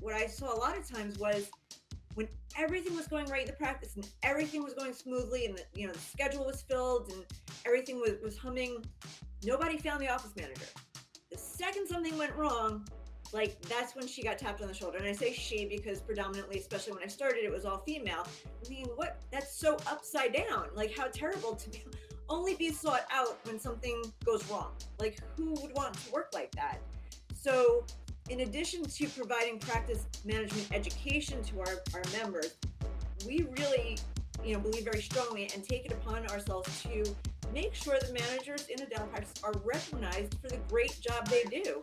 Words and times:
what 0.00 0.14
I 0.14 0.26
saw 0.26 0.54
a 0.54 0.58
lot 0.58 0.76
of 0.76 0.88
times 0.88 1.18
was 1.18 1.50
when 2.14 2.28
everything 2.58 2.96
was 2.96 3.06
going 3.06 3.26
right 3.26 3.42
in 3.42 3.46
the 3.46 3.52
practice 3.52 3.96
and 3.96 4.08
everything 4.22 4.62
was 4.62 4.74
going 4.74 4.92
smoothly 4.92 5.46
and 5.46 5.56
the, 5.56 5.62
you 5.74 5.86
know 5.86 5.92
the 5.92 5.98
schedule 5.98 6.44
was 6.44 6.62
filled 6.62 7.12
and 7.12 7.24
everything 7.66 8.00
was, 8.00 8.12
was 8.22 8.36
humming, 8.36 8.84
nobody 9.44 9.78
found 9.78 10.00
the 10.00 10.08
office 10.08 10.34
manager. 10.36 10.66
The 11.30 11.38
second 11.38 11.86
something 11.86 12.18
went 12.18 12.34
wrong, 12.34 12.86
like 13.32 13.60
that's 13.62 13.94
when 13.94 14.06
she 14.06 14.22
got 14.22 14.38
tapped 14.38 14.60
on 14.60 14.68
the 14.68 14.74
shoulder. 14.74 14.98
And 14.98 15.06
I 15.06 15.12
say 15.12 15.32
she 15.32 15.66
because 15.66 16.00
predominantly, 16.00 16.58
especially 16.58 16.94
when 16.94 17.04
I 17.04 17.06
started, 17.06 17.44
it 17.44 17.52
was 17.52 17.64
all 17.64 17.78
female. 17.78 18.26
I 18.64 18.68
mean, 18.68 18.86
what? 18.96 19.20
That's 19.30 19.54
so 19.54 19.76
upside 19.86 20.32
down. 20.32 20.66
Like 20.74 20.96
how 20.96 21.06
terrible 21.06 21.54
to 21.54 21.70
be 21.70 21.84
only 22.28 22.54
be 22.54 22.72
sought 22.72 23.04
out 23.12 23.38
when 23.44 23.58
something 23.58 24.02
goes 24.24 24.48
wrong. 24.50 24.72
Like 24.98 25.18
who 25.36 25.52
would 25.62 25.74
want 25.74 25.94
to 25.94 26.12
work 26.12 26.30
like 26.32 26.50
that? 26.52 26.78
So 27.34 27.84
in 28.30 28.40
addition 28.40 28.84
to 28.84 29.08
providing 29.08 29.58
practice 29.58 30.06
management 30.24 30.68
education 30.72 31.42
to 31.42 31.60
our, 31.60 31.82
our 31.92 32.02
members, 32.16 32.54
we 33.26 33.44
really 33.58 33.98
you 34.44 34.54
know 34.54 34.60
believe 34.60 34.84
very 34.84 35.02
strongly 35.02 35.50
and 35.54 35.62
take 35.62 35.84
it 35.84 35.92
upon 35.92 36.26
ourselves 36.28 36.82
to 36.82 37.04
make 37.52 37.74
sure 37.74 37.98
the 38.00 38.12
managers 38.12 38.68
in 38.68 38.76
the 38.76 38.86
dental 38.86 39.08
practice 39.08 39.34
are 39.42 39.52
recognized 39.64 40.34
for 40.40 40.48
the 40.48 40.58
great 40.68 40.96
job 41.00 41.28
they 41.28 41.42
do. 41.44 41.82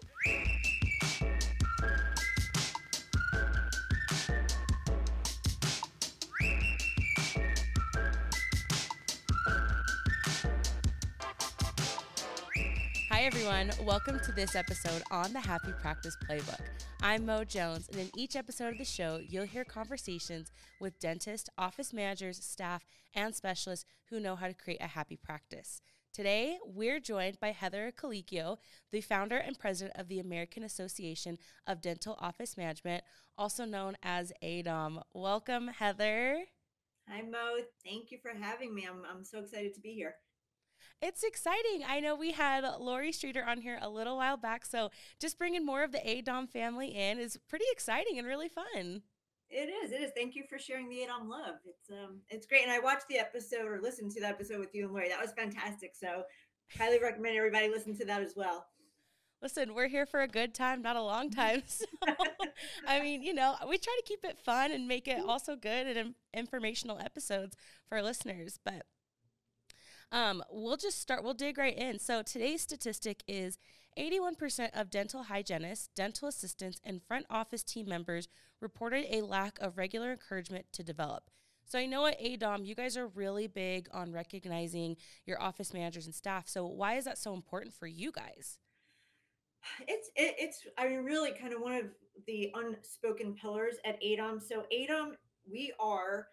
Everyone. 13.28 13.72
Welcome 13.84 14.22
to 14.22 14.32
this 14.32 14.56
episode 14.56 15.04
on 15.12 15.34
the 15.34 15.42
Happy 15.42 15.74
Practice 15.82 16.16
Playbook. 16.30 16.62
I'm 17.02 17.26
Mo 17.26 17.44
Jones, 17.44 17.90
and 17.90 18.00
in 18.00 18.10
each 18.16 18.38
episode 18.38 18.70
of 18.70 18.78
the 18.78 18.86
show, 18.86 19.20
you'll 19.22 19.44
hear 19.44 19.66
conversations 19.66 20.50
with 20.80 20.98
dentists, 20.98 21.50
office 21.58 21.92
managers, 21.92 22.42
staff, 22.42 22.86
and 23.14 23.36
specialists 23.36 23.84
who 24.10 24.22
know 24.22 24.38
how 24.38 24.48
to 24.48 24.54
create 24.54 24.80
a 24.82 24.88
happy 24.88 25.18
practice. 25.18 25.82
Today, 26.14 26.58
we're 26.66 27.02
joined 27.02 27.38
by 27.42 27.52
Heather 27.52 27.92
Colicchio, 27.92 28.60
the 28.92 29.02
founder 29.02 29.36
and 29.36 29.60
president 29.60 30.00
of 30.00 30.08
the 30.08 30.22
American 30.22 30.64
Association 30.64 31.38
of 31.68 31.82
Dental 31.82 32.18
Office 32.22 32.56
Management, 32.56 33.04
also 33.38 33.66
known 33.66 33.98
as 34.02 34.32
AADOM. 34.42 35.02
Welcome, 35.14 35.68
Heather. 35.68 36.46
Hi, 37.10 37.24
Mo. 37.24 37.58
Thank 37.84 38.10
you 38.10 38.20
for 38.22 38.32
having 38.40 38.74
me. 38.74 38.88
I'm, 38.90 39.04
I'm 39.04 39.26
so 39.26 39.40
excited 39.40 39.74
to 39.74 39.82
be 39.82 39.92
here. 39.92 40.16
It's 41.02 41.24
exciting. 41.24 41.84
I 41.88 42.00
know 42.00 42.16
we 42.16 42.32
had 42.32 42.64
Lori 42.80 43.12
Streeter 43.12 43.44
on 43.44 43.60
here 43.60 43.78
a 43.82 43.90
little 43.90 44.18
while 44.18 44.38
back, 44.38 44.66
so 44.66 44.90
just 45.20 45.38
bringing 45.38 45.66
more 45.66 45.84
of 45.84 45.92
the 45.92 46.00
AADOM 46.00 46.50
family 46.50 46.88
in 46.88 47.20
is 47.20 47.38
pretty 47.48 47.66
exciting 47.72 48.18
and 48.18 48.28
really 48.28 48.50
fun. 48.50 49.04
It 49.50 49.70
is. 49.70 49.92
It 49.92 50.02
is. 50.02 50.12
Thank 50.16 50.36
you 50.36 50.44
for 50.50 50.58
sharing 50.58 50.90
the 50.90 50.98
AADOM 50.98 51.30
love. 51.30 51.56
It's 51.66 51.90
um, 51.92 52.22
it's 52.30 52.48
great. 52.48 52.64
And 52.64 52.72
I 52.72 52.80
watched 52.80 53.08
the 53.10 53.20
episode 53.20 53.66
or 53.66 53.80
listened 53.80 54.12
to 54.12 54.22
the 54.22 54.28
episode 54.28 54.60
with 54.60 54.74
you 54.74 54.86
and 54.86 54.94
Lori. 54.94 55.08
That 55.08 55.22
was 55.22 55.32
fantastic. 55.34 55.96
So, 55.96 56.24
highly 56.78 57.00
recommend 57.00 57.38
everybody 57.38 57.70
listen 57.70 57.96
to 57.98 58.06
that 58.06 58.22
as 58.22 58.34
well. 58.36 58.66
Listen, 59.42 59.76
we're 59.76 59.88
here 59.88 60.08
for 60.08 60.22
a 60.22 60.28
good 60.28 60.56
time, 60.56 60.82
not 60.82 60.96
a 60.96 61.02
long 61.02 61.30
time. 61.30 61.62
So, 61.68 61.86
I 62.88 63.02
mean, 63.02 63.22
you 63.22 63.34
know, 63.34 63.56
we 63.68 63.78
try 63.78 63.96
to 63.96 64.04
keep 64.06 64.24
it 64.24 64.40
fun 64.40 64.72
and 64.72 64.88
make 64.88 65.08
it 65.08 65.24
also 65.28 65.56
good 65.56 65.96
and 65.96 66.16
informational 66.34 66.98
episodes 67.00 67.56
for 67.88 67.98
our 67.98 68.04
listeners. 68.04 68.60
But 68.64 68.86
um, 70.12 70.44
we'll 70.50 70.78
just 70.78 71.00
start, 71.00 71.24
we'll 71.24 71.34
dig 71.34 71.58
right 71.58 71.78
in. 71.78 72.00
So 72.00 72.22
today's 72.22 72.62
statistic 72.62 73.24
is 73.28 73.58
81% 73.98 74.70
of 74.80 74.90
dental 74.90 75.24
hygienists, 75.24 75.90
dental 75.96 76.28
assistants, 76.28 76.80
and 76.84 77.02
front 77.02 77.26
office 77.30 77.64
team 77.64 77.90
members 77.90 78.28
reported 78.62 79.06
a 79.10 79.22
lack 79.22 79.58
of 79.60 79.78
regular 79.78 80.12
encouragement 80.12 80.68
to 80.74 80.84
develop. 80.84 81.30
So 81.66 81.78
I 81.78 81.86
know 81.86 82.06
at 82.06 82.20
AADOM, 82.22 82.66
you 82.66 82.76
guys 82.76 82.96
are 82.96 83.08
really 83.08 83.48
big 83.48 83.90
on 83.94 84.14
recognizing 84.14 84.96
your 85.26 85.42
office 85.42 85.74
managers 85.74 86.06
and 86.06 86.16
staff. 86.16 86.48
So 86.48 86.66
why 86.66 86.96
is 86.96 87.04
that 87.06 87.18
so 87.18 87.34
important 87.34 87.74
for 87.74 87.88
you 87.88 88.12
guys? 88.12 88.58
It's 89.86 90.10
it, 90.16 90.36
it's 90.38 90.66
I 90.78 90.88
mean 90.88 91.04
really 91.04 91.32
kind 91.32 91.54
of 91.54 91.60
one 91.60 91.74
of 91.74 91.86
the 92.26 92.54
unspoken 92.54 93.36
pillars 93.36 93.76
at 93.84 94.02
AADOM. 94.02 94.42
So 94.42 94.64
AADOM, 94.74 95.16
we 95.50 95.74
are 95.78 96.28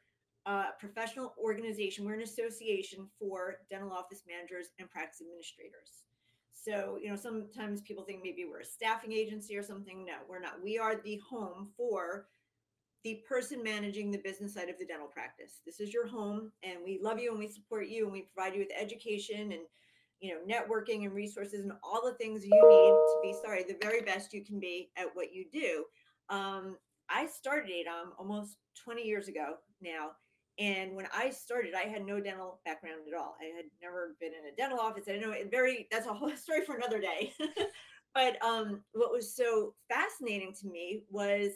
uh, 0.47 0.67
professional 0.79 1.35
organization. 1.43 2.05
We're 2.05 2.15
an 2.15 2.23
association 2.23 3.09
for 3.19 3.57
dental 3.71 3.93
office 3.93 4.23
managers 4.29 4.69
and 4.79 4.91
practice 4.91 5.21
administrators. 5.21 6.05
So, 6.53 6.99
you 7.03 7.11
know, 7.11 7.17
sometimes 7.17 7.83
people 7.83 8.05
think 8.05 8.21
maybe 8.23 8.47
we're 8.51 8.61
a 8.61 8.65
staffing 8.65 9.13
agency 9.13 9.57
or 9.57 9.63
something. 9.63 10.05
No, 10.05 10.15
we're 10.29 10.41
not. 10.41 10.63
We 10.63 10.79
are 10.79 10.97
the 10.97 11.21
home 11.29 11.69
for 11.77 12.27
the 13.05 13.23
person 13.29 13.63
managing 13.63 14.11
the 14.11 14.19
business 14.19 14.55
side 14.55 14.71
of 14.71 14.79
the 14.79 14.87
dental 14.87 15.09
practice. 15.09 15.61
This 15.67 15.79
is 15.79 15.93
your 15.93 16.07
home, 16.07 16.53
and 16.63 16.79
we 16.83 16.99
love 17.03 17.19
you 17.21 17.31
and 17.31 17.39
we 17.39 17.49
support 17.49 17.89
you 17.89 18.05
and 18.05 18.13
we 18.13 18.29
provide 18.35 18.55
you 18.55 18.61
with 18.61 18.73
education 18.75 19.53
and 19.53 19.63
you 20.21 20.33
know 20.33 20.41
networking 20.49 21.05
and 21.05 21.13
resources 21.13 21.65
and 21.65 21.73
all 21.83 22.01
the 22.03 22.15
things 22.15 22.45
you 22.45 22.51
need 22.51 22.91
to 22.91 23.19
be 23.23 23.37
sorry 23.45 23.63
the 23.63 23.77
very 23.83 24.01
best 24.01 24.33
you 24.33 24.43
can 24.43 24.59
be 24.59 24.91
at 24.97 25.09
what 25.13 25.35
you 25.35 25.45
do. 25.53 25.85
Um, 26.31 26.79
I 27.11 27.27
started 27.27 27.71
AADOM 27.71 28.19
almost 28.19 28.57
20 28.83 29.03
years 29.03 29.29
ago 29.29 29.57
now, 29.83 30.13
and 30.59 30.95
when 30.95 31.07
I 31.13 31.31
started, 31.31 31.75
I 31.75 31.89
had 31.89 32.07
no 32.07 32.21
dental 32.21 32.61
background 32.65 33.03
at 33.09 33.19
all. 33.19 33.37
I 33.41 33.57
had 33.57 33.65
never 33.83 34.17
been 34.21 34.33
in 34.33 34.53
a 34.53 34.57
dental 34.57 34.79
office. 34.79 35.05
I 35.09 35.17
know 35.17 35.33
it 35.33 35.51
very 35.51 35.89
that's 35.91 36.07
a 36.07 36.15
whole 36.15 36.31
story 36.37 36.65
for 36.65 36.77
another 36.77 37.01
day. 37.01 37.33
but 38.15 38.43
um, 38.45 38.83
what 38.93 39.13
was 39.13 39.35
so 39.35 39.75
fascinating 39.89 40.55
to 40.61 40.69
me 40.69 41.03
was 41.11 41.53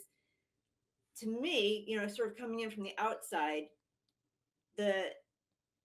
to 1.20 1.28
me, 1.28 1.84
you 1.86 2.00
know, 2.00 2.08
sort 2.08 2.30
of 2.30 2.36
coming 2.36 2.60
in 2.60 2.70
from 2.70 2.84
the 2.84 2.94
outside, 2.98 3.64
the 4.76 5.06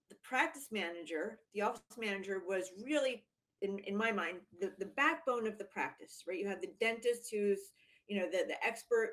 the 0.09 0.16
practice 0.24 0.68
manager, 0.72 1.40
the 1.53 1.62
office 1.62 1.81
manager 1.97 2.41
was 2.47 2.72
really 2.84 3.24
in, 3.62 3.80
in 3.80 3.95
my 3.95 4.12
mind 4.12 4.38
the, 4.59 4.72
the 4.78 4.91
backbone 4.97 5.47
of 5.47 5.57
the 5.57 5.66
practice, 5.66 6.24
right? 6.28 6.38
You 6.38 6.47
have 6.47 6.62
the 6.62 6.74
dentist 6.80 7.30
who's, 7.31 7.59
you 8.07 8.19
know, 8.19 8.25
the, 8.25 8.45
the 8.47 8.63
expert 8.66 9.12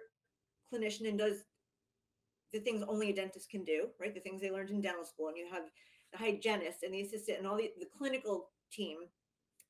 clinician 0.73 1.09
and 1.09 1.19
does 1.19 1.45
the 2.53 2.61
things 2.61 2.83
only 2.87 3.11
a 3.11 3.15
dentist 3.15 3.51
can 3.51 3.65
do, 3.65 3.89
right? 4.01 4.15
The 4.15 4.21
things 4.21 4.41
they 4.41 4.51
learned 4.51 4.71
in 4.71 4.81
dental 4.81 5.05
school, 5.05 5.29
and 5.29 5.37
you 5.37 5.47
have 5.51 5.65
the 6.13 6.19
hygienist 6.19 6.83
and 6.83 6.93
the 6.93 7.03
assistant 7.03 7.39
and 7.39 7.47
all 7.47 7.57
the, 7.57 7.71
the 7.79 7.87
clinical 7.97 8.49
team. 8.73 8.99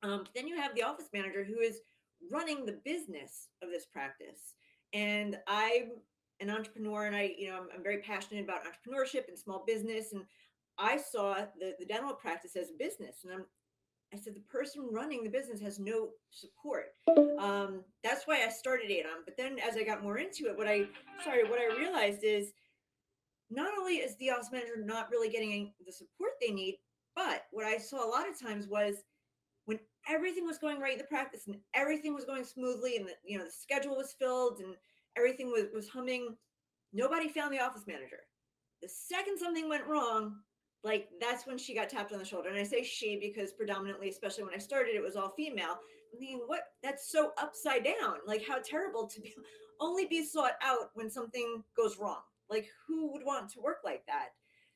Um, 0.03 0.25
then 0.35 0.47
you 0.47 0.59
have 0.59 0.73
the 0.75 0.83
office 0.83 1.09
manager 1.13 1.43
who 1.43 1.59
is 1.59 1.81
running 2.31 2.65
the 2.65 2.79
business 2.83 3.49
of 3.61 3.69
this 3.69 3.85
practice. 3.85 4.55
And 4.93 5.37
I'm 5.47 5.91
an 6.39 6.49
entrepreneur, 6.49 7.05
and 7.05 7.15
I, 7.15 7.33
you 7.37 7.49
know, 7.49 7.57
I'm, 7.57 7.67
I'm 7.75 7.83
very 7.83 7.99
passionate 7.99 8.43
about 8.43 8.61
entrepreneurship 8.63 9.27
and 9.27 9.37
small 9.37 9.63
business. 9.65 10.13
And 10.13 10.23
I 10.77 10.97
saw 10.97 11.35
the, 11.59 11.75
the 11.79 11.85
dental 11.85 12.13
practice 12.13 12.55
as 12.55 12.69
a 12.69 12.77
business, 12.77 13.17
and 13.23 13.33
I'm 13.33 13.45
I 14.13 14.17
said 14.17 14.35
the 14.35 14.41
person 14.41 14.89
running 14.91 15.23
the 15.23 15.29
business 15.29 15.61
has 15.61 15.79
no 15.79 16.09
support. 16.31 16.87
Um, 17.39 17.81
that's 18.03 18.27
why 18.27 18.43
I 18.45 18.49
started 18.49 18.89
AADOM. 18.89 19.23
But 19.23 19.37
then 19.37 19.57
as 19.59 19.77
I 19.77 19.83
got 19.83 20.03
more 20.03 20.17
into 20.17 20.47
it, 20.47 20.57
what 20.57 20.67
I 20.67 20.87
sorry, 21.23 21.45
what 21.45 21.59
I 21.59 21.77
realized 21.77 22.23
is 22.23 22.51
not 23.51 23.77
only 23.77 23.95
is 23.95 24.15
the 24.15 24.31
office 24.31 24.49
manager 24.51 24.77
not 24.77 25.09
really 25.11 25.29
getting 25.29 25.73
the 25.85 25.91
support 25.91 26.31
they 26.39 26.51
need, 26.51 26.77
but 27.15 27.43
what 27.51 27.65
I 27.65 27.77
saw 27.77 28.05
a 28.05 28.09
lot 28.09 28.29
of 28.29 28.39
times 28.39 28.67
was 28.67 29.03
when 29.65 29.79
everything 30.09 30.45
was 30.45 30.57
going 30.57 30.79
right 30.79 30.93
in 30.93 30.97
the 30.97 31.03
practice 31.03 31.47
and 31.47 31.57
everything 31.73 32.15
was 32.15 32.25
going 32.25 32.45
smoothly 32.45 32.95
and 32.97 33.05
the, 33.05 33.11
you 33.25 33.37
know 33.37 33.43
the 33.43 33.51
schedule 33.51 33.97
was 33.97 34.15
filled 34.17 34.59
and 34.59 34.75
everything 35.17 35.47
was, 35.47 35.65
was 35.73 35.89
humming, 35.89 36.35
nobody 36.93 37.27
found 37.27 37.53
the 37.53 37.59
office 37.59 37.83
manager. 37.85 38.19
The 38.81 38.89
second 38.89 39.37
something 39.37 39.67
went 39.67 39.85
wrong, 39.85 40.37
like 40.83 41.09
that's 41.19 41.45
when 41.45 41.57
she 41.57 41.75
got 41.75 41.89
tapped 41.89 42.13
on 42.13 42.19
the 42.19 42.25
shoulder. 42.25 42.49
And 42.49 42.57
I 42.57 42.63
say 42.63 42.83
she 42.83 43.19
because 43.19 43.51
predominantly, 43.51 44.09
especially 44.09 44.45
when 44.45 44.55
I 44.55 44.59
started, 44.59 44.95
it 44.95 45.03
was 45.03 45.15
all 45.15 45.29
female. 45.29 45.77
I 46.15 46.19
mean, 46.19 46.39
what? 46.47 46.61
That's 46.81 47.11
so 47.11 47.31
upside 47.37 47.83
down. 47.83 48.15
Like 48.25 48.43
how 48.47 48.59
terrible 48.63 49.07
to 49.07 49.21
be 49.21 49.33
only 49.81 50.05
be 50.05 50.23
sought 50.23 50.53
out 50.63 50.91
when 50.93 51.09
something 51.09 51.63
goes 51.75 51.97
wrong. 51.97 52.21
Like, 52.51 52.67
who 52.85 53.11
would 53.13 53.23
want 53.25 53.49
to 53.51 53.61
work 53.61 53.77
like 53.83 54.05
that? 54.05 54.29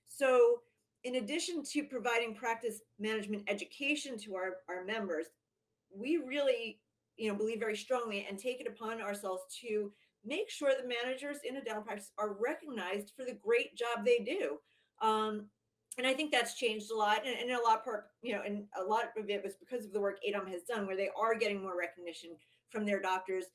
So, 0.07 0.62
in 1.04 1.16
addition 1.16 1.62
to 1.74 1.83
providing 1.83 2.33
practice 2.33 2.81
management 2.98 3.44
education 3.48 4.18
to 4.19 4.36
our, 4.36 4.57
our 4.68 4.83
members, 4.86 5.27
we 5.95 6.18
really, 6.18 6.80
you 7.18 7.30
know, 7.30 7.38
believe 7.38 7.60
very 7.60 7.77
strongly 7.77 8.25
and 8.27 8.39
take 8.39 8.60
it 8.60 8.68
upon 8.68 9.01
ourselves 9.01 9.44
to 9.62 9.92
make 10.25 10.50
sure 10.50 10.72
the 10.72 10.88
managers 10.88 11.38
in 11.48 11.57
a 11.57 11.63
dental 11.63 11.83
practice 11.83 12.12
are 12.18 12.38
recognized 12.42 13.12
for 13.16 13.25
the 13.25 13.38
great 13.44 13.75
job 13.75 14.04
they 14.04 14.19
do. 14.19 14.57
Um, 15.01 15.48
and 15.98 16.07
I 16.07 16.13
think 16.13 16.31
that's 16.31 16.56
changed 16.56 16.92
a 16.92 16.95
lot, 16.95 17.25
and, 17.25 17.38
and 17.38 17.51
a 17.51 17.62
lot 17.62 17.83
part, 17.83 18.07
you 18.22 18.33
know, 18.33 18.42
and 18.45 18.66
a 18.77 18.83
lot 18.83 19.12
of 19.18 19.30
it 19.30 19.44
was 19.44 19.54
because 19.56 19.86
of 19.86 19.94
the 19.94 20.01
work 20.01 20.18
AADOM 20.27 20.50
has 20.50 20.63
done, 20.63 20.88
where 20.88 20.98
they 20.98 21.10
are 21.18 21.36
getting 21.36 21.62
more 21.62 21.77
recognition 21.77 22.31
from 22.69 22.86
their 22.86 23.01
doctors 23.01 23.45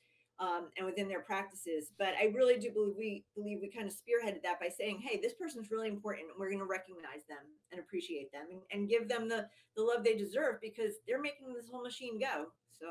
um, 0.41 0.69
and 0.75 0.85
within 0.85 1.07
their 1.07 1.21
practices. 1.21 1.91
But 1.97 2.15
I 2.19 2.25
really 2.35 2.57
do 2.57 2.71
believe 2.71 2.95
we 2.97 3.23
believe 3.35 3.59
we 3.61 3.69
kind 3.69 3.87
of 3.87 3.93
spearheaded 3.93 4.41
that 4.43 4.59
by 4.59 4.69
saying, 4.69 5.01
hey, 5.07 5.19
this 5.21 5.33
person's 5.33 5.69
really 5.71 5.87
important 5.87 6.27
we're 6.37 6.49
going 6.49 6.59
to 6.59 6.65
recognize 6.65 7.23
them 7.29 7.45
and 7.71 7.79
appreciate 7.79 8.31
them 8.33 8.47
and, 8.51 8.61
and 8.71 8.89
give 8.89 9.07
them 9.07 9.29
the, 9.29 9.47
the 9.77 9.83
love 9.83 10.03
they 10.03 10.15
deserve 10.15 10.55
because 10.61 10.95
they're 11.07 11.21
making 11.21 11.53
this 11.53 11.69
whole 11.71 11.83
machine 11.83 12.19
go. 12.19 12.47
So 12.77 12.87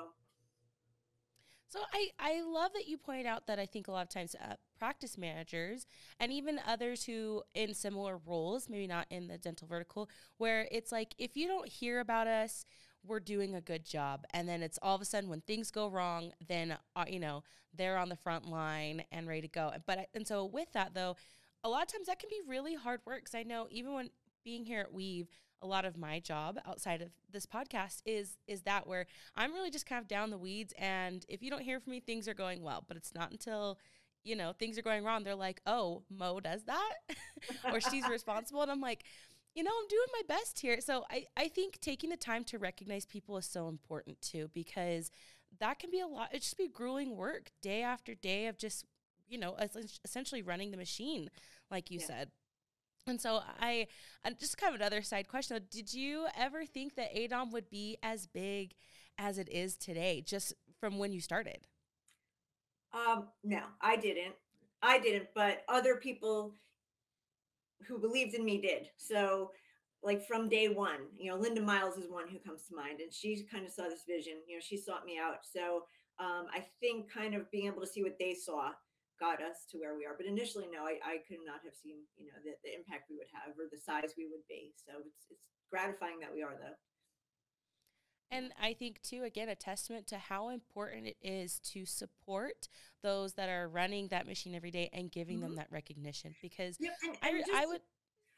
So 1.69 1.81
I, 1.93 2.11
I 2.21 2.43
love 2.43 2.73
that 2.75 2.87
you 2.87 2.97
point 2.97 3.27
out 3.27 3.49
that 3.49 3.59
I 3.59 3.67
think 3.67 3.89
a 3.89 3.93
lot 3.93 4.03
of 4.03 4.11
times 4.11 4.37
uh, 4.37 4.55
practice 4.79 5.19
managers 5.19 5.87
and 6.21 6.33
even 6.33 6.61
others 6.65 7.05
who 7.05 7.43
in 7.55 7.75
similar 7.75 8.21
roles, 8.25 8.69
maybe 8.69 8.87
not 8.87 9.07
in 9.11 9.27
the 9.27 9.39
dental 9.39 9.67
vertical, 9.67 10.09
where 10.39 10.69
it's 10.71 10.93
like 10.93 11.15
if 11.19 11.37
you 11.37 11.49
don't 11.49 11.69
hear 11.69 11.99
about 11.99 12.29
us, 12.29 12.65
we're 13.07 13.21
doing 13.21 13.55
a 13.55 13.61
good 13.61 13.85
job, 13.85 14.25
and 14.33 14.49
then 14.49 14.63
it's 14.63 14.79
all 14.83 14.95
of 14.95 15.01
a 15.01 15.05
sudden 15.05 15.31
when 15.31 15.41
things 15.41 15.71
go 15.71 15.89
wrong, 15.89 16.33
then 16.47 16.77
uh, 16.97 17.05
you 17.09 17.21
know 17.21 17.43
they're 17.75 17.99
on 17.99 18.09
the 18.09 18.17
front 18.17 18.49
line 18.49 19.05
and 19.13 19.29
ready 19.29 19.43
to 19.43 19.49
go. 19.49 19.73
But 19.87 20.09
and 20.15 20.27
so 20.27 20.45
with 20.45 20.73
that 20.73 20.95
though, 20.95 21.17
a 21.65 21.69
lot 21.69 21.83
of 21.83 21.89
times 21.89 22.07
that 22.07 22.19
can 22.19 22.29
be 22.29 22.41
really 22.47 22.75
hard 22.75 23.01
work. 23.07 23.21
Because 23.21 23.35
I 23.35 23.43
know 23.43 23.69
even 23.71 23.95
when 23.95 24.11
being 24.45 24.65
here 24.65 24.81
at 24.81 24.93
Weave 24.93 25.29
a 25.63 25.67
lot 25.67 25.85
of 25.85 25.97
my 25.97 26.19
job 26.21 26.59
outside 26.67 27.03
of 27.03 27.11
this 27.31 27.47
podcast 27.47 28.01
is 28.07 28.39
is 28.47 28.63
that 28.63 28.87
where 28.87 29.07
I'm 29.37 29.53
really 29.53 29.71
just 29.71 29.87
kind 29.87 30.01
of 30.01 30.09
down 30.09 30.31
the 30.31 30.39
weeds. 30.39 30.73
And 30.79 31.25
if 31.29 31.43
you 31.43 31.51
don't 31.51 31.63
hear 31.63 31.81
from 31.81 31.93
me 31.93 32.01
things 32.01 32.29
are 32.29 32.35
going 32.35 32.63
well. 32.63 32.85
But 32.87 32.97
it's 32.97 33.15
not 33.15 33.31
until 33.31 33.79
you 34.25 34.37
know 34.37 34.53
things 34.59 34.79
are 34.79 34.83
going 34.83 35.03
wrong 35.03 35.25
they're 35.25 35.35
like 35.35 35.61
oh 35.67 36.03
Mo 36.11 36.41
does 36.41 36.65
that? 36.65 36.95
Or 37.73 37.81
she's 37.81 38.09
responsible. 38.11 38.63
And 38.63 38.71
I'm 38.71 38.81
like 38.81 39.05
you 39.55 39.63
know 39.63 39.71
I'm 39.71 39.89
doing 39.89 40.07
my 40.13 40.35
best 40.35 40.61
here 40.61 40.81
so 40.81 41.05
I 41.11 41.27
I 41.37 41.49
think 41.49 41.81
taking 41.81 42.11
the 42.11 42.17
time 42.17 42.45
to 42.45 42.59
recognize 42.59 43.07
people 43.07 43.37
is 43.37 43.47
so 43.47 43.69
important 43.69 44.21
too 44.21 44.51
because 44.55 45.11
that 45.59 45.79
can 45.79 45.91
be 45.91 46.01
a 46.01 46.07
lot 46.07 46.31
it 46.33 46.43
just 46.43 46.59
be 46.59 46.69
grueling 46.69 47.17
work 47.17 47.51
day 47.63 47.83
after 47.83 48.15
day 48.15 48.47
of 48.47 48.59
just 48.59 48.85
you 49.29 49.39
know 49.39 49.57
essentially 50.05 50.43
running 50.43 50.71
the 50.71 50.77
machine 50.77 51.29
like 51.71 51.91
you 51.91 51.99
yeah. 52.01 52.07
said 52.07 52.31
and 53.07 53.21
so 53.21 53.43
I, 53.61 53.87
uh, 54.25 54.31
just 54.39 54.59
kind 54.59 54.75
of 54.75 54.81
another 54.81 55.03
side 55.03 55.29
question. 55.29 55.59
Did 55.71 55.93
you 55.93 56.27
ever 56.37 56.65
think 56.65 56.95
that 56.97 57.15
AADOM 57.15 57.51
would 57.53 57.69
be 57.71 57.97
as 58.03 58.27
big 58.27 58.75
as 59.19 59.39
it 59.39 59.49
is 59.51 59.77
today, 59.77 60.23
just 60.25 60.55
from 60.79 60.99
when 60.99 61.13
you 61.13 61.21
started? 61.21 61.67
Um, 62.93 63.29
no, 63.45 63.63
I 63.81 63.97
didn't. 63.97 64.35
I 64.83 64.99
didn't, 64.99 65.29
but 65.35 65.65
other 65.69 65.97
people 65.97 66.55
who 67.87 67.99
believed 67.99 68.35
in 68.35 68.45
me 68.45 68.61
did. 68.61 68.89
So, 68.97 69.51
like 70.03 70.27
from 70.27 70.49
day 70.49 70.69
one, 70.69 71.13
you 71.19 71.31
know, 71.31 71.37
Linda 71.37 71.61
Miles 71.61 71.99
is 71.99 72.11
one 72.11 72.29
who 72.29 72.39
comes 72.39 72.67
to 72.67 72.75
mind, 72.75 73.01
and 73.01 73.13
she 73.13 73.45
kind 73.51 73.67
of 73.67 73.73
saw 73.73 73.85
this 73.85 74.05
vision. 74.09 74.35
You 74.49 74.57
know, 74.57 74.63
she 74.65 74.77
sought 74.77 75.05
me 75.05 75.19
out. 75.19 75.45
So, 75.45 75.85
um, 76.19 76.47
I 76.53 76.65
think 76.81 77.13
kind 77.13 77.35
of 77.35 77.51
being 77.51 77.67
able 77.67 77.81
to 77.81 77.87
see 77.87 78.03
what 78.03 78.19
they 78.19 78.35
saw 78.35 78.73
got 79.21 79.45
us 79.45 79.69
to 79.71 79.77
where 79.77 79.97
we 79.97 80.09
are. 80.09 80.17
But 80.17 80.25
initially, 80.25 80.69
no, 80.73 80.89
I, 80.89 80.97
I 81.05 81.21
could 81.29 81.45
not 81.45 81.61
have 81.65 81.77
seen, 81.77 82.01
you 82.17 82.33
know, 82.33 82.41
the, 82.41 82.57
the 82.65 82.73
impact 82.73 83.13
we 83.13 83.21
would 83.21 83.29
have 83.37 83.53
or 83.61 83.69
the 83.69 83.77
size 83.77 84.17
we 84.17 84.29
would 84.33 84.45
be. 84.49 84.73
So 84.81 85.05
it's 85.05 85.29
it's 85.29 85.45
gratifying 85.69 86.19
that 86.21 86.33
we 86.33 86.43
are 86.43 86.57
though. 86.57 86.77
And 88.33 88.53
I 88.61 88.75
think 88.75 89.03
too, 89.03 89.25
again, 89.25 89.49
a 89.49 89.55
testament 89.55 90.07
to 90.09 90.19
how 90.19 90.51
important 90.51 91.07
it 91.07 91.17
is 91.23 91.59
to 91.71 91.85
support 91.85 92.69
those 93.03 93.33
that 93.35 93.49
are 93.49 93.69
running 93.69 94.09
that 94.09 94.27
machine 94.27 94.55
every 94.55 94.71
day 94.71 94.89
and 94.93 95.11
giving 95.11 95.39
mm-hmm. 95.39 95.49
them 95.49 95.57
that 95.57 95.69
recognition. 95.71 96.35
Because 96.41 96.79
and, 96.79 96.91
and 97.03 97.17
I, 97.23 97.39
just, 97.41 97.51
I 97.53 97.67
would. 97.67 97.81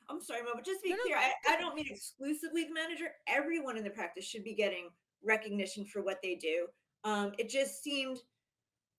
I'm 0.09 0.21
sorry, 0.21 0.43
Mo, 0.43 0.51
but 0.55 0.65
just 0.65 0.81
to 0.81 0.85
be 0.85 0.91
no, 0.91 0.97
clear, 1.03 1.17
no, 1.17 1.23
I, 1.23 1.55
I 1.55 1.61
don't 1.61 1.75
mean 1.75 1.87
exclusively 1.89 2.65
the 2.65 2.73
manager. 2.73 3.13
Everyone 3.27 3.77
in 3.77 3.85
the 3.85 3.91
practice 3.91 4.25
should 4.25 4.45
be 4.45 4.55
getting 4.55 4.89
recognition 5.23 5.85
for 5.85 6.03
what 6.03 6.21
they 6.23 6.35
do. 6.35 6.67
Um, 7.05 7.33
it 7.39 7.49
just 7.49 7.83
seemed 7.83 8.19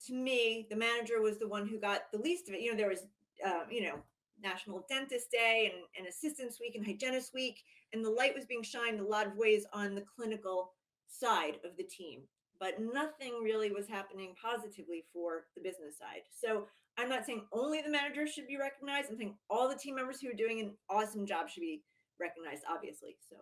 to 0.07 0.13
me, 0.13 0.67
the 0.69 0.75
manager 0.75 1.21
was 1.21 1.39
the 1.39 1.47
one 1.47 1.67
who 1.67 1.79
got 1.79 2.11
the 2.11 2.19
least 2.19 2.49
of 2.49 2.55
it. 2.55 2.61
You 2.61 2.71
know, 2.71 2.77
there 2.77 2.89
was, 2.89 3.07
uh, 3.45 3.61
you 3.69 3.81
know, 3.83 3.95
National 4.41 4.85
Dentist 4.89 5.31
Day 5.31 5.71
and, 5.73 5.83
and 5.97 6.07
Assistants 6.07 6.59
Week 6.59 6.75
and 6.75 6.85
Hygienist 6.85 7.33
Week, 7.33 7.63
and 7.93 8.03
the 8.03 8.09
light 8.09 8.35
was 8.35 8.45
being 8.45 8.63
shined 8.63 8.99
a 8.99 9.05
lot 9.05 9.27
of 9.27 9.37
ways 9.37 9.65
on 9.73 9.95
the 9.95 10.03
clinical 10.15 10.73
side 11.13 11.59
of 11.63 11.77
the 11.77 11.83
team, 11.83 12.21
but 12.59 12.79
nothing 12.79 13.41
really 13.43 13.71
was 13.71 13.87
happening 13.87 14.33
positively 14.41 15.05
for 15.13 15.45
the 15.55 15.61
business 15.61 15.97
side. 15.97 16.23
So 16.31 16.67
I'm 16.97 17.09
not 17.09 17.25
saying 17.25 17.45
only 17.51 17.81
the 17.81 17.89
manager 17.89 18.27
should 18.27 18.47
be 18.47 18.57
recognized. 18.57 19.09
I'm 19.09 19.17
saying 19.17 19.35
all 19.49 19.69
the 19.69 19.75
team 19.75 19.95
members 19.95 20.19
who 20.21 20.29
are 20.29 20.33
doing 20.33 20.59
an 20.59 20.71
awesome 20.89 21.25
job 21.25 21.49
should 21.49 21.61
be 21.61 21.83
recognized, 22.19 22.63
obviously. 22.69 23.17
So, 23.29 23.37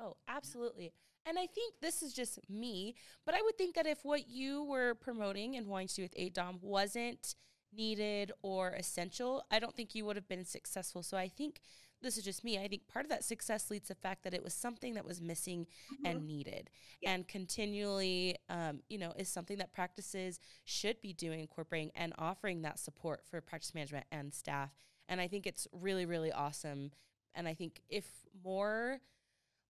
oh, 0.00 0.16
absolutely. 0.26 0.92
And 1.26 1.38
I 1.38 1.46
think 1.46 1.74
this 1.82 2.02
is 2.02 2.14
just 2.14 2.38
me, 2.48 2.94
but 3.26 3.34
I 3.34 3.42
would 3.42 3.58
think 3.58 3.74
that 3.74 3.86
if 3.86 3.98
what 4.02 4.28
you 4.28 4.64
were 4.64 4.94
promoting 4.94 5.56
and 5.56 5.66
wanting 5.66 5.88
to 5.88 5.94
do 5.96 6.02
with 6.02 6.16
AADOM 6.16 6.62
wasn't 6.62 7.34
needed 7.76 8.32
or 8.42 8.70
essential, 8.70 9.44
I 9.50 9.58
don't 9.58 9.76
think 9.76 9.94
you 9.94 10.06
would 10.06 10.16
have 10.16 10.28
been 10.28 10.46
successful. 10.46 11.02
So 11.02 11.18
I 11.18 11.28
think 11.28 11.60
this 12.02 12.16
is 12.16 12.24
just 12.24 12.44
me. 12.44 12.58
I 12.58 12.68
think 12.68 12.88
part 12.88 13.04
of 13.04 13.10
that 13.10 13.24
success 13.24 13.70
leads 13.70 13.88
to 13.88 13.94
the 13.94 14.00
fact 14.00 14.24
that 14.24 14.34
it 14.34 14.42
was 14.42 14.54
something 14.54 14.94
that 14.94 15.04
was 15.04 15.20
missing 15.20 15.66
mm-hmm. 15.92 16.06
and 16.06 16.26
needed, 16.26 16.70
yeah. 17.00 17.12
and 17.12 17.26
continually, 17.26 18.36
um, 18.48 18.80
you 18.88 18.98
know, 18.98 19.12
is 19.16 19.28
something 19.28 19.58
that 19.58 19.72
practices 19.72 20.40
should 20.64 21.00
be 21.00 21.12
doing, 21.12 21.40
incorporating 21.40 21.90
and 21.94 22.12
offering 22.18 22.62
that 22.62 22.78
support 22.78 23.22
for 23.28 23.40
practice 23.40 23.74
management 23.74 24.06
and 24.12 24.32
staff. 24.32 24.70
And 25.08 25.20
I 25.20 25.28
think 25.28 25.46
it's 25.46 25.66
really, 25.72 26.06
really 26.06 26.32
awesome. 26.32 26.92
And 27.34 27.48
I 27.48 27.54
think 27.54 27.80
if 27.88 28.06
more 28.44 29.00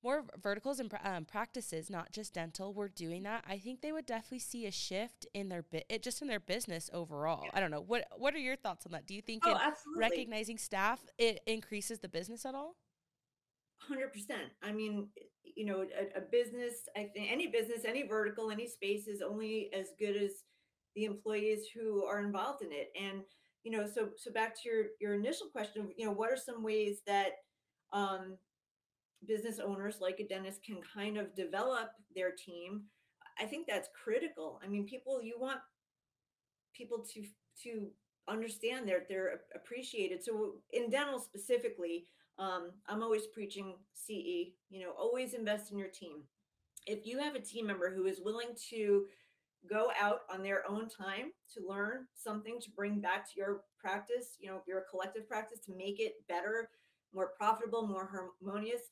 more 0.03 0.25
verticals 0.41 0.81
and 0.81 0.93
um, 1.05 1.25
practices, 1.25 1.91
not 1.91 2.13
just 2.13 2.35
dental, 2.35 2.73
were 2.73 2.89
doing 2.89 3.25
that, 3.25 3.45
I 3.49 3.59
think 3.59 3.81
they 3.81 3.93
would 3.93 4.07
definitely 4.07 4.39
see 4.39 4.67
a 4.67 4.71
shift 4.71 5.27
in 5.35 5.49
their 5.49 5.63
bit, 5.63 5.87
it 5.89 6.03
just 6.03 6.23
in 6.23 6.29
their 6.29 6.41
business 6.41 6.89
overall. 6.93 7.43
Yeah. 7.45 7.51
I 7.55 7.61
don't 7.61 7.71
know. 7.71 7.81
What 7.81 8.07
What 8.17 8.35
are 8.35 8.39
your 8.39 8.57
thoughts 8.57 8.87
on 8.87 8.93
that? 8.93 9.07
Do 9.07 9.15
you 9.15 9.23
think 9.23 9.43
oh, 9.47 9.59
recognizing 9.97 10.59
staff 10.59 11.01
it 11.19 11.41
increases 11.47 11.99
the 11.99 12.09
business 12.09 12.47
at 12.47 12.55
all? 12.55 12.77
Hundred 13.81 14.13
percent. 14.13 14.53
I 14.63 14.73
mean, 14.73 15.09
you 15.43 15.67
know, 15.67 15.81
a, 15.83 16.19
a 16.19 16.23
business. 16.31 16.75
I 16.97 17.05
think 17.15 17.31
any 17.31 17.49
business, 17.49 17.85
any 17.85 18.07
vertical, 18.07 18.51
any 18.51 18.69
space 18.69 19.09
is 19.09 19.23
only 19.23 19.71
as 19.73 19.89
good 19.99 20.17
as 20.17 20.31
the 20.95 21.05
employees 21.05 21.67
who 21.75 22.05
are 22.05 22.25
involved 22.25 22.63
in 22.63 22.73
it. 22.73 22.91
And 23.01 23.23
you 23.65 23.73
know, 23.73 23.87
so 23.87 24.11
so 24.17 24.33
back 24.33 24.55
to 24.55 24.69
your 24.69 24.85
your 25.01 25.15
initial 25.15 25.49
question. 25.49 25.91
You 25.97 26.07
know, 26.07 26.13
what 26.13 26.31
are 26.31 26.37
some 26.37 26.63
ways 26.63 27.01
that 27.07 27.31
um, 27.93 28.37
business 29.27 29.59
owners 29.59 29.99
like 30.01 30.21
a 30.21 30.27
dentist 30.27 30.65
can 30.65 30.79
kind 30.95 31.17
of 31.17 31.35
develop 31.35 31.91
their 32.15 32.31
team 32.33 32.83
i 33.41 33.45
think 33.45 33.67
that's 33.67 33.89
critical. 34.05 34.61
I 34.65 34.69
mean 34.69 34.85
people 34.85 35.23
you 35.23 35.37
want 35.39 35.61
people 36.75 37.05
to 37.15 37.25
to 37.65 37.89
understand 38.29 38.87
they're 38.87 39.05
they're 39.09 39.41
appreciated. 39.55 40.23
So 40.23 40.55
in 40.73 40.91
dental 40.91 41.19
specifically 41.19 42.07
um, 42.39 42.71
i'm 42.89 43.03
always 43.03 43.27
preaching 43.27 43.75
ce 43.95 44.53
you 44.71 44.81
know 44.81 44.93
always 44.99 45.35
invest 45.35 45.73
in 45.73 45.79
your 45.79 45.89
team. 45.89 46.23
If 46.87 47.07
you 47.07 47.19
have 47.19 47.35
a 47.35 47.41
team 47.41 47.67
member 47.67 47.95
who 47.95 48.07
is 48.07 48.21
willing 48.23 48.55
to 48.71 49.07
go 49.69 49.91
out 50.01 50.21
on 50.33 50.43
their 50.43 50.63
own 50.71 50.89
time 50.89 51.33
to 51.55 51.69
learn 51.69 52.07
something 52.15 52.61
to 52.61 52.71
bring 52.71 53.01
back 53.01 53.29
to 53.29 53.33
your 53.37 53.63
practice 53.81 54.37
you 54.39 54.49
know 54.49 54.63
a 54.69 54.91
collective 54.91 55.29
practice 55.29 55.59
to 55.67 55.75
make 55.75 55.99
it 55.99 56.15
better 56.29 56.71
more 57.13 57.33
profitable 57.37 57.87
more 57.87 58.09
harmonious 58.41 58.83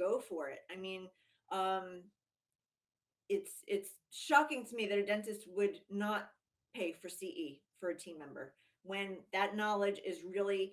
go 0.00 0.18
for 0.18 0.48
it. 0.48 0.60
I 0.72 0.80
mean, 0.80 1.08
um, 1.52 2.02
it's 3.28 3.62
it's 3.68 3.90
shocking 4.10 4.64
to 4.66 4.74
me 4.74 4.86
that 4.86 4.98
a 4.98 5.06
dentist 5.06 5.46
would 5.54 5.76
not 5.90 6.30
pay 6.74 6.92
for 6.92 7.08
CE 7.08 7.60
for 7.78 7.90
a 7.90 7.96
team 7.96 8.18
member 8.18 8.54
when 8.82 9.18
that 9.32 9.56
knowledge 9.56 10.00
is 10.04 10.18
really 10.24 10.72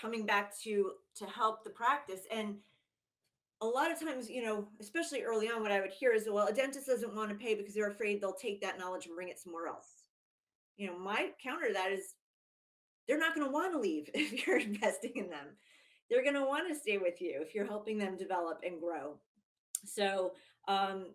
coming 0.00 0.24
back 0.24 0.58
to 0.62 0.92
to 1.16 1.26
help 1.26 1.64
the 1.64 1.70
practice. 1.70 2.20
And 2.32 2.56
a 3.60 3.66
lot 3.66 3.90
of 3.90 4.00
times 4.00 4.30
you 4.30 4.42
know 4.42 4.68
especially 4.80 5.22
early 5.22 5.48
on 5.48 5.60
what 5.60 5.72
i 5.72 5.80
would 5.80 5.90
hear 5.90 6.12
is 6.12 6.28
well 6.30 6.46
a 6.46 6.52
dentist 6.52 6.86
doesn't 6.86 7.16
want 7.16 7.28
to 7.28 7.34
pay 7.34 7.56
because 7.56 7.74
they're 7.74 7.90
afraid 7.90 8.20
they'll 8.20 8.32
take 8.32 8.60
that 8.60 8.78
knowledge 8.78 9.06
and 9.06 9.16
bring 9.16 9.28
it 9.28 9.38
somewhere 9.38 9.66
else. 9.66 9.88
You 10.76 10.86
know 10.86 10.98
my 10.98 11.30
counter 11.42 11.68
to 11.68 11.74
that 11.74 11.92
is 11.92 12.14
they're 13.06 13.18
not 13.18 13.34
going 13.34 13.46
to 13.46 13.52
want 13.52 13.72
to 13.72 13.80
leave 13.80 14.08
if 14.14 14.46
you're 14.46 14.58
investing 14.58 15.12
in 15.16 15.28
them 15.28 15.56
they're 16.10 16.22
going 16.22 16.34
to 16.34 16.44
want 16.44 16.68
to 16.68 16.78
stay 16.78 16.98
with 16.98 17.20
you 17.20 17.40
if 17.42 17.54
you're 17.54 17.66
helping 17.66 17.98
them 17.98 18.16
develop 18.16 18.60
and 18.64 18.80
grow. 18.80 19.18
So, 19.84 20.32
um, 20.66 21.06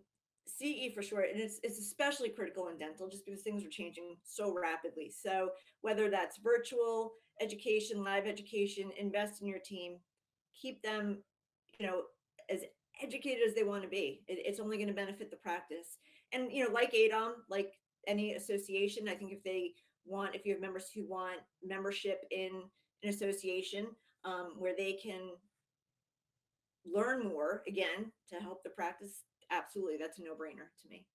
CE 0.46 0.92
for 0.94 1.02
sure, 1.02 1.22
and 1.22 1.40
it's 1.40 1.58
it's 1.62 1.78
especially 1.78 2.28
critical 2.28 2.68
in 2.68 2.76
dental 2.76 3.08
just 3.08 3.24
because 3.24 3.40
things 3.40 3.64
are 3.64 3.70
changing 3.70 4.16
so 4.22 4.54
rapidly. 4.54 5.10
So 5.10 5.50
whether 5.80 6.10
that's 6.10 6.38
virtual 6.38 7.14
education, 7.40 8.04
live 8.04 8.26
education, 8.26 8.90
invest 8.98 9.40
in 9.40 9.48
your 9.48 9.58
team, 9.58 9.96
keep 10.60 10.82
them, 10.82 11.18
you 11.78 11.86
know, 11.86 12.02
as 12.50 12.60
educated 13.02 13.42
as 13.46 13.54
they 13.54 13.64
want 13.64 13.82
to 13.82 13.88
be. 13.88 14.22
It, 14.28 14.38
it's 14.44 14.60
only 14.60 14.76
going 14.76 14.88
to 14.88 14.94
benefit 14.94 15.30
the 15.30 15.36
practice. 15.36 15.98
And 16.32 16.52
you 16.52 16.64
know, 16.64 16.72
like 16.72 16.92
AADOM, 16.92 17.32
like 17.48 17.72
any 18.06 18.34
association, 18.34 19.08
I 19.08 19.14
think 19.14 19.32
if 19.32 19.42
they 19.42 19.72
want, 20.04 20.34
if 20.34 20.44
you 20.44 20.52
have 20.52 20.60
members 20.60 20.90
who 20.94 21.06
want 21.08 21.40
membership 21.62 22.24
in 22.30 22.50
an 23.02 23.08
association, 23.08 23.86
um, 24.24 24.54
where 24.58 24.74
they 24.76 24.94
can 24.94 25.30
learn 26.84 27.26
more 27.26 27.62
again 27.66 28.12
to 28.28 28.36
help 28.36 28.62
the 28.62 28.70
practice 28.70 29.22
absolutely 29.50 29.96
that's 29.98 30.18
a 30.18 30.22
no-brainer 30.22 30.68
to 30.82 30.88
me. 30.90 31.06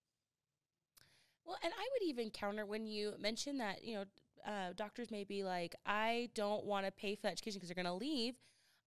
Well 1.45 1.57
and 1.63 1.73
i 1.73 1.87
would 1.93 2.07
even 2.07 2.29
counter 2.29 2.65
when 2.65 2.85
you 2.85 3.13
mention 3.19 3.57
that 3.59 3.83
you 3.83 3.95
know 3.95 4.03
uh, 4.47 4.73
doctors 4.75 5.11
may 5.11 5.23
be 5.23 5.43
like 5.43 5.75
i 5.85 6.29
don't 6.33 6.65
want 6.65 6.85
to 6.85 6.91
pay 6.91 7.15
for 7.15 7.23
that 7.23 7.33
education 7.33 7.59
because 7.59 7.69
they're 7.69 7.83
going 7.83 7.99
to 7.99 8.05
leave. 8.05 8.35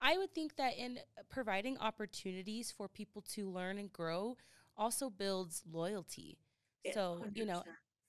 I 0.01 0.19
would 0.19 0.35
think 0.35 0.57
that 0.57 0.77
in 0.77 0.99
providing 1.31 1.79
opportunities 1.79 2.73
for 2.77 2.89
people 2.89 3.23
to 3.35 3.49
learn 3.49 3.79
and 3.79 3.93
grow 3.93 4.37
also 4.77 5.09
builds 5.09 5.63
loyalty. 5.71 6.39
So 6.93 7.21
100%. 7.25 7.37
you 7.37 7.47
know 7.47 7.63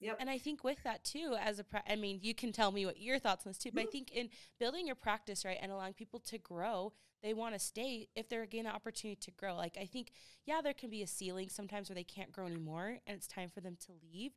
Yep. 0.04 0.20
And 0.20 0.30
I 0.30 0.38
think 0.38 0.64
with 0.64 0.84
that 0.84 1.04
too, 1.04 1.36
as 1.40 1.60
a, 1.60 1.64
pra- 1.64 1.84
I 1.90 1.96
mean, 1.96 2.20
you 2.22 2.34
can 2.36 2.52
tell 2.52 2.72
me 2.72 2.86
what 2.86 3.00
your 3.00 3.20
thoughts 3.20 3.46
on 3.46 3.50
this 3.52 3.58
too, 3.58 3.72
but 3.74 3.82
I 3.82 3.86
Mhm. 3.86 3.88
think 3.88 4.12
in 4.12 4.30
building 4.60 4.86
your 4.88 4.96
practice, 4.96 5.44
right, 5.44 5.58
and 5.62 5.72
allowing 5.72 5.94
people 5.94 6.20
to 6.22 6.38
grow, 6.38 6.94
they 7.24 7.34
want 7.34 7.56
to 7.56 7.60
stay 7.60 8.08
if 8.16 8.30
they're 8.30 8.46
getting 8.46 8.66
the 8.66 8.72
opportunity 8.74 9.20
to 9.22 9.32
grow. 9.32 9.56
Like, 9.56 9.78
I 9.80 9.86
think, 9.86 10.12
yeah, 10.46 10.62
there 10.62 10.74
can 10.74 10.90
be 10.90 11.02
a 11.02 11.08
ceiling 11.08 11.50
sometimes 11.50 11.90
where 11.90 11.96
they 11.96 12.04
can't 12.04 12.32
grow 12.32 12.46
anymore 12.46 13.00
and 13.08 13.16
it's 13.18 13.28
time 13.28 13.50
for 13.50 13.62
them 13.62 13.78
to 13.86 13.94
leave. 14.04 14.34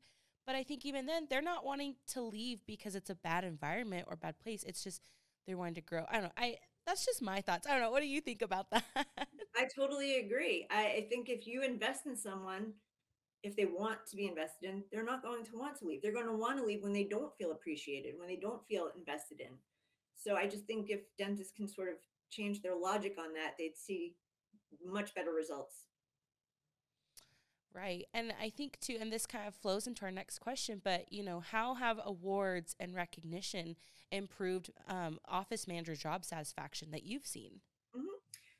But 0.46 0.54
I 0.54 0.62
think 0.62 0.86
even 0.86 1.06
then, 1.06 1.26
they're 1.28 1.42
not 1.42 1.64
wanting 1.64 1.96
to 2.08 2.22
leave 2.22 2.60
because 2.66 2.94
it's 2.94 3.10
a 3.10 3.14
bad 3.16 3.44
environment 3.44 4.06
or 4.08 4.16
bad 4.16 4.38
place. 4.38 4.62
It's 4.64 4.82
just 4.82 5.02
they're 5.46 5.56
wanting 5.58 5.74
to 5.74 5.80
grow. 5.80 6.04
I 6.08 6.14
don't 6.14 6.24
know. 6.24 6.32
I, 6.36 6.56
that's 6.86 7.04
just 7.04 7.20
my 7.20 7.40
thoughts. 7.40 7.66
I 7.66 7.72
don't 7.72 7.80
know. 7.80 7.90
What 7.90 8.00
do 8.00 8.06
you 8.06 8.20
think 8.20 8.42
about 8.42 8.70
that? 8.70 8.84
I 9.56 9.64
totally 9.74 10.18
agree. 10.18 10.66
I, 10.70 10.86
I 10.86 11.06
think 11.08 11.28
if 11.28 11.46
you 11.46 11.62
invest 11.62 12.06
in 12.06 12.16
someone, 12.16 12.74
if 13.46 13.56
they 13.56 13.64
want 13.64 13.98
to 14.10 14.16
be 14.16 14.26
invested 14.26 14.68
in, 14.68 14.82
they're 14.90 15.04
not 15.04 15.22
going 15.22 15.44
to 15.44 15.56
want 15.56 15.76
to 15.78 15.86
leave. 15.86 16.02
They're 16.02 16.12
going 16.12 16.26
to 16.26 16.36
want 16.36 16.58
to 16.58 16.64
leave 16.64 16.82
when 16.82 16.92
they 16.92 17.04
don't 17.04 17.36
feel 17.36 17.52
appreciated, 17.52 18.14
when 18.18 18.28
they 18.28 18.36
don't 18.36 18.66
feel 18.66 18.90
invested 18.96 19.40
in. 19.40 19.52
So 20.14 20.34
I 20.36 20.46
just 20.46 20.64
think 20.64 20.90
if 20.90 21.00
dentists 21.18 21.52
can 21.56 21.68
sort 21.68 21.88
of 21.88 21.94
change 22.30 22.62
their 22.62 22.76
logic 22.76 23.16
on 23.18 23.32
that, 23.34 23.54
they'd 23.58 23.76
see 23.76 24.14
much 24.84 25.14
better 25.14 25.32
results. 25.32 25.84
Right. 27.72 28.06
And 28.14 28.32
I 28.40 28.50
think 28.50 28.80
too, 28.80 28.96
and 29.00 29.12
this 29.12 29.26
kind 29.26 29.46
of 29.46 29.54
flows 29.54 29.86
into 29.86 30.04
our 30.06 30.10
next 30.10 30.38
question, 30.38 30.80
but 30.82 31.12
you 31.12 31.22
know, 31.22 31.40
how 31.40 31.74
have 31.74 32.00
awards 32.04 32.74
and 32.80 32.94
recognition 32.94 33.76
improved 34.10 34.70
um, 34.88 35.18
office 35.28 35.68
manager 35.68 35.94
job 35.94 36.24
satisfaction 36.24 36.90
that 36.92 37.04
you've 37.04 37.26
seen? 37.26 37.60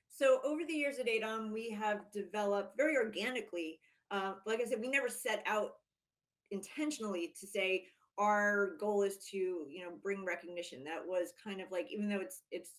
So 0.08 0.40
over 0.44 0.62
the 0.66 0.72
years 0.72 0.98
at 0.98 1.06
AADOM, 1.06 1.52
we 1.52 1.70
have 1.70 2.10
developed 2.10 2.76
very 2.76 2.96
organically. 2.96 3.80
Uh, 4.10 4.34
like 4.46 4.60
I 4.60 4.64
said, 4.64 4.80
we 4.80 4.88
never 4.88 5.08
set 5.08 5.42
out 5.46 5.72
intentionally 6.50 7.34
to 7.40 7.46
say 7.46 7.86
our 8.18 8.76
goal 8.78 9.02
is 9.02 9.18
to, 9.30 9.36
you 9.36 9.84
know, 9.84 9.90
bring 10.02 10.24
recognition. 10.24 10.84
That 10.84 11.06
was 11.06 11.32
kind 11.42 11.60
of 11.60 11.70
like, 11.70 11.88
even 11.90 12.08
though 12.08 12.20
it's 12.20 12.42
it's 12.50 12.70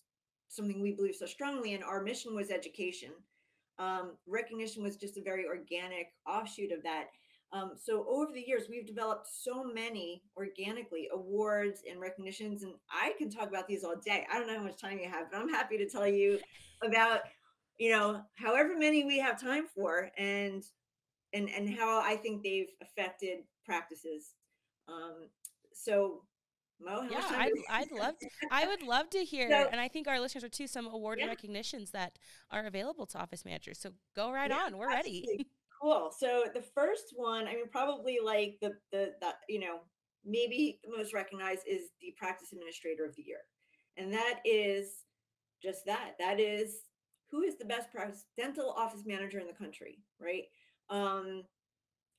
something 0.48 0.80
we 0.80 0.92
believe 0.92 1.14
so 1.14 1.26
strongly 1.26 1.74
in, 1.74 1.82
our 1.82 2.02
mission 2.02 2.34
was 2.34 2.50
education. 2.50 3.10
Um, 3.78 4.16
recognition 4.26 4.82
was 4.82 4.96
just 4.96 5.18
a 5.18 5.22
very 5.22 5.46
organic 5.46 6.08
offshoot 6.26 6.72
of 6.72 6.82
that. 6.82 7.06
Um, 7.52 7.72
so 7.76 8.04
over 8.08 8.32
the 8.32 8.44
years, 8.46 8.64
we've 8.68 8.86
developed 8.86 9.26
so 9.26 9.64
many 9.64 10.22
organically 10.36 11.08
awards 11.12 11.82
and 11.88 12.00
recognitions, 12.00 12.62
and 12.62 12.74
I 12.90 13.14
can 13.16 13.30
talk 13.30 13.48
about 13.48 13.66
these 13.66 13.84
all 13.84 13.96
day. 13.96 14.26
I 14.30 14.38
don't 14.38 14.48
know 14.48 14.58
how 14.58 14.64
much 14.64 14.80
time 14.80 14.98
you 14.98 15.08
have, 15.08 15.30
but 15.30 15.40
I'm 15.40 15.48
happy 15.48 15.78
to 15.78 15.88
tell 15.88 16.06
you 16.06 16.38
about 16.82 17.20
you 17.78 17.90
know 17.90 18.20
however 18.34 18.76
many 18.76 19.04
we 19.04 19.18
have 19.18 19.40
time 19.40 19.66
for 19.74 20.10
and 20.18 20.64
and 21.32 21.48
and 21.50 21.68
how 21.68 22.00
i 22.00 22.16
think 22.16 22.42
they've 22.42 22.70
affected 22.82 23.38
practices 23.64 24.34
um 24.88 25.28
so 25.74 26.22
mo 26.80 27.02
Yeah, 27.10 27.18
I'd, 27.30 27.50
I'd 27.68 27.90
love 27.90 28.14
to, 28.20 28.28
I 28.52 28.66
would 28.68 28.82
love 28.82 29.10
to 29.10 29.18
hear, 29.24 29.50
So- 29.50 29.68
and 29.72 29.80
I 29.80 29.88
think 29.88 30.06
our 30.06 30.20
listeners 30.20 30.44
are 30.44 30.48
too, 30.48 30.68
some 30.68 30.86
award 30.86 31.18
and 31.18 31.26
Yeah. 31.26 31.30
recognitions 31.32 31.90
that 31.90 32.20
are 32.52 32.66
available 32.66 33.04
to 33.06 33.18
office 33.18 33.44
managers. 33.44 33.80
So 33.80 33.90
go 34.14 34.30
right 34.30 34.48
Yeah, 34.48 34.66
on. 34.66 34.78
We're 34.78 34.86
ready. 34.86 35.26
cool 35.82 36.12
so 36.16 36.44
the 36.54 36.62
first 36.62 37.12
one 37.14 37.46
i 37.46 37.54
mean 37.54 37.68
probably 37.70 38.18
like 38.24 38.56
the 38.60 38.70
the, 38.92 39.12
the 39.20 39.30
you 39.48 39.60
know 39.60 39.78
maybe 40.24 40.80
the 40.84 40.90
most 40.96 41.12
recognized 41.14 41.62
is 41.68 41.90
the 42.00 42.12
practice 42.16 42.50
administrator 42.52 43.04
of 43.04 43.14
the 43.16 43.22
year 43.22 43.38
and 43.96 44.12
that 44.12 44.40
is 44.44 45.04
just 45.62 45.84
that 45.86 46.12
that 46.18 46.40
is 46.40 46.80
who 47.30 47.42
is 47.42 47.56
the 47.58 47.64
best 47.64 47.92
practice 47.92 48.24
dental 48.36 48.70
office 48.76 49.04
manager 49.06 49.38
in 49.38 49.46
the 49.46 49.52
country 49.52 49.98
right 50.20 50.44
um 50.90 51.42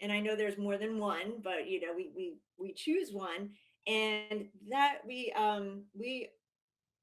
and 0.01 0.11
i 0.11 0.19
know 0.19 0.35
there's 0.35 0.57
more 0.57 0.77
than 0.77 0.97
one 0.97 1.33
but 1.43 1.67
you 1.67 1.79
know 1.79 1.93
we 1.95 2.11
we 2.15 2.33
we 2.57 2.73
choose 2.73 3.11
one 3.11 3.49
and 3.87 4.45
that 4.69 4.99
we 5.07 5.33
um 5.35 5.83
we 5.97 6.29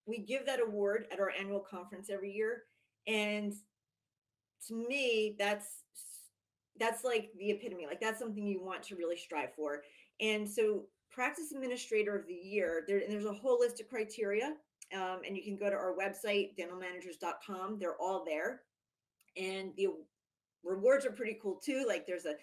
we 0.07 0.19
give 0.19 0.47
that 0.47 0.61
award 0.61 1.07
at 1.13 1.21
our 1.21 1.33
annual 1.39 1.61
conference 1.61 2.09
every 2.11 2.33
year 2.33 2.63
and 3.07 3.53
to 4.67 4.75
me 4.89 5.37
that's 5.39 5.83
that's 6.79 7.05
like 7.05 7.31
the 7.39 7.51
epitome 7.51 7.87
like 7.87 8.01
that's 8.01 8.19
something 8.19 8.47
you 8.47 8.63
want 8.63 8.83
to 8.83 8.97
really 8.97 9.17
strive 9.17 9.55
for 9.55 9.83
and 10.21 10.49
so 10.49 10.85
practice 11.11 11.53
administrator 11.53 12.17
of 12.17 12.27
the 12.27 12.35
year 12.35 12.85
there 12.87 12.99
and 12.99 13.11
there's 13.11 13.25
a 13.25 13.33
whole 13.33 13.59
list 13.59 13.81
of 13.81 13.89
criteria 13.89 14.55
um, 14.95 15.21
and 15.27 15.37
you 15.37 15.43
can 15.43 15.57
go 15.57 15.69
to 15.69 15.77
our 15.77 15.95
website 15.99 16.51
dentalmanagers.com 16.59 17.79
they're 17.79 18.01
all 18.01 18.25
there 18.25 18.63
and 19.37 19.73
the 19.77 19.89
rewards 20.67 21.07
are 21.07 21.13
pretty 21.13 21.39
cool 21.43 21.57
too 21.57 21.85
like 21.89 22.07
there's 22.07 22.27
a 22.27 22.35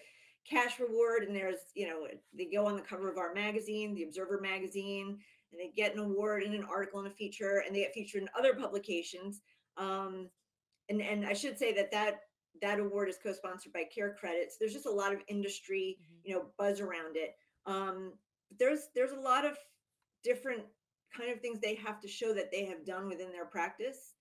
cash 0.48 0.78
reward 0.80 1.22
and 1.24 1.34
there's 1.34 1.58
you 1.74 1.86
know 1.88 2.06
they 2.36 2.46
go 2.46 2.66
on 2.66 2.76
the 2.76 2.82
cover 2.82 3.10
of 3.10 3.18
our 3.18 3.32
magazine 3.34 3.94
the 3.94 4.02
observer 4.02 4.40
magazine 4.40 5.18
and 5.52 5.60
they 5.60 5.70
get 5.74 5.94
an 5.94 6.00
award 6.00 6.42
and 6.42 6.54
an 6.54 6.64
article 6.64 6.98
and 7.00 7.08
a 7.08 7.14
feature 7.14 7.62
and 7.66 7.74
they 7.74 7.80
get 7.80 7.94
featured 7.94 8.22
in 8.22 8.28
other 8.36 8.54
publications. 8.54 9.40
Um, 9.76 10.28
and 10.88 11.00
and 11.00 11.24
i 11.26 11.32
should 11.32 11.58
say 11.58 11.72
that 11.74 11.90
that 11.92 12.20
that 12.62 12.78
award 12.78 13.08
is 13.08 13.18
co-sponsored 13.22 13.72
by 13.72 13.84
care 13.84 14.14
credits. 14.14 14.56
There's 14.58 14.72
just 14.72 14.86
a 14.86 14.90
lot 14.90 15.12
of 15.12 15.22
industry 15.28 15.98
Mhm. 16.00 16.20
you 16.24 16.34
know 16.34 16.52
buzz 16.58 16.80
around 16.80 17.16
it. 17.16 17.34
Um, 17.66 18.18
there's 18.58 18.88
there's 18.94 19.12
a 19.12 19.20
lot 19.20 19.44
of 19.44 19.56
different 20.22 20.64
kind 21.16 21.30
of 21.30 21.40
things 21.40 21.60
they 21.60 21.74
have 21.76 22.00
to 22.00 22.08
show 22.08 22.32
that 22.34 22.50
they 22.50 22.64
have 22.66 22.84
done 22.84 23.08
within 23.08 23.32
their 23.32 23.46
practice. 23.46 24.14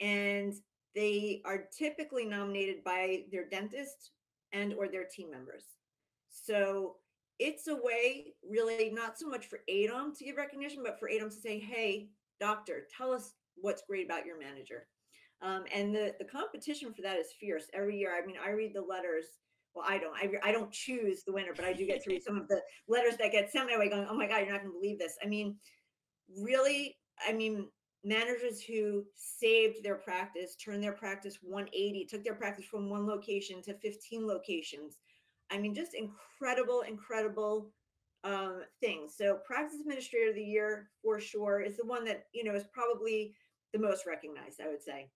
And 0.00 0.54
they 0.94 1.42
are 1.44 1.64
typically 1.76 2.24
nominated 2.24 2.82
by 2.84 3.24
their 3.30 3.48
dentist 3.48 4.12
and 4.52 4.74
or 4.74 4.88
their 4.88 5.04
team 5.04 5.30
members. 5.30 5.64
So 6.30 6.96
it's 7.38 7.68
a 7.68 7.74
way 7.74 8.34
really 8.48 8.90
not 8.90 9.18
so 9.18 9.28
much 9.28 9.46
for 9.46 9.60
AADOM 9.70 10.16
to 10.18 10.24
give 10.24 10.36
recognition 10.36 10.82
but 10.82 10.98
for 10.98 11.08
AADOM 11.08 11.30
to 11.30 11.40
say 11.40 11.58
hey 11.58 12.08
doctor 12.40 12.86
tell 12.96 13.12
us 13.12 13.34
what's 13.56 13.82
great 13.88 14.06
about 14.06 14.26
your 14.26 14.38
manager. 14.38 14.86
Um, 15.40 15.64
and 15.72 15.94
the 15.94 16.14
the 16.18 16.24
competition 16.24 16.92
for 16.92 17.02
that 17.02 17.18
is 17.18 17.28
fierce. 17.38 17.66
Every 17.74 17.98
year 17.98 18.12
i 18.16 18.26
mean 18.26 18.36
i 18.44 18.50
read 18.50 18.74
the 18.74 18.80
letters 18.80 19.26
well 19.74 19.84
i 19.88 19.98
don't 19.98 20.14
I, 20.16 20.48
I 20.48 20.52
don't 20.52 20.72
choose 20.72 21.22
the 21.24 21.32
winner 21.32 21.52
but 21.54 21.64
i 21.64 21.72
do 21.72 21.86
get 21.86 22.02
to 22.04 22.10
read 22.10 22.24
some 22.24 22.36
of 22.36 22.48
the 22.48 22.60
letters 22.88 23.16
that 23.18 23.32
get 23.32 23.52
sent 23.52 23.70
my 23.70 23.78
way 23.78 23.88
going 23.88 24.06
oh 24.08 24.16
my 24.16 24.26
god 24.26 24.38
you're 24.38 24.52
not 24.52 24.62
going 24.62 24.72
to 24.72 24.80
believe 24.80 24.98
this. 24.98 25.16
I 25.22 25.28
mean 25.28 25.56
really 26.42 26.96
i 27.26 27.32
mean 27.32 27.68
managers 28.04 28.62
who 28.62 29.04
saved 29.14 29.82
their 29.82 29.96
practice 29.96 30.56
turned 30.56 30.82
their 30.82 30.92
practice 30.92 31.38
180 31.42 32.06
took 32.06 32.24
their 32.24 32.34
practice 32.34 32.64
from 32.64 32.88
one 32.90 33.06
location 33.06 33.62
to 33.62 33.74
15 33.74 34.26
locations. 34.26 34.98
I 35.50 35.58
mean 35.58 35.74
just 35.74 35.94
incredible 35.94 36.82
incredible 36.82 37.70
um, 38.24 38.62
things. 38.80 39.14
So 39.16 39.38
practice 39.46 39.78
administrator 39.80 40.30
of 40.30 40.34
the 40.34 40.42
year 40.42 40.90
for 41.02 41.20
sure 41.20 41.60
is 41.60 41.76
the 41.76 41.86
one 41.86 42.04
that 42.04 42.26
you 42.32 42.44
know 42.44 42.54
is 42.54 42.64
probably 42.72 43.34
the 43.72 43.78
most 43.78 44.06
recognized 44.06 44.60
i 44.60 44.68
would 44.68 44.82
say. 44.82 45.10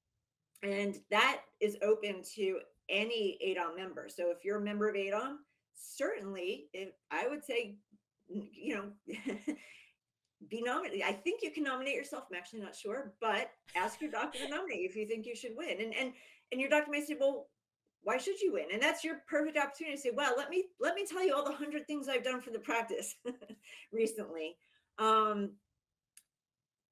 And 0.62 0.96
that 1.10 1.40
is 1.60 1.76
open 1.82 2.22
to 2.36 2.60
any 2.88 3.38
AADOM 3.44 3.76
member. 3.76 4.08
So 4.08 4.30
if 4.30 4.44
you're 4.44 4.58
a 4.58 4.64
member 4.64 4.88
of 4.88 4.94
AADOM 4.94 5.38
certainly 5.82 6.66
if 6.72 6.90
i 7.10 7.26
would 7.28 7.44
say 7.44 7.74
you 8.28 8.74
know 8.74 9.14
be 10.48 10.60
nominated. 10.62 11.02
I 11.06 11.12
think 11.12 11.40
you 11.42 11.50
can 11.50 11.64
nominate 11.64 11.94
yourself. 11.94 12.24
I'm 12.30 12.36
actually 12.36 12.60
not 12.60 12.74
sure 12.74 13.12
but 13.20 13.50
ask 13.76 14.00
your 14.00 14.10
doctor 14.10 14.38
to 14.40 14.48
nominate 14.48 14.80
if 14.88 14.96
you 14.96 15.06
think 15.06 15.26
you 15.26 15.36
should 15.36 15.56
win. 15.56 15.80
And 15.80 15.94
and 15.94 16.12
and 16.50 16.60
your 16.60 16.70
doctor 16.70 16.90
may 16.90 17.04
say 17.04 17.16
well 17.18 17.48
why 18.04 18.18
should 18.18 18.40
you 18.40 18.52
win? 18.54 18.66
And 18.72 18.82
that's 18.82 19.04
your 19.04 19.22
perfect 19.28 19.56
opportunity 19.56 19.96
to 19.96 20.02
say 20.02 20.10
well 20.14 20.34
let 20.36 20.50
me 20.50 20.64
let 20.80 20.94
me 20.94 21.06
tell 21.06 21.24
you 21.24 21.34
all 21.34 21.44
the 21.44 21.52
hundred 21.52 21.86
things 21.86 22.08
i've 22.08 22.24
done 22.24 22.40
for 22.40 22.50
the 22.50 22.58
practice 22.58 23.14
recently. 23.92 24.56
Um 24.98 25.52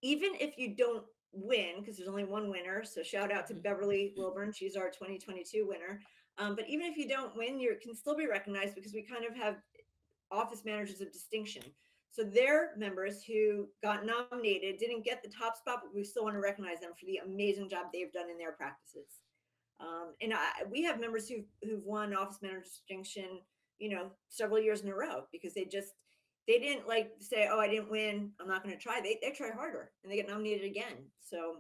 even 0.03 0.31
if 0.41 0.57
you 0.57 0.75
don't 0.77 1.05
win 1.33 1.77
because 1.81 1.97
there's 1.97 2.09
only 2.09 2.25
one 2.25 2.51
winner 2.51 2.85
so 2.85 3.03
shout 3.03 3.31
out 3.33 3.47
to 3.49 3.55
Mhm. 3.55 3.63
beverly 3.63 4.15
wilburn. 4.17 4.53
She's 4.53 4.77
our 4.77 4.91
2022 4.91 5.67
winner. 5.67 6.01
Um, 6.39 6.55
but 6.57 6.69
even 6.69 6.87
if 6.87 6.97
you 6.97 7.09
don't 7.09 7.37
win 7.37 7.59
you 7.61 7.77
can 7.83 7.95
still 7.95 8.17
be 8.17 8.27
recognized 8.27 8.75
because 8.75 8.93
we 8.95 9.03
kind 9.03 9.25
of 9.25 9.35
have 9.37 9.57
office 10.31 10.65
managers 10.65 11.01
of 11.01 11.13
distinction 11.13 11.63
so 12.13 12.25
their 12.25 12.77
members 12.77 13.23
who 13.23 13.69
got 13.83 14.05
nominated 14.05 14.79
didn't 14.79 15.05
get 15.05 15.23
the 15.23 15.29
top 15.29 15.57
spot 15.57 15.81
but 15.83 15.95
we 15.95 16.05
still 16.05 16.25
want 16.25 16.35
to 16.35 16.41
recognize 16.41 16.81
them 16.81 16.93
for 16.99 17.07
the 17.07 17.21
amazing 17.25 17.69
job 17.69 17.87
they've 17.93 18.13
done 18.13 18.31
in 18.31 18.39
their 18.39 18.53
practices 18.53 19.21
um, 19.81 20.13
and 20.21 20.35
I, 20.35 20.65
we 20.71 20.83
have 20.83 21.01
members 21.01 21.27
who've, 21.29 21.47
who've 21.63 21.85
won 21.85 22.15
office 22.15 22.39
manager 22.43 22.63
distinction 22.63 23.41
you 23.79 23.91
know 23.91 24.11
several 24.29 24.61
years 24.61 24.83
in 24.83 24.89
a 24.89 24.95
row 24.95 25.25
because 25.33 25.55
they 25.55 25.65
just 25.65 25.95
they 26.47 26.59
didn't 26.59 26.89
like 26.89 27.13
say, 27.21 27.49
"Oh, 27.51 27.61
I 27.61 27.69
didn't 27.69 27.91
win. 27.91 28.33
I'm 28.41 28.49
not 28.49 28.65
going 28.65 28.75
to 28.75 28.81
try." 28.81 29.01
They 29.01 29.19
they 29.23 29.31
try 29.31 29.51
harder 29.51 29.93
and 30.03 30.11
they 30.11 30.17
get 30.17 30.29
nominated 30.29 30.65
again. 30.65 31.07
So, 31.21 31.59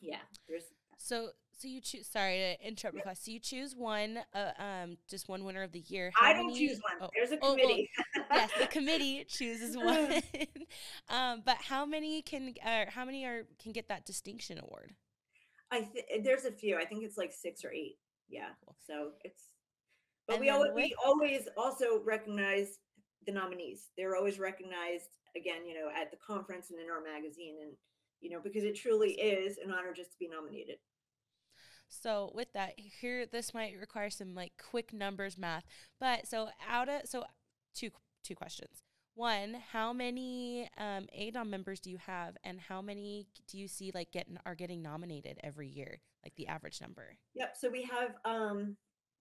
yeah, 0.00 0.20
there's 0.48 0.64
So, 0.96 1.30
so 1.56 1.68
you 1.68 1.80
choose. 1.80 2.06
Sorry 2.06 2.36
to 2.60 2.66
interrupt. 2.66 2.96
Nicola. 2.96 3.16
So 3.16 3.30
you 3.30 3.40
choose 3.40 3.74
one, 3.74 4.18
uh, 4.34 4.50
um, 4.58 4.98
just 5.08 5.28
one 5.28 5.44
winner 5.44 5.62
of 5.62 5.72
the 5.72 5.84
year. 5.88 6.12
I 6.20 6.28
How 6.28 6.32
don't 6.34 6.46
many- 6.48 6.68
choose 6.68 6.80
one. 6.82 7.02
oh, 7.02 7.10
There's 7.14 7.32
a 7.32 7.38
oh, 7.42 7.54
well, 7.54 7.56
committee. 7.56 7.90
yes, 8.30 8.50
the 8.60 8.66
committee 8.66 9.24
chooses 9.28 9.76
one. 9.76 10.22
um, 11.08 11.42
but 11.44 11.56
how 11.56 11.86
many 11.86 12.22
can, 12.22 12.54
uh, 12.64 12.84
how 12.88 13.04
many 13.04 13.24
are 13.24 13.46
can 13.62 13.72
get 13.72 13.88
that 13.88 14.04
distinction 14.04 14.58
award? 14.58 14.92
I 15.70 15.80
th- 15.80 16.22
there's 16.24 16.44
a 16.44 16.52
few. 16.52 16.76
I 16.78 16.84
think 16.84 17.02
it's 17.04 17.18
like 17.18 17.32
six 17.32 17.64
or 17.64 17.72
eight. 17.72 17.96
Yeah. 18.28 18.50
So 18.86 19.10
it's. 19.24 19.50
But 20.26 20.34
And 20.34 20.40
we 20.40 20.50
always, 20.50 20.72
we 20.74 20.94
always 21.04 21.48
also 21.56 22.02
recognize 22.04 22.78
the 23.26 23.32
nominees. 23.32 23.88
They're 23.96 24.16
always 24.16 24.38
recognized 24.38 25.10
again, 25.36 25.66
you 25.66 25.74
know, 25.74 25.88
at 25.94 26.10
the 26.10 26.16
conference 26.16 26.70
and 26.70 26.80
in 26.80 26.86
our 26.90 27.00
magazine, 27.02 27.56
and 27.62 27.72
you 28.20 28.30
know, 28.30 28.40
because 28.42 28.64
it 28.64 28.74
truly 28.74 29.12
is 29.12 29.58
an 29.64 29.70
honor 29.70 29.92
just 29.94 30.10
to 30.12 30.16
be 30.18 30.28
nominated. 30.28 30.76
So 31.88 32.32
with 32.34 32.52
that, 32.54 32.74
here 32.78 33.26
this 33.26 33.54
might 33.54 33.78
require 33.78 34.10
some 34.10 34.34
like 34.34 34.52
quick 34.70 34.92
numbers 34.92 35.38
math. 35.38 35.64
But 36.00 36.26
so 36.26 36.48
out 36.68 36.88
of 36.88 37.02
so 37.04 37.24
two 37.74 37.90
two 38.24 38.34
questions. 38.34 38.82
One, 39.14 39.56
how 39.72 39.94
many 39.94 40.68
um, 40.76 41.06
AADOM 41.18 41.48
members 41.48 41.80
do 41.80 41.90
you 41.90 41.96
have, 42.06 42.36
and 42.44 42.60
how 42.60 42.82
many 42.82 43.26
do 43.48 43.56
you 43.56 43.66
see 43.66 43.90
like 43.94 44.12
getting 44.12 44.36
are 44.44 44.54
getting 44.54 44.82
nominated 44.82 45.38
every 45.42 45.68
year, 45.68 46.00
like 46.22 46.34
the 46.36 46.48
average 46.48 46.82
number? 46.82 47.16
Yep. 47.34 47.54
So 47.58 47.70
we 47.70 47.82
have 47.84 48.10
um, 48.26 48.76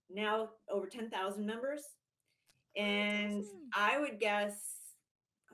now 0.10 0.50
over 0.70 0.88
ten 0.88 1.10
thousand 1.10 1.46
members, 1.46 1.82
and 2.76 3.40
awesome. 3.46 3.70
I 3.74 3.98
would 4.00 4.20
guess, 4.20 4.60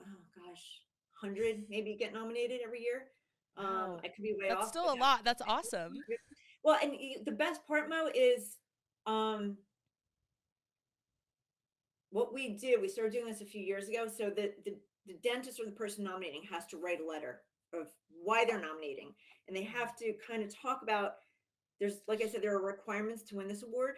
oh 0.00 0.18
gosh, 0.34 0.80
hundred 1.20 1.62
maybe 1.70 1.94
get 1.96 2.12
nominated 2.12 2.60
every 2.64 2.80
year. 2.80 3.04
Um, 3.56 3.64
Wow. 3.66 4.00
I 4.02 4.08
could 4.08 4.22
be 4.24 4.32
way 4.32 4.48
That's 4.48 4.62
off. 4.62 4.68
still 4.68 4.92
a 4.92 4.96
lot. 4.96 5.24
That's 5.24 5.42
awesome. 5.46 5.92
Well, 6.64 6.78
and 6.82 6.92
the 7.24 7.32
best 7.32 7.66
part, 7.66 7.88
Mo, 7.88 8.08
is 8.14 8.58
um, 9.06 9.56
what 12.10 12.32
we 12.32 12.50
do. 12.50 12.78
We 12.80 12.88
started 12.88 13.12
doing 13.12 13.26
this 13.26 13.40
a 13.40 13.46
few 13.46 13.62
years 13.62 13.88
ago. 13.88 14.06
So 14.06 14.30
the, 14.30 14.52
the 14.64 14.76
the 15.06 15.14
dentist 15.24 15.58
or 15.58 15.64
the 15.64 15.72
person 15.72 16.04
nominating 16.04 16.42
has 16.50 16.64
to 16.66 16.76
write 16.76 17.00
a 17.00 17.08
letter 17.08 17.40
of 17.72 17.88
why 18.22 18.44
they're 18.44 18.60
nominating, 18.60 19.12
and 19.48 19.56
they 19.56 19.64
have 19.64 19.96
to 19.96 20.14
kind 20.26 20.42
of 20.42 20.54
talk 20.54 20.80
about. 20.82 21.14
There's, 21.80 22.02
like 22.06 22.22
I 22.22 22.28
said, 22.28 22.42
there 22.42 22.54
are 22.54 22.64
requirements 22.64 23.24
to 23.24 23.36
win 23.36 23.48
this 23.48 23.64
award. 23.64 23.96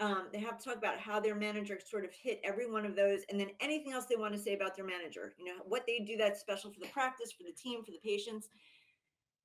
Um, 0.00 0.28
they 0.32 0.40
have 0.40 0.58
to 0.58 0.64
talk 0.64 0.78
about 0.78 0.98
how 0.98 1.20
their 1.20 1.36
manager 1.36 1.78
sort 1.78 2.04
of 2.04 2.10
hit 2.12 2.40
every 2.42 2.68
one 2.68 2.84
of 2.84 2.96
those, 2.96 3.20
and 3.30 3.38
then 3.38 3.50
anything 3.60 3.92
else 3.92 4.06
they 4.06 4.16
want 4.16 4.32
to 4.34 4.40
say 4.40 4.54
about 4.54 4.74
their 4.74 4.86
manager. 4.86 5.34
You 5.38 5.44
know, 5.44 5.60
what 5.68 5.84
they 5.86 6.00
do 6.00 6.16
that's 6.16 6.40
special 6.40 6.72
for 6.72 6.80
the 6.80 6.88
practice, 6.88 7.30
for 7.30 7.44
the 7.44 7.52
team, 7.52 7.84
for 7.84 7.92
the 7.92 8.00
patients. 8.02 8.48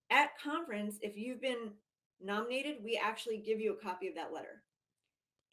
At 0.09 0.29
conference, 0.43 0.97
if 1.01 1.17
you've 1.17 1.41
been 1.41 1.71
nominated, 2.21 2.77
we 2.83 2.99
actually 3.01 3.37
give 3.37 3.59
you 3.59 3.73
a 3.73 3.83
copy 3.83 4.07
of 4.07 4.15
that 4.15 4.33
letter. 4.33 4.63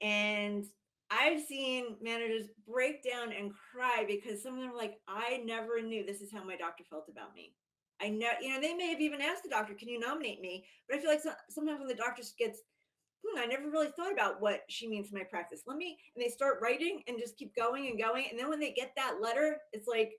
And 0.01 0.65
I've 1.11 1.43
seen 1.43 1.97
managers 2.01 2.47
break 2.67 3.05
down 3.05 3.33
and 3.33 3.53
cry 3.73 4.05
because 4.07 4.43
some 4.43 4.55
of 4.55 4.61
them 4.61 4.71
are 4.71 4.77
like, 4.77 4.95
I 5.07 5.43
never 5.45 5.81
knew 5.83 6.05
this 6.05 6.23
is 6.23 6.33
how 6.33 6.43
my 6.43 6.57
doctor 6.57 6.85
felt 6.89 7.09
about 7.11 7.35
me. 7.35 7.55
I 8.01 8.09
know, 8.09 8.31
you 8.41 8.49
know, 8.49 8.61
they 8.61 8.75
may 8.75 8.89
have 8.89 9.01
even 9.01 9.21
asked 9.21 9.45
the 9.45 9.51
doctor, 9.51 9.75
can 9.75 9.89
you 9.89 10.01
nominate 10.01 10.41
me? 10.41 10.65
But 10.89 10.99
I 10.99 11.01
feel 11.01 11.11
like 11.11 11.23
so, 11.23 11.33
sometimes 11.51 11.79
when 11.79 11.89
the 11.89 11.95
doctor 11.95 12.23
gets, 12.39 12.61
hmm, 13.25 13.39
I 13.39 13.47
never 13.47 13.71
really 13.71 13.91
thought 13.95 14.13
about 14.13 14.41
what 14.41 14.63
she 14.69 14.89
means 14.89 15.11
to 15.11 15.15
my 15.15 15.25
practice. 15.31 15.63
Let 15.67 15.77
me, 15.77 15.99
and 16.17 16.25
they 16.25 16.31
start 16.31 16.59
writing 16.61 17.03
and 17.07 17.19
just 17.19 17.37
keep 17.37 17.55
going 17.55 17.89
and 17.89 18.01
going. 18.01 18.27
And 18.31 18.39
then 18.39 18.49
when 18.49 18.59
they 18.59 18.73
get 18.73 18.93
that 18.97 19.19
letter, 19.21 19.59
it's 19.73 19.87
like, 19.87 20.13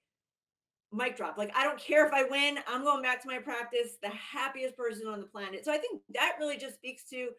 mic 0.94 1.18
drop. 1.18 1.38
Like, 1.38 1.52
I 1.56 1.64
don't 1.64 1.80
care 1.80 2.06
if 2.08 2.14
I 2.14 2.24
win, 2.24 2.60
I'm 2.68 2.84
going 2.84 3.02
back 3.02 3.22
to 3.24 3.28
my 3.28 3.40
practice, 3.40 3.98
the 4.02 4.10
happiest 4.10 4.78
person 4.78 5.08
on 5.08 5.20
the 5.20 5.26
planet. 5.28 5.66
So 5.66 5.72
I 5.74 5.78
think 5.78 6.02
that 6.14 6.36
really 6.40 6.58
just 6.58 6.76
speaks 6.76 7.04
to 7.10 7.30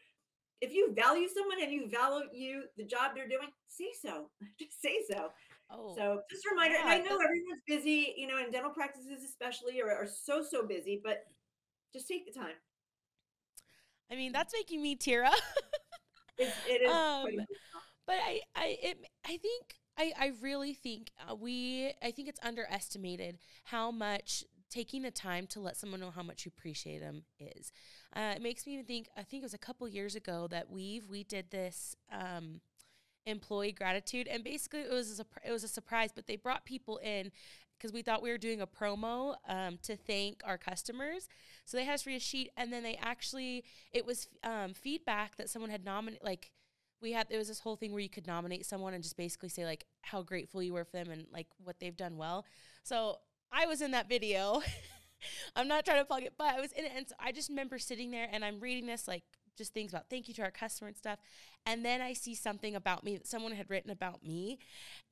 if 0.61 0.73
you 0.73 0.95
value 0.95 1.29
someone 1.29 1.59
and 1.63 1.73
you 1.73 1.89
value 1.89 2.27
you 2.33 2.63
the 2.77 2.85
job 2.85 3.13
they're 3.15 3.29
doing, 3.29 3.49
say 3.67 3.91
so. 4.01 4.31
Just 4.59 4.81
say 4.81 4.99
so. 5.11 5.31
Oh, 5.71 5.95
So 5.97 6.21
just 6.31 6.45
a 6.47 6.51
reminder, 6.51 6.77
and 6.81 6.89
I 6.89 6.99
know 6.99 7.19
that- 7.19 7.25
everyone's 7.25 7.63
busy, 7.67 8.15
you 8.17 8.27
know, 8.27 8.37
and 8.39 8.53
dental 8.53 8.71
practices 8.71 9.25
especially 9.25 9.81
are, 9.83 9.91
are 9.91 10.07
so, 10.07 10.43
so 10.43 10.67
busy, 10.67 11.01
but 11.03 11.25
just 11.93 12.07
take 12.07 12.27
the 12.27 12.39
time. 12.39 12.55
I 14.11 14.17
mean 14.17 14.33
that's 14.33 14.53
making 14.55 14.83
me 14.83 14.97
tear 14.97 15.25
up. 15.25 15.35
It's, 16.39 16.55
it 16.69 16.83
is 16.87 16.91
Um, 16.91 17.27
but 18.07 18.17
I, 18.17 18.41
I, 18.55 18.77
it, 18.83 18.99
I 19.25 19.37
think, 19.39 19.75
I, 19.97 20.13
I 20.19 20.33
really 20.41 20.75
think 20.75 21.13
uh, 21.29 21.35
we, 21.35 21.93
I 22.03 22.11
think 22.11 22.29
it's 22.29 22.41
underestimated 22.43 23.39
how 23.65 23.91
much 23.91 24.45
taking 24.71 25.03
the 25.03 25.11
time 25.11 25.47
to 25.47 25.61
let 25.61 25.77
someone 25.77 26.01
know 26.01 26.11
how 26.11 26.23
much 26.23 26.45
you 26.45 26.53
appreciate 26.57 26.99
them 26.99 27.23
is. 27.39 27.71
Uh, 28.15 28.33
it 28.35 28.43
makes 28.43 28.67
me 28.67 28.75
even 28.75 28.85
think. 28.85 29.09
I 29.17 29.23
think 29.23 29.43
it 29.43 29.47
was 29.47 29.55
a 29.55 29.59
couple 29.59 29.87
years 29.89 30.17
ago 30.17 30.49
that 30.51 30.71
we've 30.71 31.09
we 31.09 31.23
did 31.23 31.51
this 31.51 31.97
um, 32.13 32.61
employee 33.25 33.73
gratitude, 33.73 34.27
and 34.27 34.43
basically 34.43 34.81
it 34.81 34.91
was 34.91 35.21
a, 35.21 35.27
it 35.47 35.53
was 35.53 35.65
a 35.65 35.69
surprise, 35.69 36.11
but 36.15 36.27
they 36.27 36.37
brought 36.37 36.65
people 36.65 36.99
in. 36.99 37.31
Because 37.77 37.93
we 37.93 38.03
thought 38.03 38.23
we 38.23 38.31
were 38.31 38.39
doing 38.39 38.61
a 38.61 38.67
promo 38.67 39.35
um, 39.49 39.79
to 39.83 39.97
thank 39.97 40.41
our 40.45 40.57
customers, 40.57 41.29
so 41.67 41.77
they 41.77 41.85
had 41.85 41.95
us 41.95 42.07
read 42.07 42.17
a 42.17 42.21
sheet, 42.21 42.51
and 42.57 42.73
then 42.73 42.83
they 42.83 42.97
actually 43.03 43.65
it 43.93 44.07
was 44.07 44.29
um, 44.43 44.73
feedback 44.73 45.37
that 45.37 45.51
someone 45.51 45.71
had 45.71 45.85
nominated, 45.85 46.25
like 46.25 46.51
we 47.05 47.13
had 47.13 47.29
there 47.29 47.39
was 47.39 47.49
this 47.49 47.61
whole 47.61 47.77
thing 47.77 47.93
where 47.93 48.01
you 48.01 48.09
could 48.09 48.27
nominate 48.27 48.65
someone 48.65 48.95
and 48.95 49.03
just 49.03 49.17
basically 49.17 49.51
say 49.51 49.65
like 49.65 49.85
how 50.01 50.23
grateful 50.23 50.63
you 50.63 50.73
were 50.73 50.85
for 50.85 50.97
them 50.97 51.11
and 51.11 51.27
like 51.31 51.47
what 51.63 51.79
they've 51.79 51.97
done 51.97 52.17
well. 52.17 52.47
So 52.83 53.19
I 53.53 53.67
was 53.67 53.83
in 53.83 53.91
that 53.91 54.09
video. 54.09 54.63
I'm 55.57 55.69
not 55.69 55.85
trying 55.85 55.99
to 55.99 56.05
plug 56.05 56.23
it, 56.23 56.33
but 56.37 56.55
I 56.55 56.61
was 56.61 56.73
in 56.73 56.87
it, 56.87 56.93
and 56.97 57.09
so 57.09 57.15
I 57.21 57.31
just 57.31 57.49
remember 57.51 57.79
sitting 57.79 58.11
there 58.11 58.29
and 58.33 58.45
I'm 58.45 58.59
reading 58.59 58.87
this 58.87 59.07
like 59.07 59.23
just 59.57 59.73
things 59.73 59.93
about 59.93 60.11
thank 60.11 60.29
you 60.29 60.35
to 60.35 60.43
our 60.43 60.51
customer 60.51 60.89
and 60.89 60.97
stuff, 60.97 61.19
and 61.67 61.85
then 61.85 62.01
I 62.01 62.15
see 62.15 62.35
something 62.35 62.75
about 62.75 63.05
me 63.05 63.17
that 63.17 63.27
someone 63.27 63.53
had 63.53 63.71
written 63.71 63.91
about 63.91 64.25
me, 64.25 64.59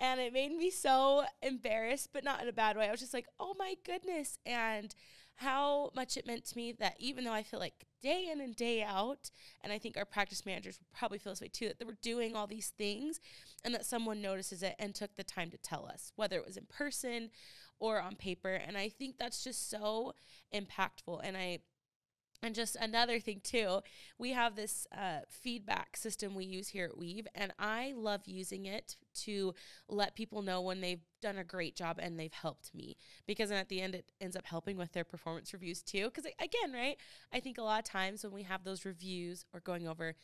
and 0.01 0.19
it 0.19 0.33
made 0.33 0.53
me 0.53 0.71
so 0.71 1.25
embarrassed, 1.43 2.09
but 2.13 2.25
not 2.25 2.43
in 2.43 2.49
a 2.49 2.53
bad 2.53 2.77
way. 2.77 2.89
I 2.89 2.91
was 2.91 3.01
just 3.01 3.15
like, 3.15 3.27
oh 3.39 3.55
my 3.59 3.75
goodness, 3.85 4.39
and 4.45 4.95
how 5.43 5.91
much 5.95 6.17
it 6.17 6.27
meant 6.27 6.45
to 6.47 6.57
me 6.57 6.73
that 6.73 6.95
even 6.99 7.25
though 7.25 7.33
I 7.33 7.43
feel 7.43 7.61
like 7.61 7.87
day 8.03 8.29
in 8.33 8.41
and 8.41 8.57
day 8.57 8.83
out, 8.83 9.31
and 9.63 9.73
I 9.73 9.79
think 9.79 9.97
our 9.97 10.05
practice 10.05 10.47
managers 10.47 10.79
will 10.79 10.99
probably 10.99 11.19
feel 11.19 11.33
this 11.33 11.41
way 11.41 11.51
too, 11.53 11.69
that 11.69 11.79
they 11.79 11.85
were 11.85 11.99
doing 12.03 12.35
all 12.35 12.47
these 12.47 12.73
things 12.77 13.21
and 13.65 13.75
that 13.75 13.87
someone 13.87 14.21
notices 14.23 14.63
it 14.63 14.75
and 14.79 14.95
took 14.95 15.15
the 15.17 15.25
time 15.25 15.51
to 15.51 15.59
tell 15.59 15.87
us, 15.87 16.13
whether 16.17 16.37
it 16.37 16.47
was 16.47 16.57
in 16.57 16.67
person 16.67 17.31
or 17.79 18.01
on 18.01 18.17
paper. 18.17 18.55
And 18.55 18.77
I 18.77 18.89
think 18.89 19.19
that's 19.19 19.45
just 19.45 19.69
so 19.71 20.15
impactful. 20.55 21.21
And 21.23 21.37
I, 21.37 21.59
and 22.43 22.55
just 22.55 22.77
another 22.77 23.21
thing 23.21 23.41
too, 23.43 23.81
we 24.19 24.33
have 24.33 24.57
this 24.57 24.87
uh, 24.97 25.21
feedback 25.29 25.97
system 25.97 26.35
we 26.35 26.45
use 26.45 26.69
here 26.69 26.87
at 26.87 26.99
Weave, 26.99 27.29
and 27.35 27.53
I 27.59 27.93
love 27.97 28.23
using 28.27 28.67
it 28.67 28.97
to 29.15 29.55
let 29.89 30.15
people 30.15 30.43
know 30.43 30.61
when 30.61 30.81
they've 30.81 31.05
done 31.21 31.39
a 31.39 31.45
great 31.45 31.77
job 31.77 31.99
and 32.01 32.19
they've 32.19 32.33
helped 32.33 32.75
me. 32.75 32.97
Because 33.27 33.49
then 33.49 33.59
at 33.59 33.69
the 33.69 33.81
end, 33.81 33.95
it 33.95 34.13
ends 34.21 34.37
up 34.37 34.47
helping 34.47 34.77
with 34.77 34.93
their 34.93 35.05
performance 35.05 35.53
reviews 35.53 35.83
too. 35.83 36.05
Because 36.05 36.25
again, 36.25 36.73
right, 36.73 36.97
I 37.33 37.41
think 37.41 37.59
a 37.59 37.63
lot 37.63 37.81
of 37.81 37.85
times 37.85 38.25
when 38.25 38.33
we 38.33 38.43
have 38.43 38.65
those 38.65 38.85
reviews 38.85 39.45
or 39.53 39.61
going 39.61 39.87
over, 39.87 40.15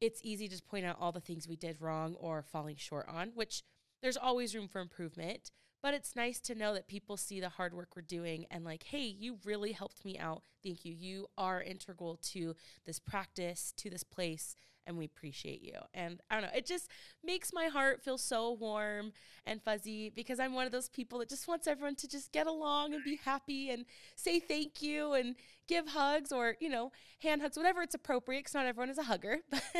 it's 0.00 0.20
easy 0.22 0.48
to 0.48 0.62
point 0.62 0.84
out 0.84 0.96
all 1.00 1.12
the 1.12 1.20
things 1.20 1.48
we 1.48 1.56
did 1.56 1.80
wrong 1.80 2.14
or 2.18 2.42
falling 2.42 2.76
short 2.76 3.06
on, 3.08 3.32
which 3.34 3.62
there's 4.02 4.16
always 4.16 4.54
room 4.54 4.68
for 4.68 4.80
improvement. 4.80 5.50
But 5.82 5.92
it's 5.92 6.16
nice 6.16 6.40
to 6.40 6.54
know 6.54 6.72
that 6.72 6.88
people 6.88 7.18
see 7.18 7.40
the 7.40 7.50
hard 7.50 7.74
work 7.74 7.90
we're 7.94 8.00
doing 8.00 8.46
and, 8.50 8.64
like, 8.64 8.84
hey, 8.84 9.04
you 9.04 9.36
really 9.44 9.72
helped 9.72 10.02
me 10.02 10.18
out. 10.18 10.42
Thank 10.62 10.86
you. 10.86 10.94
You 10.94 11.26
are 11.36 11.62
integral 11.62 12.16
to 12.30 12.56
this 12.86 12.98
practice, 12.98 13.74
to 13.76 13.90
this 13.90 14.02
place, 14.02 14.56
and 14.86 14.96
we 14.96 15.04
appreciate 15.04 15.62
you. 15.62 15.74
And 15.92 16.20
I 16.30 16.34
don't 16.34 16.44
know, 16.44 16.56
it 16.56 16.66
just 16.66 16.88
makes 17.22 17.52
my 17.52 17.66
heart 17.66 18.02
feel 18.02 18.18
so 18.18 18.52
warm 18.52 19.12
and 19.46 19.62
fuzzy 19.62 20.10
because 20.10 20.40
I'm 20.40 20.54
one 20.54 20.66
of 20.66 20.72
those 20.72 20.88
people 20.88 21.18
that 21.20 21.28
just 21.28 21.48
wants 21.48 21.66
everyone 21.66 21.96
to 21.96 22.08
just 22.08 22.32
get 22.32 22.46
along 22.46 22.94
and 22.94 23.04
be 23.04 23.18
happy 23.24 23.70
and 23.70 23.84
say 24.16 24.40
thank 24.40 24.82
you 24.82 25.12
and 25.12 25.36
give 25.68 25.88
hugs 25.88 26.32
or, 26.32 26.56
you 26.60 26.68
know, 26.68 26.92
hand 27.22 27.42
hugs, 27.42 27.56
whatever 27.56 27.82
it's 27.82 27.94
appropriate, 27.94 28.40
because 28.40 28.54
not 28.54 28.66
everyone 28.66 28.90
is 28.90 28.98
a 28.98 29.04
hugger. 29.04 29.38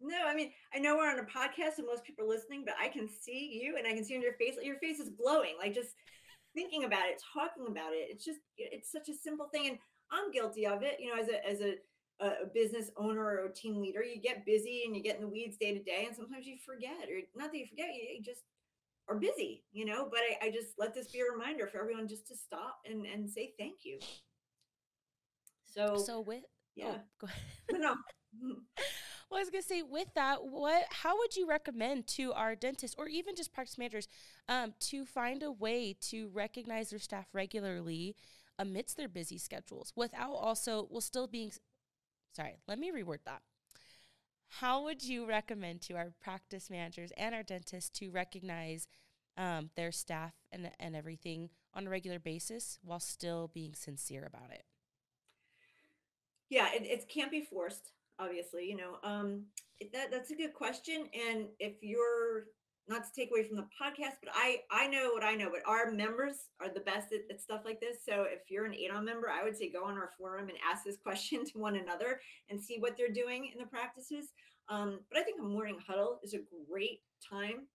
No, 0.00 0.26
I 0.26 0.34
mean, 0.34 0.50
I 0.74 0.78
know 0.78 0.96
we're 0.96 1.10
on 1.10 1.18
a 1.18 1.22
podcast 1.22 1.78
and 1.78 1.86
most 1.86 2.04
people 2.04 2.26
are 2.26 2.28
listening, 2.28 2.64
but 2.64 2.74
I 2.80 2.88
can 2.88 3.08
see 3.08 3.60
you 3.62 3.76
and 3.78 3.86
I 3.86 3.94
can 3.94 4.04
see 4.04 4.14
on 4.14 4.22
your 4.22 4.34
face, 4.34 4.54
your 4.62 4.78
face 4.78 4.98
is 4.98 5.10
glowing. 5.10 5.54
Like 5.58 5.74
just 5.74 5.94
thinking 6.54 6.84
about 6.84 7.08
it, 7.08 7.22
talking 7.32 7.66
about 7.68 7.92
it. 7.92 8.08
It's 8.10 8.24
just, 8.24 8.40
it's 8.58 8.92
such 8.92 9.08
a 9.08 9.14
simple 9.14 9.48
thing. 9.52 9.68
And 9.68 9.78
I'm 10.10 10.30
guilty 10.30 10.66
of 10.66 10.82
it, 10.82 10.98
you 11.00 11.08
know, 11.08 11.20
as 11.20 11.28
a, 11.28 11.48
as 11.48 11.60
a, 11.60 11.74
a 12.20 12.46
business 12.54 12.90
owner 12.96 13.22
or 13.22 13.46
a 13.46 13.52
team 13.52 13.80
leader, 13.80 14.02
you 14.02 14.20
get 14.20 14.46
busy 14.46 14.82
and 14.86 14.96
you 14.96 15.02
get 15.02 15.16
in 15.16 15.22
the 15.22 15.28
weeds 15.28 15.56
day 15.56 15.74
to 15.74 15.82
day. 15.82 16.04
And 16.06 16.16
sometimes 16.16 16.46
you 16.46 16.56
forget, 16.64 17.08
or 17.10 17.20
not 17.34 17.52
that 17.52 17.58
you 17.58 17.66
forget, 17.66 17.88
you, 17.94 18.22
just 18.22 18.40
are 19.08 19.16
busy, 19.16 19.64
you 19.72 19.84
know, 19.84 20.08
but 20.10 20.20
I, 20.20 20.46
I 20.46 20.50
just 20.50 20.68
let 20.78 20.94
this 20.94 21.08
be 21.08 21.20
a 21.20 21.32
reminder 21.32 21.66
for 21.66 21.80
everyone 21.80 22.08
just 22.08 22.26
to 22.28 22.36
stop 22.36 22.78
and, 22.90 23.06
and 23.06 23.30
say 23.30 23.52
thank 23.58 23.84
you. 23.84 23.98
So, 25.64 25.98
so 25.98 26.20
with, 26.20 26.42
yeah, 26.74 26.94
oh, 26.96 27.00
go 27.20 27.26
ahead. 27.26 27.80
no, 27.80 27.94
Well, 29.30 29.38
I 29.38 29.42
was 29.42 29.50
gonna 29.50 29.62
say 29.62 29.82
with 29.82 30.08
that, 30.14 30.44
what 30.44 30.84
how 30.90 31.18
would 31.18 31.34
you 31.34 31.48
recommend 31.48 32.06
to 32.08 32.32
our 32.32 32.54
dentists 32.54 32.94
or 32.96 33.08
even 33.08 33.34
just 33.34 33.52
practice 33.52 33.76
managers 33.76 34.06
um, 34.48 34.74
to 34.80 35.04
find 35.04 35.42
a 35.42 35.50
way 35.50 35.96
to 36.02 36.28
recognize 36.28 36.90
their 36.90 37.00
staff 37.00 37.26
regularly 37.32 38.14
amidst 38.58 38.96
their 38.96 39.08
busy 39.08 39.36
schedules 39.36 39.92
without 39.96 40.32
also 40.32 40.86
well 40.90 41.00
still 41.00 41.26
being 41.26 41.50
sorry, 42.36 42.58
let 42.68 42.78
me 42.78 42.92
reword 42.92 43.24
that. 43.24 43.42
How 44.48 44.84
would 44.84 45.02
you 45.02 45.26
recommend 45.26 45.82
to 45.82 45.94
our 45.94 46.12
practice 46.20 46.70
managers 46.70 47.10
and 47.16 47.34
our 47.34 47.42
dentists 47.42 47.90
to 47.98 48.10
recognize 48.10 48.86
um, 49.36 49.70
their 49.76 49.90
staff 49.90 50.34
and, 50.52 50.70
and 50.78 50.94
everything 50.94 51.50
on 51.74 51.86
a 51.86 51.90
regular 51.90 52.18
basis 52.18 52.78
while 52.82 53.00
still 53.00 53.50
being 53.52 53.74
sincere 53.74 54.24
about 54.24 54.52
it? 54.52 54.64
yeah 56.48 56.68
it, 56.72 56.82
it 56.84 57.08
can't 57.08 57.30
be 57.30 57.40
forced 57.40 57.92
obviously 58.18 58.64
you 58.68 58.76
know 58.76 58.96
um 59.02 59.44
that 59.92 60.10
that's 60.10 60.30
a 60.30 60.36
good 60.36 60.54
question 60.54 61.08
and 61.28 61.46
if 61.58 61.74
you're 61.82 62.44
not 62.88 63.04
to 63.04 63.10
take 63.12 63.30
away 63.30 63.42
from 63.42 63.56
the 63.56 63.62
podcast, 63.64 64.16
but 64.22 64.32
I 64.34 64.60
I 64.70 64.86
know 64.86 65.10
what 65.12 65.24
I 65.24 65.34
know. 65.34 65.50
But 65.50 65.62
our 65.66 65.90
members 65.90 66.48
are 66.60 66.68
the 66.68 66.80
best 66.80 67.12
at, 67.12 67.20
at 67.30 67.40
stuff 67.40 67.62
like 67.64 67.80
this. 67.80 67.98
So 68.08 68.26
if 68.28 68.50
you're 68.50 68.64
an 68.64 68.72
AADOM 68.72 69.04
member, 69.04 69.28
I 69.28 69.42
would 69.42 69.56
say 69.56 69.70
go 69.70 69.84
on 69.84 69.96
our 69.96 70.10
forum 70.18 70.48
and 70.48 70.58
ask 70.68 70.84
this 70.84 70.96
question 70.96 71.44
to 71.52 71.58
one 71.58 71.76
another 71.76 72.20
and 72.48 72.60
see 72.60 72.78
what 72.78 72.96
they're 72.96 73.08
doing 73.12 73.50
in 73.52 73.58
the 73.58 73.66
practices. 73.66 74.32
Um, 74.68 75.00
but 75.10 75.18
I 75.18 75.22
think 75.22 75.40
a 75.40 75.44
morning 75.44 75.78
huddle 75.84 76.20
is 76.22 76.34
a 76.34 76.40
great 76.70 77.00
time 77.28 77.66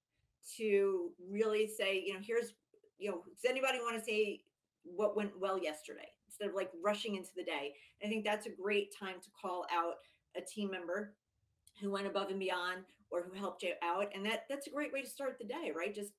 to 0.57 1.11
really 1.29 1.67
say, 1.67 2.03
you 2.05 2.13
know, 2.13 2.19
here's, 2.25 2.53
you 2.97 3.09
know, 3.09 3.23
does 3.29 3.49
anybody 3.49 3.79
want 3.79 3.97
to 3.97 4.03
say 4.03 4.41
what 4.83 5.15
went 5.15 5.31
well 5.39 5.61
yesterday 5.61 6.09
instead 6.27 6.49
of 6.49 6.55
like 6.55 6.71
rushing 6.83 7.15
into 7.15 7.29
the 7.35 7.43
day? 7.43 7.73
I 8.03 8.07
think 8.07 8.25
that's 8.25 8.47
a 8.47 8.49
great 8.49 8.93
time 8.97 9.15
to 9.21 9.29
call 9.39 9.65
out 9.71 9.95
a 10.35 10.41
team 10.41 10.71
member 10.71 11.13
who 11.79 11.91
went 11.91 12.07
above 12.07 12.29
and 12.29 12.39
beyond 12.39 12.83
or 13.11 13.23
who 13.23 13.37
helped 13.37 13.63
you 13.63 13.73
out 13.83 14.07
and 14.13 14.25
that 14.25 14.45
that's 14.49 14.67
a 14.67 14.71
great 14.71 14.93
way 14.93 15.01
to 15.01 15.09
start 15.09 15.37
the 15.39 15.45
day 15.45 15.71
right? 15.75 15.93
Just 15.93 16.11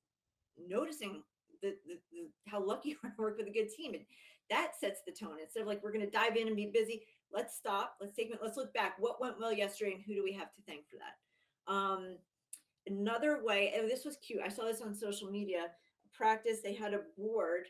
noticing 0.67 1.23
the, 1.61 1.75
the, 1.87 1.95
the 2.11 2.29
how 2.47 2.63
lucky 2.63 2.89
you 2.91 2.95
are 3.03 3.09
to 3.09 3.21
work 3.21 3.37
with 3.37 3.47
a 3.47 3.51
good 3.51 3.69
team 3.69 3.93
and 3.93 4.03
that 4.49 4.71
sets 4.79 5.01
the 5.05 5.11
tone. 5.11 5.37
Instead 5.41 5.61
of 5.61 5.67
like 5.67 5.83
we're 5.83 5.91
to 5.93 6.09
dive 6.09 6.35
in 6.35 6.47
and 6.47 6.55
be 6.55 6.71
busy 6.73 7.03
let's 7.33 7.55
stop 7.55 7.95
let's 7.99 8.15
take 8.15 8.31
let's 8.41 8.57
look 8.57 8.73
back 8.73 8.93
what 8.99 9.19
went 9.19 9.39
well 9.39 9.51
yesterday 9.51 9.93
and 9.93 10.03
who 10.05 10.13
do 10.13 10.23
we 10.23 10.31
have 10.31 10.53
to 10.53 10.61
thank 10.67 10.87
for 10.87 10.97
that? 10.97 11.73
Um 11.73 12.17
another 12.87 13.43
way 13.43 13.73
and 13.75 13.89
this 13.89 14.03
was 14.03 14.17
cute 14.17 14.41
i 14.43 14.49
saw 14.49 14.65
this 14.65 14.81
on 14.81 14.93
social 14.93 15.29
media 15.29 15.67
practice 16.13 16.59
they 16.61 16.73
had 16.73 16.93
a 16.93 16.99
board 17.17 17.67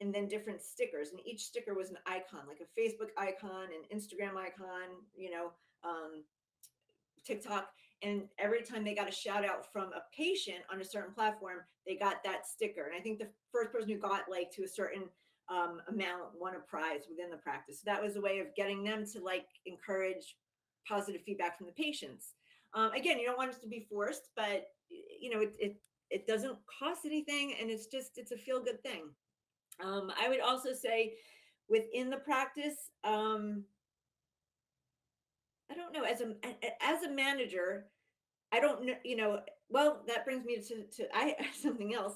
and 0.00 0.14
then 0.14 0.28
different 0.28 0.62
stickers 0.62 1.10
and 1.10 1.20
each 1.24 1.42
sticker 1.42 1.74
was 1.74 1.90
an 1.90 1.98
icon 2.06 2.42
like 2.46 2.60
a 2.60 2.80
facebook 2.80 3.08
icon 3.18 3.64
an 3.64 3.96
instagram 3.96 4.36
icon 4.36 4.88
you 5.16 5.30
know 5.30 5.50
um, 5.84 6.22
tiktok 7.26 7.70
and 8.04 8.22
every 8.38 8.62
time 8.62 8.84
they 8.84 8.94
got 8.94 9.08
a 9.08 9.12
shout 9.12 9.44
out 9.44 9.72
from 9.72 9.84
a 9.84 10.02
patient 10.16 10.58
on 10.72 10.80
a 10.80 10.84
certain 10.84 11.12
platform 11.12 11.58
they 11.86 11.96
got 11.96 12.22
that 12.24 12.46
sticker. 12.46 12.84
And 12.84 12.94
i 12.96 13.00
think 13.00 13.18
the 13.18 13.28
first 13.52 13.72
person 13.72 13.88
who 13.88 13.98
got 13.98 14.22
like 14.30 14.50
to 14.52 14.64
a 14.64 14.68
certain 14.68 15.04
um, 15.50 15.80
amount 15.88 16.22
won 16.38 16.54
a 16.56 16.60
prize 16.60 17.02
within 17.08 17.30
the 17.30 17.36
practice. 17.36 17.80
So 17.80 17.82
that 17.84 18.02
was 18.02 18.16
a 18.16 18.20
way 18.20 18.38
of 18.38 18.54
getting 18.56 18.82
them 18.82 19.04
to 19.12 19.20
like 19.20 19.46
encourage 19.66 20.36
positive 20.88 21.20
feedback 21.26 21.58
from 21.58 21.66
the 21.66 21.72
patients. 21.72 22.32
Um, 22.74 22.92
again 22.92 23.18
you 23.18 23.26
don't 23.26 23.38
want 23.38 23.52
it 23.52 23.60
to 23.62 23.68
be 23.68 23.86
forced 23.88 24.28
but 24.36 24.68
you 24.90 25.30
know 25.30 25.40
it, 25.40 25.54
it 25.58 25.76
it 26.10 26.26
doesn't 26.26 26.58
cost 26.78 27.06
anything 27.06 27.54
and 27.60 27.70
it's 27.70 27.86
just 27.86 28.18
it's 28.18 28.32
a 28.32 28.36
feel 28.36 28.62
good 28.62 28.82
thing. 28.82 29.08
Um, 29.82 30.12
i 30.20 30.28
would 30.28 30.40
also 30.40 30.72
say 30.72 31.14
within 31.68 32.10
the 32.10 32.18
practice 32.18 32.90
um, 33.02 33.64
I 35.70 35.74
don't 35.74 35.92
know. 35.92 36.02
As 36.04 36.20
a 36.20 36.34
as 36.80 37.02
a 37.02 37.10
manager, 37.10 37.86
I 38.54 38.60
don't 38.60 38.84
know. 38.86 38.94
You 39.04 39.16
know, 39.16 39.40
well, 39.68 40.02
that 40.06 40.24
brings 40.24 40.44
me 40.44 40.56
to 40.68 40.84
to 40.84 41.16
I 41.16 41.34
something 41.60 41.92
else. 41.92 42.14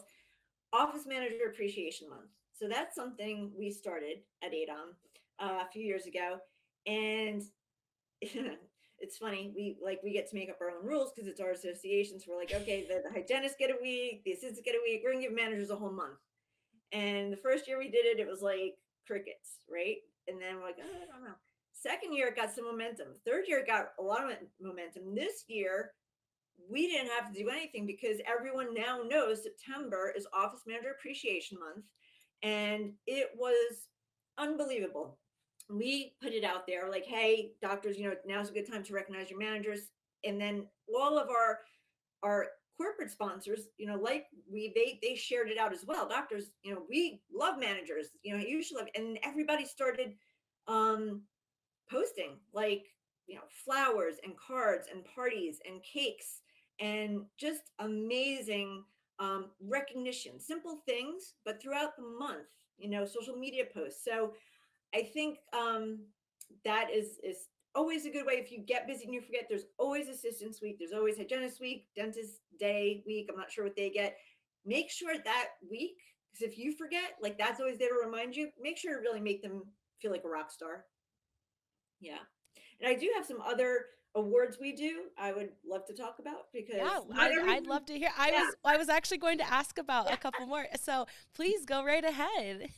Office 0.72 1.04
Manager 1.06 1.48
Appreciation 1.50 2.08
Month. 2.08 2.30
So 2.52 2.68
that's 2.68 2.94
something 2.94 3.50
we 3.58 3.70
started 3.70 4.18
at 4.42 4.52
AADOM 4.52 4.92
uh, 5.40 5.64
a 5.64 5.68
few 5.72 5.82
years 5.82 6.06
ago, 6.06 6.38
and 6.86 7.42
it's 8.20 9.18
funny. 9.18 9.52
We 9.56 9.78
like 9.84 10.00
we 10.04 10.12
get 10.12 10.28
to 10.30 10.36
make 10.36 10.48
up 10.48 10.58
our 10.60 10.70
own 10.70 10.86
rules 10.86 11.12
because 11.12 11.28
it's 11.28 11.40
our 11.40 11.50
association. 11.50 12.20
So 12.20 12.26
we're 12.30 12.38
like, 12.38 12.54
okay, 12.54 12.86
the, 12.88 13.02
the 13.02 13.12
hygienists 13.12 13.56
get 13.58 13.70
a 13.70 13.82
week, 13.82 14.22
the 14.24 14.32
assistants 14.32 14.60
get 14.64 14.76
a 14.76 14.82
week. 14.84 15.02
We're 15.04 15.12
gonna 15.12 15.24
give 15.24 15.34
managers 15.34 15.70
a 15.70 15.76
whole 15.76 15.92
month. 15.92 16.18
And 16.92 17.32
the 17.32 17.36
first 17.36 17.66
year 17.66 17.78
we 17.78 17.90
did 17.90 18.06
it, 18.06 18.20
it 18.20 18.28
was 18.28 18.42
like 18.42 18.76
crickets, 19.06 19.58
right? 19.70 19.96
And 20.28 20.40
then 20.40 20.56
we're 20.56 20.66
like, 20.66 20.78
oh, 20.80 21.02
I 21.02 21.06
don't 21.12 21.24
know. 21.24 21.36
Second 21.72 22.12
year, 22.12 22.28
it 22.28 22.36
got 22.36 22.52
some 22.52 22.64
momentum. 22.64 23.08
Third 23.24 23.44
year, 23.46 23.60
it 23.60 23.66
got 23.66 23.90
a 23.98 24.02
lot 24.02 24.24
of 24.24 24.36
momentum. 24.60 25.14
This 25.14 25.44
year, 25.46 25.92
we 26.70 26.86
didn't 26.86 27.10
have 27.10 27.32
to 27.32 27.38
do 27.38 27.48
anything 27.48 27.86
because 27.86 28.18
everyone 28.26 28.74
now 28.74 29.00
knows 29.08 29.42
September 29.42 30.12
is 30.16 30.26
Office 30.32 30.62
Manager 30.66 30.94
Appreciation 30.98 31.58
Month. 31.58 31.86
And 32.42 32.92
it 33.06 33.30
was 33.36 33.88
unbelievable. 34.38 35.18
We 35.70 36.14
put 36.22 36.32
it 36.32 36.44
out 36.44 36.66
there 36.66 36.90
like, 36.90 37.04
hey, 37.04 37.52
doctors, 37.60 37.98
you 37.98 38.08
know, 38.08 38.14
now's 38.26 38.50
a 38.50 38.52
good 38.52 38.70
time 38.70 38.82
to 38.84 38.94
recognize 38.94 39.30
your 39.30 39.38
managers. 39.38 39.90
And 40.24 40.40
then 40.40 40.66
all 40.94 41.18
of 41.18 41.28
our 41.28 41.60
our 42.22 42.46
corporate 42.76 43.10
sponsors, 43.10 43.68
you 43.76 43.86
know, 43.86 43.96
like 43.96 44.26
we 44.50 44.72
they 44.74 44.98
they 45.02 45.14
shared 45.14 45.48
it 45.48 45.58
out 45.58 45.72
as 45.72 45.84
well. 45.86 46.08
Doctors, 46.08 46.50
you 46.62 46.74
know, 46.74 46.82
we 46.88 47.20
love 47.32 47.58
managers, 47.58 48.08
you 48.22 48.36
know, 48.36 48.42
you 48.42 48.62
should 48.62 48.78
love, 48.78 48.88
and 48.94 49.18
everybody 49.22 49.64
started 49.64 50.14
um 50.66 51.22
posting 51.90 52.36
like 52.52 52.84
you 53.26 53.34
know 53.34 53.42
flowers 53.64 54.16
and 54.24 54.34
cards 54.36 54.88
and 54.92 55.04
parties 55.04 55.60
and 55.66 55.82
cakes 55.82 56.40
and 56.80 57.22
just 57.38 57.70
amazing 57.80 58.84
um, 59.20 59.46
recognition 59.60 60.38
simple 60.38 60.80
things 60.86 61.34
but 61.44 61.60
throughout 61.60 61.96
the 61.96 62.02
month 62.02 62.46
you 62.78 62.88
know 62.88 63.04
social 63.04 63.36
media 63.36 63.64
posts. 63.72 64.04
So 64.04 64.32
i 64.94 65.02
think 65.02 65.38
um, 65.52 65.98
that 66.64 66.90
is 66.92 67.18
is 67.22 67.48
always 67.74 68.06
a 68.06 68.10
good 68.10 68.26
way 68.26 68.34
if 68.34 68.50
you 68.50 68.58
get 68.58 68.86
busy 68.86 69.04
and 69.04 69.14
you 69.14 69.20
forget 69.20 69.46
there's 69.48 69.66
always 69.78 70.08
assistants 70.08 70.62
week 70.62 70.78
there's 70.78 70.92
always 70.92 71.16
hygienist 71.16 71.60
week 71.60 71.86
dentist 71.94 72.40
day 72.58 73.02
week 73.06 73.28
i'm 73.30 73.38
not 73.38 73.52
sure 73.52 73.64
what 73.64 73.76
they 73.76 73.90
get. 73.90 74.16
Make 74.66 74.90
sure 74.90 75.14
that 75.24 75.46
week 75.70 75.96
because 76.30 76.46
if 76.52 76.58
you 76.58 76.72
forget 76.76 77.14
like 77.22 77.38
that's 77.38 77.60
always 77.60 77.78
there 77.78 77.88
to 77.88 78.06
remind 78.06 78.36
you 78.36 78.48
make 78.60 78.76
sure 78.76 78.94
to 78.94 79.00
really 79.00 79.20
make 79.20 79.42
them 79.42 79.62
feel 80.00 80.10
like 80.10 80.24
a 80.24 80.28
rock 80.28 80.50
star. 80.50 80.84
Yeah. 82.00 82.18
And 82.80 82.88
I 82.88 82.94
do 82.94 83.10
have 83.16 83.26
some 83.26 83.40
other 83.40 83.86
awards 84.18 84.58
we 84.60 84.72
do 84.72 85.04
I 85.18 85.32
would 85.32 85.50
love 85.66 85.86
to 85.86 85.94
talk 85.94 86.16
about 86.18 86.46
because 86.52 86.76
yeah, 86.76 87.00
I, 87.16 87.54
would 87.54 87.66
love 87.66 87.86
to 87.86 87.98
hear. 87.98 88.10
I 88.18 88.30
yeah. 88.30 88.42
was 88.42 88.54
I 88.64 88.76
was 88.76 88.88
actually 88.88 89.18
going 89.18 89.38
to 89.38 89.52
ask 89.52 89.78
about 89.78 90.12
a 90.12 90.16
couple 90.16 90.46
more, 90.46 90.66
so 90.80 91.06
please 91.34 91.64
go 91.64 91.84
right 91.84 92.04
ahead. 92.04 92.68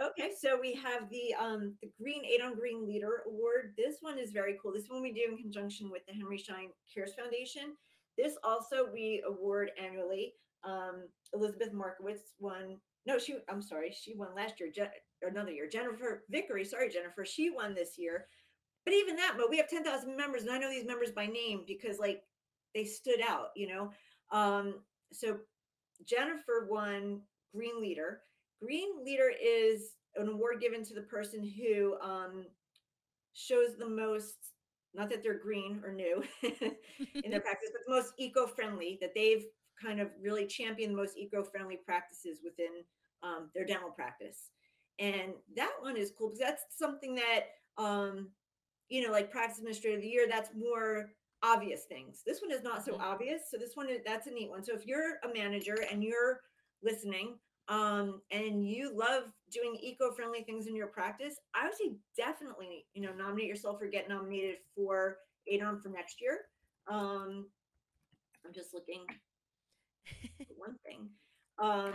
okay, 0.00 0.32
so 0.38 0.58
we 0.60 0.74
have 0.74 1.08
the 1.10 1.34
um 1.34 1.74
the 1.82 1.90
Green 2.00 2.22
AADOM 2.24 2.58
Green 2.58 2.86
Leader 2.86 3.22
Award. 3.26 3.74
This 3.76 3.96
one 4.00 4.18
is 4.18 4.32
very 4.32 4.56
cool. 4.62 4.72
This 4.72 4.88
one 4.88 5.02
we 5.02 5.12
do 5.12 5.22
in 5.30 5.38
conjunction 5.38 5.90
with 5.90 6.02
the 6.06 6.14
Henry 6.14 6.38
Schein 6.38 6.70
Cares 6.92 7.14
Foundation. 7.14 7.74
This 8.18 8.36
also 8.44 8.88
we 8.92 9.22
award 9.26 9.70
annually. 9.82 10.34
Um, 10.64 11.08
Elizabeth 11.34 11.72
Markowitz 11.72 12.34
won. 12.38 12.78
No, 13.06 13.18
she. 13.18 13.36
I'm 13.48 13.62
sorry, 13.62 13.94
she 13.98 14.14
won 14.14 14.34
last 14.34 14.58
year. 14.60 14.70
Je- 14.74 14.90
another 15.22 15.52
year. 15.52 15.68
Jennifer 15.68 16.24
Vickery, 16.30 16.64
sorry 16.64 16.90
Jennifer, 16.90 17.24
she 17.24 17.50
won 17.50 17.74
this 17.74 17.98
year. 17.98 18.26
But 18.86 18.94
even 18.94 19.16
that, 19.16 19.34
but 19.36 19.50
we 19.50 19.58
have 19.58 19.68
10,000 19.68 20.16
members 20.16 20.42
and 20.42 20.50
I 20.52 20.58
know 20.58 20.70
these 20.70 20.86
members 20.86 21.10
by 21.10 21.26
name 21.26 21.64
because 21.66 21.98
like 21.98 22.22
they 22.72 22.84
stood 22.84 23.20
out, 23.28 23.48
you 23.56 23.66
know. 23.66 23.90
Um, 24.30 24.76
so 25.12 25.38
Jennifer 26.06 26.68
won 26.70 27.20
Green 27.54 27.80
Leader. 27.80 28.20
Green 28.62 29.04
Leader 29.04 29.32
is 29.42 29.96
an 30.14 30.28
award 30.28 30.60
given 30.60 30.84
to 30.84 30.94
the 30.94 31.02
person 31.02 31.42
who 31.44 31.98
um, 32.00 32.46
shows 33.34 33.76
the 33.76 33.88
most, 33.88 34.36
not 34.94 35.10
that 35.10 35.22
they're 35.22 35.38
green 35.38 35.82
or 35.84 35.92
new 35.92 36.22
in 36.42 37.30
their 37.30 37.40
practice, 37.42 37.70
but 37.72 37.82
the 37.86 37.94
most 37.94 38.12
eco-friendly, 38.18 38.98
that 39.00 39.14
they've 39.14 39.44
kind 39.82 40.00
of 40.00 40.08
really 40.22 40.46
championed 40.46 40.92
the 40.92 40.96
most 40.96 41.16
eco-friendly 41.18 41.80
practices 41.84 42.38
within 42.42 42.84
um, 43.22 43.50
their 43.54 43.66
dental 43.66 43.90
practice. 43.90 44.50
And 44.98 45.32
that 45.56 45.72
one 45.80 45.96
is 45.96 46.12
cool 46.16 46.28
because 46.28 46.40
that's 46.40 46.62
something 46.78 47.16
that 47.16 47.40
um, 47.76 48.30
you 48.88 49.04
know, 49.04 49.12
like 49.12 49.30
practice 49.30 49.58
administrator 49.58 49.96
of 49.96 50.02
the 50.02 50.08
year, 50.08 50.26
that's 50.28 50.50
more 50.56 51.10
obvious 51.42 51.84
things. 51.84 52.22
This 52.26 52.40
one 52.40 52.50
is 52.50 52.62
not 52.62 52.84
so 52.84 52.92
mm-hmm. 52.92 53.02
obvious. 53.02 53.42
So 53.50 53.56
this 53.58 53.72
one 53.74 53.88
is 53.88 54.00
that's 54.04 54.26
a 54.26 54.30
neat 54.30 54.50
one. 54.50 54.64
So 54.64 54.74
if 54.74 54.86
you're 54.86 55.16
a 55.24 55.32
manager 55.32 55.76
and 55.90 56.02
you're 56.02 56.40
listening 56.82 57.38
um 57.68 58.20
and 58.30 58.68
you 58.68 58.96
love 58.96 59.24
doing 59.50 59.76
eco-friendly 59.80 60.42
things 60.42 60.66
in 60.66 60.76
your 60.76 60.86
practice, 60.86 61.36
I 61.54 61.64
would 61.64 61.76
say 61.76 61.96
definitely, 62.16 62.86
you 62.94 63.02
know, 63.02 63.12
nominate 63.12 63.48
yourself 63.48 63.80
or 63.80 63.88
get 63.88 64.08
nominated 64.08 64.56
for 64.74 65.18
AADOM 65.52 65.82
for 65.82 65.88
next 65.88 66.20
year. 66.20 66.40
Um 66.88 67.46
I'm 68.44 68.52
just 68.52 68.72
looking 68.72 69.04
for 70.38 70.54
one 70.56 70.76
thing. 70.84 71.08
Um 71.58 71.92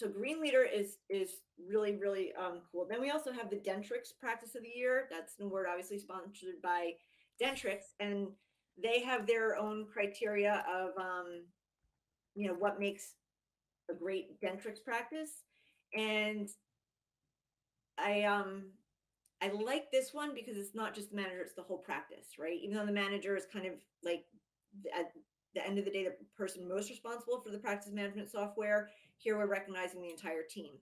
so 0.00 0.08
green 0.08 0.40
leader 0.40 0.64
is 0.64 0.96
is 1.10 1.42
really 1.68 1.96
really 1.96 2.32
um, 2.34 2.62
cool. 2.72 2.86
Then 2.88 3.00
we 3.00 3.10
also 3.10 3.32
have 3.32 3.50
the 3.50 3.56
dentrix 3.56 4.12
practice 4.18 4.54
of 4.54 4.62
the 4.62 4.72
year. 4.74 5.06
That's 5.10 5.38
an 5.38 5.44
award 5.46 5.66
obviously 5.68 5.98
sponsored 5.98 6.62
by 6.62 6.92
dentrix 7.40 7.92
and 8.00 8.28
they 8.82 9.00
have 9.02 9.26
their 9.26 9.56
own 9.56 9.86
criteria 9.92 10.64
of 10.70 10.90
um, 10.98 11.44
you 12.34 12.48
know 12.48 12.54
what 12.54 12.80
makes 12.80 13.14
a 13.90 13.94
great 13.94 14.40
dentrix 14.40 14.82
practice. 14.82 15.44
And 15.94 16.48
i 17.98 18.22
um 18.22 18.62
i 19.42 19.48
like 19.50 19.90
this 19.90 20.14
one 20.14 20.32
because 20.34 20.56
it's 20.56 20.74
not 20.74 20.94
just 20.94 21.10
the 21.10 21.16
manager 21.16 21.42
it's 21.42 21.54
the 21.54 21.62
whole 21.62 21.76
practice 21.76 22.38
right? 22.38 22.58
Even 22.62 22.76
though 22.76 22.86
the 22.86 22.92
manager 22.92 23.36
is 23.36 23.44
kind 23.52 23.66
of 23.66 23.74
like 24.02 24.24
at 24.98 25.12
the 25.54 25.66
end 25.66 25.78
of 25.78 25.84
the 25.84 25.90
day 25.90 26.04
the 26.04 26.14
person 26.36 26.68
most 26.68 26.88
responsible 26.88 27.40
for 27.40 27.50
the 27.50 27.58
practice 27.58 27.92
management 27.92 28.30
software 28.30 28.88
here 29.22 29.36
we're 29.36 29.46
recognizing 29.46 30.00
the 30.00 30.10
entire 30.10 30.42
team. 30.48 30.72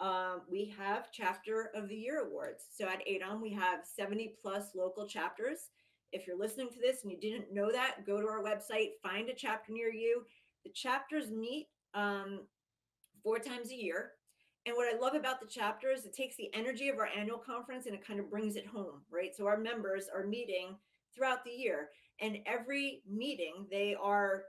Um, 0.00 0.42
we 0.50 0.74
have 0.78 1.12
chapter 1.12 1.70
of 1.74 1.88
the 1.88 1.94
year 1.94 2.26
awards. 2.26 2.64
So 2.74 2.86
at 2.86 3.02
AADOM, 3.06 3.40
we 3.40 3.52
have 3.52 3.80
70 3.84 4.34
plus 4.40 4.74
local 4.74 5.06
chapters. 5.06 5.70
if 6.12 6.26
you're 6.26 6.38
listening 6.38 6.68
to 6.70 6.80
this 6.80 7.02
and 7.02 7.10
you 7.12 7.18
didn't 7.18 7.52
know 7.52 7.70
that, 7.70 8.06
go 8.06 8.20
to 8.20 8.26
our 8.26 8.42
website, 8.42 8.92
find 9.02 9.28
a 9.28 9.34
chapter 9.34 9.72
near 9.72 9.92
you. 9.92 10.22
The 10.64 10.70
chapters 10.70 11.30
meet 11.30 11.68
um, 11.94 12.40
four 13.22 13.38
times 13.38 13.70
a 13.70 13.74
year. 13.74 14.12
And 14.66 14.76
what 14.76 14.92
I 14.92 14.98
love 14.98 15.14
about 15.14 15.40
the 15.40 15.46
chapters, 15.46 16.04
it 16.04 16.14
takes 16.14 16.36
the 16.36 16.50
energy 16.54 16.88
of 16.88 16.98
our 16.98 17.08
annual 17.16 17.38
conference 17.38 17.86
and 17.86 17.94
it 17.94 18.06
kind 18.06 18.18
of 18.18 18.30
brings 18.30 18.56
it 18.56 18.66
home, 18.66 19.02
right? 19.10 19.34
So 19.36 19.46
our 19.46 19.58
members 19.58 20.08
are 20.12 20.26
meeting 20.26 20.76
throughout 21.14 21.44
the 21.44 21.50
year, 21.50 21.90
and 22.20 22.38
every 22.46 23.02
meeting 23.08 23.66
they 23.70 23.96
are 24.00 24.44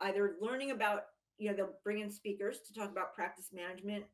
either 0.00 0.36
learning 0.40 0.70
about, 0.70 1.02
you 1.38 1.50
know, 1.50 1.56
they'll 1.56 1.74
bring 1.84 2.00
in 2.00 2.10
speakers 2.10 2.60
to 2.66 2.74
talk 2.74 2.90
about 2.90 3.14
practice 3.14 3.50
management 3.52 4.04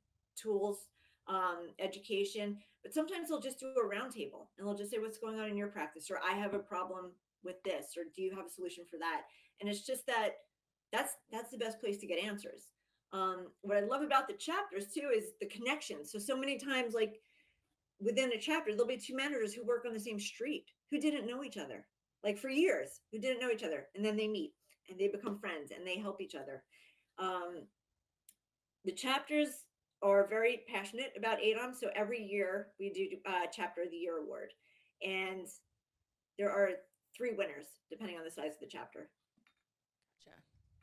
tools, 0.40 0.88
um, 1.28 1.68
education, 1.78 2.58
but 2.82 2.92
sometimes 2.92 3.28
they'll 3.28 3.40
just 3.40 3.60
do 3.60 3.66
a 3.66 3.88
roundtable 3.88 4.48
and 4.58 4.66
they'll 4.66 4.76
just 4.76 4.90
say, 4.90 4.98
What's 4.98 5.18
going 5.18 5.38
on 5.38 5.48
in 5.48 5.56
your 5.56 5.68
practice? 5.68 6.10
Or 6.10 6.18
I 6.18 6.34
have 6.34 6.54
a 6.54 6.58
problem 6.58 7.12
with 7.44 7.62
this, 7.64 7.94
or 7.96 8.04
do 8.14 8.22
you 8.22 8.34
have 8.34 8.46
a 8.46 8.50
solution 8.50 8.84
for 8.90 8.98
that? 8.98 9.22
And 9.60 9.70
it's 9.70 9.86
just 9.86 10.06
that 10.06 10.30
that's 10.92 11.14
that's 11.30 11.50
the 11.50 11.58
best 11.58 11.80
place 11.80 11.98
to 11.98 12.06
get 12.06 12.18
answers. 12.18 12.68
Um, 13.12 13.48
what 13.60 13.76
I 13.76 13.80
love 13.80 14.02
about 14.02 14.26
the 14.26 14.34
chapters 14.34 14.86
too 14.92 15.10
is 15.14 15.32
the 15.40 15.46
connection. 15.46 16.04
So 16.04 16.18
so 16.18 16.36
many 16.36 16.58
times, 16.58 16.94
like 16.94 17.20
within 18.00 18.32
a 18.32 18.38
chapter, 18.38 18.72
there'll 18.72 18.86
be 18.86 18.96
two 18.96 19.16
managers 19.16 19.54
who 19.54 19.64
work 19.64 19.84
on 19.86 19.92
the 19.92 20.00
same 20.00 20.18
street 20.18 20.64
who 20.90 20.98
didn't 20.98 21.26
know 21.26 21.44
each 21.44 21.56
other, 21.56 21.86
like 22.24 22.38
for 22.38 22.48
years, 22.48 23.00
who 23.12 23.18
didn't 23.18 23.40
know 23.40 23.50
each 23.50 23.62
other, 23.62 23.86
and 23.94 24.04
then 24.04 24.16
they 24.16 24.28
meet 24.28 24.52
and 24.88 24.98
they 24.98 25.08
become 25.08 25.38
friends 25.38 25.70
and 25.70 25.86
they 25.86 25.98
help 25.98 26.20
each 26.20 26.34
other. 26.34 26.62
Um, 27.18 27.62
the 28.84 28.92
chapters 28.92 29.64
are 30.02 30.26
very 30.26 30.62
passionate 30.68 31.12
about 31.16 31.38
AADOM. 31.38 31.74
So 31.78 31.88
every 31.94 32.22
year 32.22 32.68
we 32.78 32.90
do 32.90 33.06
uh, 33.26 33.46
Chapter 33.52 33.82
of 33.82 33.90
the 33.90 33.96
Year 33.96 34.18
award, 34.18 34.50
and 35.02 35.46
there 36.38 36.50
are 36.50 36.70
three 37.16 37.32
winners 37.34 37.66
depending 37.90 38.16
on 38.16 38.24
the 38.24 38.30
size 38.30 38.54
of 38.54 38.60
the 38.60 38.66
chapter. 38.66 39.10
Gotcha. 40.24 40.36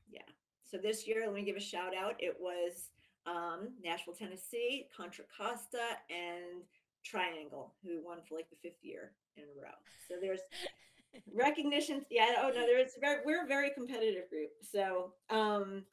Yeah. 0.09 0.21
So 0.63 0.77
this 0.77 1.07
year, 1.07 1.23
let 1.25 1.33
me 1.33 1.43
give 1.43 1.57
a 1.57 1.61
shout 1.61 1.95
out. 1.95 2.15
It 2.19 2.37
was 2.39 2.89
um, 3.25 3.69
Nashville, 3.83 4.13
Tennessee, 4.13 4.87
Contra 4.95 5.25
Costa, 5.37 5.97
and 6.09 6.63
Triangle, 7.03 7.73
who 7.83 7.99
won 8.05 8.19
for 8.27 8.35
like 8.35 8.49
the 8.49 8.55
fifth 8.61 8.83
year 8.83 9.11
in 9.37 9.43
a 9.43 9.61
row. 9.61 9.75
So 10.07 10.15
there's 10.21 10.41
recognition. 11.33 12.05
Yeah. 12.09 12.35
Oh 12.41 12.49
no, 12.49 12.65
there's 12.65 12.91
very, 13.01 13.21
we're 13.25 13.43
a 13.43 13.47
very 13.47 13.71
competitive 13.71 14.29
group. 14.29 14.51
So 14.61 15.13
um, 15.29 15.83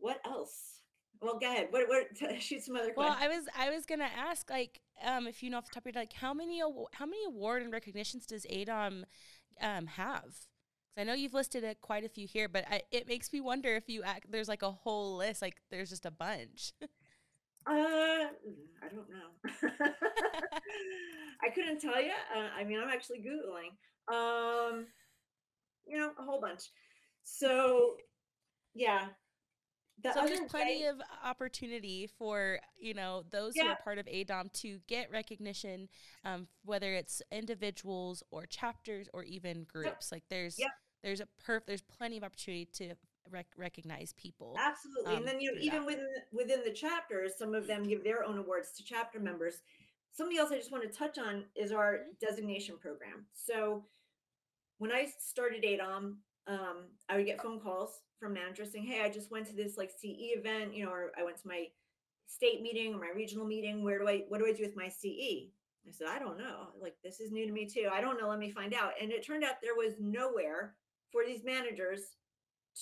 what 0.00 0.20
else? 0.24 0.80
Well, 1.20 1.38
go 1.38 1.46
ahead. 1.46 1.68
What? 1.70 1.88
What? 1.88 2.06
Shoot 2.40 2.62
some 2.62 2.76
other. 2.76 2.92
Well, 2.96 3.08
questions. 3.14 3.46
Well, 3.56 3.56
I 3.56 3.64
was 3.64 3.70
I 3.72 3.74
was 3.74 3.86
gonna 3.86 4.10
ask 4.16 4.48
like 4.50 4.80
um 5.04 5.26
if 5.26 5.42
you 5.42 5.50
know 5.50 5.58
off 5.58 5.66
the 5.66 5.74
top 5.74 5.82
of 5.82 5.86
your 5.86 6.00
head 6.00 6.08
like 6.08 6.12
how 6.12 6.32
many 6.32 6.60
how 6.92 7.06
many 7.06 7.24
award 7.26 7.62
and 7.62 7.72
recognitions 7.72 8.26
does 8.26 8.46
AADOM 8.46 9.04
um 9.60 9.86
have? 9.86 10.24
Because 10.24 10.98
I 10.98 11.04
know 11.04 11.14
you've 11.14 11.34
listed 11.34 11.64
it 11.64 11.80
quite 11.80 12.04
a 12.04 12.08
few 12.08 12.26
here, 12.26 12.48
but 12.48 12.64
I, 12.70 12.82
it 12.90 13.08
makes 13.08 13.32
me 13.32 13.40
wonder 13.40 13.74
if 13.74 13.88
you 13.88 14.02
act 14.02 14.30
there's 14.30 14.48
like 14.48 14.62
a 14.62 14.70
whole 14.70 15.16
list 15.16 15.42
like 15.42 15.56
there's 15.70 15.90
just 15.90 16.06
a 16.06 16.10
bunch. 16.10 16.72
Uh, 17.66 18.30
I 18.82 18.88
don't 18.90 19.10
know. 19.10 19.28
I 21.44 21.50
couldn't 21.50 21.80
tell 21.80 22.00
you. 22.02 22.12
Uh, 22.34 22.48
I 22.58 22.64
mean, 22.64 22.80
I'm 22.80 22.88
actually 22.88 23.18
googling. 23.18 23.76
Um, 24.10 24.86
you 25.86 25.98
know, 25.98 26.12
a 26.18 26.22
whole 26.22 26.40
bunch. 26.40 26.62
So, 27.24 27.96
yeah. 28.74 29.08
The 30.02 30.12
so 30.12 30.26
there's 30.26 30.40
plenty 30.48 30.82
way- 30.82 30.88
of 30.88 31.00
opportunity 31.24 32.06
for 32.06 32.60
you 32.78 32.94
know 32.94 33.24
those 33.30 33.54
who 33.56 33.66
are 33.66 33.76
part 33.82 33.98
of 33.98 34.06
AADOM 34.06 34.52
to 34.60 34.78
get 34.86 35.10
recognition, 35.10 35.88
um, 36.24 36.46
whether 36.64 36.94
it's 36.94 37.20
individuals 37.32 38.22
or 38.30 38.46
chapters 38.46 39.08
or 39.12 39.24
even 39.24 39.64
groups. 39.64 40.12
Like 40.12 40.22
there's 40.28 40.58
Yep. 40.58 40.70
there's 41.02 41.20
a 41.20 41.26
perf 41.44 41.66
there's 41.66 41.82
plenty 41.82 42.16
of 42.16 42.22
opportunity 42.24 42.66
to 42.74 42.94
rec- 43.30 43.52
recognize 43.56 44.12
people. 44.14 44.56
Absolutely. 44.58 45.12
um, 45.12 45.18
and 45.18 45.26
then 45.28 45.40
you 45.40 45.50
know, 45.50 45.54
through 45.58 45.70
that. 45.70 45.74
even 45.74 45.84
within 45.84 46.08
within 46.32 46.62
the 46.64 46.72
chapters, 46.72 47.36
some 47.36 47.54
of 47.54 47.66
them 47.66 47.82
give 47.82 48.04
their 48.04 48.22
own 48.24 48.38
awards 48.38 48.72
to 48.76 48.84
chapter 48.84 49.18
members. 49.18 49.62
Something 50.12 50.38
else 50.38 50.50
I 50.52 50.56
just 50.58 50.70
want 50.72 50.84
to 50.84 50.96
touch 50.96 51.18
on 51.18 51.44
is 51.54 51.70
our 51.72 51.98
Mhm. 51.98 52.18
designation 52.20 52.78
program. 52.78 53.26
So 53.32 53.84
when 54.78 54.92
I 54.92 55.06
started 55.18 55.62
AADOM, 55.64 56.18
um, 56.48 56.86
I 57.08 57.16
would 57.16 57.26
get 57.26 57.42
phone 57.42 57.60
calls 57.60 58.00
from 58.18 58.32
managers 58.32 58.72
saying, 58.72 58.86
Hey, 58.86 59.02
I 59.02 59.10
just 59.10 59.30
went 59.30 59.46
to 59.46 59.54
this 59.54 59.76
like 59.76 59.90
CE 59.90 60.34
event, 60.36 60.74
you 60.74 60.84
know, 60.84 60.90
or 60.90 61.12
I 61.18 61.22
went 61.22 61.36
to 61.42 61.48
my 61.48 61.66
state 62.26 62.62
meeting 62.62 62.94
or 62.94 62.98
my 62.98 63.12
regional 63.14 63.46
meeting. 63.46 63.84
Where 63.84 63.98
do 63.98 64.08
I 64.08 64.24
what 64.28 64.38
do 64.38 64.46
I 64.46 64.52
do 64.52 64.62
with 64.62 64.76
my 64.76 64.88
CE? 64.88 65.50
I 65.86 65.92
said, 65.92 66.08
I 66.08 66.18
don't 66.18 66.38
know. 66.38 66.68
Like 66.80 66.96
this 67.04 67.20
is 67.20 67.30
new 67.30 67.46
to 67.46 67.52
me 67.52 67.66
too. 67.66 67.88
I 67.92 68.00
don't 68.00 68.20
know. 68.20 68.28
Let 68.28 68.38
me 68.38 68.50
find 68.50 68.74
out. 68.74 68.92
And 69.00 69.12
it 69.12 69.24
turned 69.24 69.44
out 69.44 69.54
there 69.62 69.76
was 69.76 69.94
nowhere 70.00 70.74
for 71.10 71.22
these 71.24 71.44
managers 71.44 72.00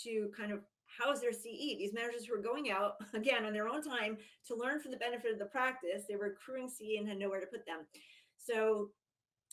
to 0.03 0.31
kind 0.37 0.53
of 0.53 0.61
house 0.87 1.21
their 1.21 1.33
CE. 1.33 1.79
These 1.79 1.95
managers 1.95 2.29
were 2.29 2.43
going 2.43 2.71
out 2.71 2.95
again 3.15 3.45
on 3.45 3.53
their 3.53 3.69
own 3.69 3.83
time 3.83 4.17
to 4.47 4.57
learn 4.57 4.81
for 4.81 4.89
the 4.89 4.97
benefit 4.97 5.33
of 5.33 5.39
the 5.39 5.47
practice, 5.47 6.05
they 6.09 6.17
were 6.17 6.27
accruing 6.27 6.69
CE 6.69 6.99
and 6.99 7.09
had 7.09 7.19
nowhere 7.19 7.41
to 7.41 7.47
put 7.47 7.67
them. 7.67 7.81
So 8.39 8.91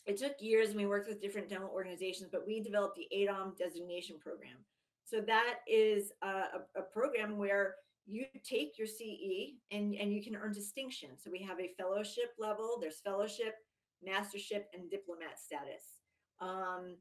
it 0.06 0.16
took 0.18 0.34
years 0.40 0.68
and 0.68 0.76
we 0.76 0.86
worked 0.86 1.08
with 1.08 1.20
different 1.20 1.48
dental 1.48 1.70
organizations, 1.70 2.28
but 2.30 2.46
we 2.46 2.60
developed 2.60 2.96
the 2.96 3.08
AADOM 3.16 3.56
designation 3.56 4.16
program. 4.20 4.58
So 5.04 5.20
that 5.20 5.60
is 5.66 6.12
a, 6.22 6.60
a, 6.76 6.82
program 6.92 7.38
where 7.38 7.74
you 8.06 8.24
take 8.42 8.78
your 8.78 8.86
CE 8.86 9.56
and, 9.70 9.94
and 9.94 10.12
you 10.12 10.22
can 10.22 10.36
earn 10.36 10.52
distinction. 10.52 11.10
So 11.22 11.30
we 11.30 11.42
have 11.42 11.60
a 11.60 11.72
fellowship 11.78 12.32
level, 12.38 12.78
there's 12.80 13.00
fellowship, 13.00 13.54
mastership, 14.02 14.66
and 14.74 14.90
diplomat 14.90 15.38
status. 15.38 16.00
Um, 16.40 16.96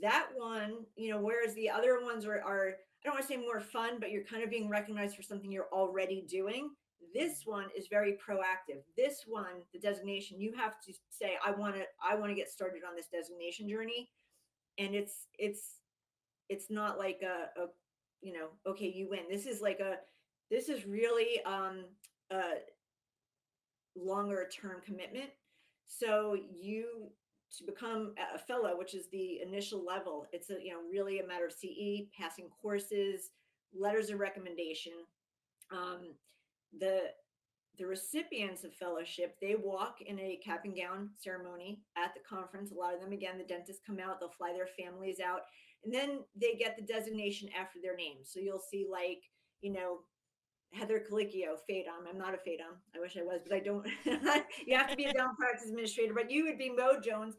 that 0.00 0.28
one, 0.34 0.84
you 0.96 1.10
know, 1.10 1.20
whereas 1.20 1.54
the 1.54 1.70
other 1.70 2.02
ones 2.02 2.24
are, 2.24 2.40
are 2.42 2.68
I 2.68 3.04
don't 3.04 3.14
want 3.14 3.26
to 3.26 3.32
say 3.32 3.36
more 3.36 3.60
fun, 3.60 3.98
but 3.98 4.10
you're 4.10 4.24
kind 4.24 4.44
of 4.44 4.50
being 4.50 4.68
recognized 4.68 5.16
for 5.16 5.22
something 5.22 5.50
you're 5.50 5.68
already 5.72 6.24
doing. 6.28 6.70
This 7.14 7.42
one 7.44 7.66
is 7.76 7.88
very 7.88 8.12
proactive. 8.12 8.82
This 8.96 9.24
one, 9.26 9.62
the 9.72 9.78
designation, 9.78 10.40
you 10.40 10.52
have 10.56 10.80
to 10.80 10.92
say, 11.10 11.36
I 11.44 11.52
want 11.52 11.76
to, 11.76 11.82
I 12.02 12.14
want 12.14 12.30
to 12.30 12.34
get 12.34 12.50
started 12.50 12.82
on 12.88 12.96
this 12.96 13.08
designation 13.12 13.68
journey. 13.68 14.10
And 14.78 14.94
it's 14.94 15.26
it's 15.38 15.80
it's 16.48 16.70
not 16.70 16.98
like 16.98 17.20
a, 17.22 17.60
a 17.60 17.66
you 18.20 18.32
know, 18.32 18.48
okay, 18.66 18.86
you 18.86 19.08
win. 19.10 19.24
This 19.30 19.46
is 19.46 19.60
like 19.60 19.80
a 19.80 19.96
this 20.50 20.68
is 20.68 20.86
really 20.86 21.42
um 21.44 21.84
a 22.30 22.42
longer 23.96 24.48
term 24.54 24.80
commitment. 24.84 25.30
So 25.86 26.36
you 26.50 27.10
to 27.58 27.64
become 27.64 28.14
a 28.34 28.38
fellow, 28.38 28.78
which 28.78 28.94
is 28.94 29.08
the 29.08 29.40
initial 29.42 29.84
level, 29.84 30.26
it's 30.32 30.50
a 30.50 30.54
you 30.62 30.72
know 30.72 30.80
really 30.90 31.20
a 31.20 31.26
matter 31.26 31.46
of 31.46 31.52
CE, 31.52 32.08
passing 32.18 32.48
courses, 32.60 33.30
letters 33.74 34.10
of 34.10 34.20
recommendation. 34.20 34.92
Um, 35.70 36.14
the 36.78 37.02
the 37.78 37.86
recipients 37.86 38.64
of 38.64 38.74
fellowship 38.74 39.36
they 39.40 39.54
walk 39.54 39.96
in 40.04 40.18
a 40.18 40.38
cap 40.44 40.66
and 40.66 40.76
gown 40.76 41.08
ceremony 41.16 41.80
at 41.96 42.12
the 42.12 42.20
conference. 42.28 42.70
A 42.70 42.74
lot 42.74 42.94
of 42.94 43.00
them, 43.00 43.12
again, 43.12 43.38
the 43.38 43.44
dentists 43.44 43.82
come 43.86 43.98
out, 43.98 44.20
they'll 44.20 44.28
fly 44.28 44.52
their 44.52 44.68
families 44.78 45.20
out, 45.20 45.40
and 45.84 45.92
then 45.92 46.20
they 46.38 46.54
get 46.54 46.76
the 46.76 46.84
designation 46.84 47.48
after 47.58 47.78
their 47.82 47.96
name. 47.96 48.18
So 48.24 48.40
you'll 48.40 48.62
see 48.70 48.86
like 48.90 49.22
you 49.62 49.72
know 49.72 50.00
Heather 50.72 51.00
Colicchio, 51.00 51.56
FADOM. 51.68 52.08
I'm 52.08 52.18
not 52.18 52.34
a 52.34 52.38
FADOM. 52.38 52.76
I 52.96 53.00
wish 53.00 53.16
I 53.16 53.22
was, 53.22 53.40
but 53.46 53.54
I 53.54 53.60
don't. 53.60 53.86
you 54.66 54.76
have 54.76 54.90
to 54.90 54.96
be 54.96 55.04
a 55.04 55.12
dental 55.12 55.34
practice 55.38 55.68
administrator, 55.68 56.14
but 56.14 56.30
you 56.30 56.44
would 56.44 56.58
be 56.58 56.70
Mo 56.70 57.00
Jones, 57.00 57.36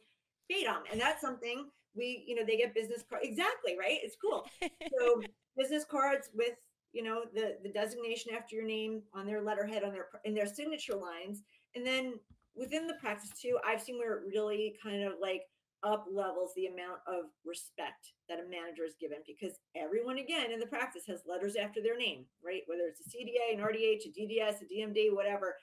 FADOM. 0.52 0.84
And 0.92 1.02
that's 1.02 1.22
something 1.22 1.70
we, 1.96 2.24
you 2.28 2.36
know, 2.36 2.44
they 2.46 2.58
get 2.58 2.74
business 2.74 3.04
cards. 3.10 3.26
Exactly, 3.28 3.78
right? 3.78 4.00
It's 4.04 4.18
cool. 4.22 4.46
So 4.62 5.22
business 5.58 5.86
cards 5.90 6.30
with, 6.34 6.54
you 6.94 7.04
know, 7.04 7.24
the 7.34 7.58
the 7.64 7.70
designation 7.70 8.34
after 8.36 8.56
your 8.56 8.66
name 8.66 9.02
on 9.14 9.26
their 9.26 9.42
letterhead, 9.42 9.84
on 9.84 9.92
their 9.92 10.08
in 10.24 10.34
their 10.34 10.46
signature 10.46 10.96
lines. 10.96 11.44
And 11.76 11.86
then 11.86 12.20
within 12.56 12.88
the 12.88 12.94
practice 12.96 13.32
too, 13.32 13.58
I've 13.66 13.82
seen 13.82 13.98
where 13.98 14.18
it 14.18 14.24
really 14.28 14.76
kind 14.82 15.04
of 15.04 15.14
like 15.20 15.42
up 15.84 16.06
levels 16.12 16.54
the 16.56 16.68
amount 16.68 17.00
of 17.08 17.26
respect 17.44 18.14
that 18.30 18.40
a 18.40 18.50
manager 18.50 18.86
is 18.86 18.96
given 19.02 19.18
because 19.28 19.60
everyone 19.76 20.18
again 20.18 20.52
in 20.52 20.60
the 20.60 20.66
practice 20.66 21.04
has 21.08 21.24
letters 21.28 21.56
after 21.56 21.82
their 21.82 21.98
name, 21.98 22.26
right? 22.46 22.62
Whether 22.68 22.84
it's 22.88 23.02
a 23.02 23.10
CDA, 23.10 23.54
an 23.54 23.60
RDH, 23.60 24.06
a 24.06 24.12
DDS, 24.18 24.62
a 24.62 24.66
DMD, 24.66 25.14
whatever. 25.14 25.56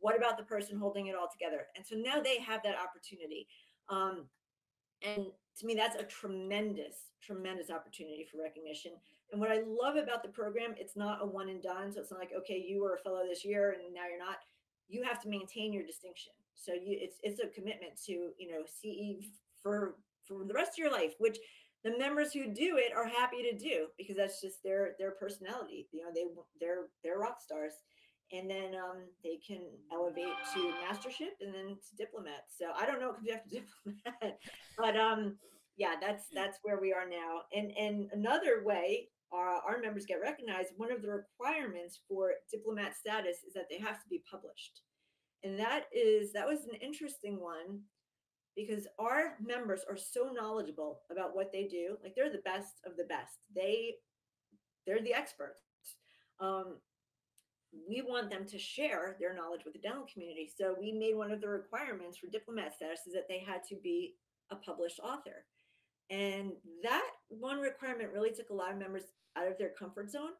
What 0.00 0.16
about 0.16 0.36
the 0.36 0.44
person 0.44 0.78
holding 0.78 1.06
it 1.06 1.14
all 1.14 1.28
together? 1.32 1.66
And 1.76 1.86
so 1.86 1.96
now 1.96 2.20
they 2.20 2.38
have 2.40 2.62
that 2.64 2.76
opportunity. 2.76 3.46
Um, 3.88 4.26
and 5.02 5.26
to 5.60 5.66
me, 5.66 5.74
that's 5.74 5.96
a 5.96 6.04
tremendous, 6.04 6.96
tremendous 7.22 7.70
opportunity 7.70 8.26
for 8.30 8.42
recognition. 8.42 8.92
And 9.34 9.40
what 9.42 9.50
I 9.50 9.62
love 9.66 9.96
about 9.96 10.22
the 10.22 10.30
program, 10.30 10.74
it's 10.78 10.96
not 10.96 11.18
a 11.22 11.26
one 11.26 11.50
and 11.50 11.62
done. 11.62 11.92
So 11.92 12.00
it's 12.00 12.12
not 12.12 12.20
like, 12.20 12.32
okay, 12.38 12.62
you 12.66 12.82
were 12.82 12.94
a 12.94 12.98
fellow 12.98 13.22
this 13.28 13.44
year 13.44 13.72
and 13.72 13.94
now 13.94 14.06
you're 14.08 14.18
not. 14.24 14.38
You 14.88 15.02
have 15.04 15.20
to 15.22 15.28
maintain 15.28 15.72
your 15.72 15.84
distinction. 15.84 16.32
So 16.54 16.72
you 16.72 16.98
it's 17.00 17.18
it's 17.22 17.40
a 17.40 17.48
commitment 17.48 18.00
to, 18.06 18.12
you 18.38 18.48
know, 18.50 18.62
CE 18.66 19.26
for 19.62 19.96
for 20.26 20.44
the 20.44 20.54
rest 20.54 20.72
of 20.74 20.78
your 20.78 20.92
life, 20.92 21.14
which 21.18 21.38
the 21.84 21.98
members 21.98 22.32
who 22.32 22.46
do 22.54 22.78
it 22.78 22.92
are 22.96 23.06
happy 23.08 23.42
to 23.42 23.56
do 23.56 23.88
because 23.98 24.16
that's 24.16 24.40
just 24.40 24.62
their 24.62 24.94
their 24.98 25.12
personality. 25.12 25.88
You 25.92 26.02
know, 26.04 26.10
they 26.14 26.24
they're 26.60 26.86
they're 27.02 27.18
rock 27.18 27.40
stars. 27.42 27.74
and 28.32 28.50
then 28.50 28.74
um, 28.74 29.04
they 29.22 29.38
can 29.46 29.60
elevate 29.92 30.38
to 30.54 30.74
mastership 30.82 31.34
and 31.40 31.54
then 31.54 31.76
to 31.76 31.96
diplomat. 31.96 32.44
So 32.48 32.66
I 32.78 32.86
don't 32.86 33.00
know 33.00 33.08
what 33.08 33.16
comes 33.16 33.30
after 33.30 33.50
diplomat, 33.50 34.38
but 34.78 34.96
um, 34.96 35.38
yeah, 35.76 35.94
that's 36.00 36.24
that's 36.34 36.58
where 36.62 36.80
we 36.80 36.92
are 36.92 37.08
now. 37.08 37.42
And 37.54 37.72
and 37.78 38.08
another 38.12 38.62
way 38.64 39.08
our, 39.32 39.60
our 39.66 39.80
members 39.80 40.06
get 40.06 40.20
recognized, 40.20 40.70
one 40.76 40.92
of 40.92 41.02
the 41.02 41.08
requirements 41.08 42.00
for 42.08 42.32
diplomat 42.50 42.96
status 42.96 43.38
is 43.46 43.54
that 43.54 43.66
they 43.70 43.78
have 43.78 44.02
to 44.02 44.08
be 44.08 44.22
published. 44.30 44.82
And 45.42 45.58
that 45.58 45.84
is 45.94 46.32
that 46.32 46.46
was 46.46 46.64
an 46.64 46.78
interesting 46.80 47.40
one 47.40 47.80
because 48.56 48.86
our 48.98 49.36
members 49.44 49.84
are 49.88 49.96
so 49.96 50.30
knowledgeable 50.32 51.00
about 51.10 51.34
what 51.34 51.52
they 51.52 51.64
do. 51.64 51.96
Like 52.02 52.14
they're 52.14 52.32
the 52.32 52.38
best 52.44 52.80
of 52.86 52.96
the 52.96 53.04
best. 53.04 53.38
They 53.54 53.94
they're 54.86 55.02
the 55.02 55.14
experts. 55.14 55.58
Um, 56.40 56.76
we 57.88 58.02
want 58.02 58.30
them 58.30 58.46
to 58.46 58.58
share 58.58 59.16
their 59.18 59.34
knowledge 59.34 59.62
with 59.64 59.74
the 59.74 59.80
dental 59.80 60.06
community. 60.12 60.50
So 60.56 60.76
we 60.78 60.92
made 60.92 61.16
one 61.16 61.32
of 61.32 61.40
the 61.40 61.48
requirements 61.48 62.18
for 62.18 62.28
diplomat 62.28 62.74
status 62.74 63.00
is 63.06 63.14
that 63.14 63.28
they 63.28 63.40
had 63.40 63.62
to 63.68 63.76
be 63.82 64.14
a 64.50 64.56
published 64.56 65.00
author. 65.00 65.44
And 66.10 66.52
that 66.82 67.08
one 67.28 67.58
requirement 67.60 68.12
really 68.12 68.30
took 68.30 68.50
a 68.50 68.54
lot 68.54 68.72
of 68.72 68.78
members 68.78 69.04
out 69.36 69.48
of 69.48 69.58
their 69.58 69.70
comfort 69.78 70.10
zone 70.10 70.32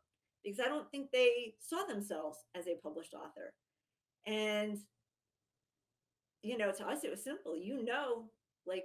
because 0.45 0.61
I 0.61 0.69
don't 0.69 0.91
think 0.91 1.11
they 1.11 1.55
saw 1.59 1.85
themselves 1.87 2.39
as 2.55 2.67
a 2.67 2.79
published 2.83 3.15
author. 3.15 3.55
And, 4.27 4.79
you 6.43 6.59
know, 6.59 6.71
to 6.73 6.87
us, 6.87 7.05
it 7.05 7.11
was 7.11 7.25
simple. 7.25 7.57
You 7.57 7.85
know, 7.85 8.25
like 8.67 8.85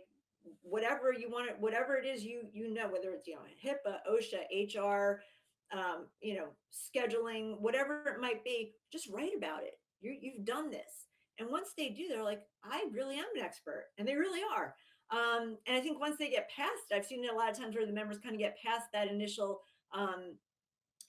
whatever 0.61 1.13
you 1.13 1.29
want, 1.29 1.49
it, 1.49 1.57
whatever 1.59 1.97
it 1.97 2.05
is, 2.05 2.23
you 2.23 2.43
you 2.53 2.73
know, 2.73 2.87
whether 2.87 3.11
it's 3.11 3.27
you 3.27 3.35
know 3.35 3.41
HIPAA, 3.63 3.97
OSHA, 4.09 4.77
HR, 4.77 5.21
um, 5.71 6.07
you 6.21 6.35
know, 6.35 6.47
scheduling, 6.71 7.59
whatever 7.59 8.03
it 8.07 8.21
might 8.21 8.43
be, 8.43 8.73
just 8.91 9.09
write 9.09 9.35
about 9.37 9.63
it. 9.63 9.73
You 10.01 10.15
you've 10.19 10.45
done 10.45 10.69
this. 10.69 11.07
And 11.39 11.49
once 11.49 11.69
they 11.77 11.89
do, 11.89 12.07
they're 12.09 12.23
like, 12.23 12.41
I 12.65 12.85
really 12.91 13.15
am 13.15 13.25
an 13.35 13.43
expert, 13.43 13.85
and 13.97 14.07
they 14.07 14.15
really 14.15 14.41
are. 14.55 14.75
Um, 15.11 15.57
and 15.65 15.75
I 15.75 15.81
think 15.81 15.99
once 15.99 16.17
they 16.17 16.29
get 16.29 16.49
past, 16.55 16.93
I've 16.93 17.05
seen 17.05 17.23
it 17.23 17.31
a 17.31 17.35
lot 17.35 17.49
of 17.49 17.57
times 17.57 17.75
where 17.75 17.85
the 17.85 17.93
members 17.93 18.19
kind 18.19 18.35
of 18.35 18.39
get 18.39 18.57
past 18.63 18.87
that 18.93 19.07
initial 19.07 19.61
um, 19.93 20.35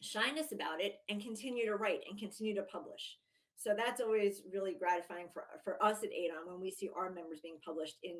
shyness 0.01 0.53
about 0.53 0.81
it 0.81 1.01
and 1.09 1.23
continue 1.23 1.67
to 1.67 1.77
write 1.77 2.01
and 2.09 2.19
continue 2.19 2.55
to 2.55 2.63
publish. 2.63 3.19
So 3.57 3.75
that's 3.77 4.01
always 4.01 4.41
really 4.51 4.73
gratifying 4.73 5.27
for, 5.35 5.45
for 5.63 5.83
us 5.85 5.99
at 6.03 6.09
AADOM 6.09 6.51
when 6.51 6.61
we 6.61 6.71
see 6.71 6.89
our 6.97 7.13
members 7.13 7.41
being 7.43 7.59
published 7.63 7.97
in 8.03 8.17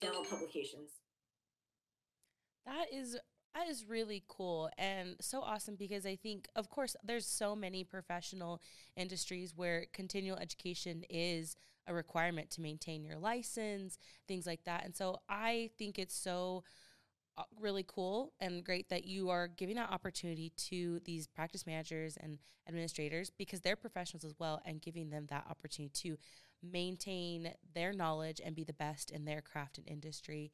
dental 0.00 0.24
publications. 0.24 0.90
That 2.64 2.86
is 2.92 3.18
that 3.54 3.68
is 3.68 3.88
really 3.88 4.24
cool 4.26 4.68
and 4.78 5.16
so 5.20 5.40
awesome 5.40 5.76
because 5.76 6.04
I 6.06 6.16
think, 6.16 6.48
of 6.56 6.70
course, 6.70 6.96
there's 7.04 7.26
so 7.26 7.54
many 7.54 7.84
professional 7.84 8.60
industries 8.96 9.52
where 9.54 9.86
continual 9.92 10.38
education 10.38 11.04
is 11.08 11.54
a 11.86 11.94
requirement 11.94 12.50
to 12.50 12.60
maintain 12.60 13.04
your 13.04 13.18
license, 13.18 13.98
things 14.26 14.46
like 14.46 14.64
that. 14.64 14.84
And 14.84 14.94
so 14.94 15.20
I 15.28 15.70
think 15.78 15.98
it's 15.98 16.16
so 16.16 16.64
uh, 17.36 17.42
really 17.60 17.84
cool 17.86 18.32
and 18.40 18.64
great 18.64 18.88
that 18.90 19.04
you 19.04 19.30
are 19.30 19.48
giving 19.48 19.76
that 19.76 19.90
opportunity 19.90 20.52
to 20.56 21.00
these 21.04 21.26
practice 21.26 21.66
managers 21.66 22.16
and 22.16 22.38
administrators 22.68 23.30
because 23.30 23.60
they're 23.60 23.76
professionals 23.76 24.24
as 24.24 24.34
well 24.38 24.62
and 24.64 24.80
giving 24.80 25.10
them 25.10 25.26
that 25.28 25.44
opportunity 25.50 25.92
to 25.92 26.16
maintain 26.62 27.52
their 27.74 27.92
knowledge 27.92 28.40
and 28.44 28.54
be 28.54 28.64
the 28.64 28.72
best 28.72 29.10
in 29.10 29.24
their 29.24 29.42
craft 29.42 29.78
and 29.78 29.88
industry. 29.88 30.52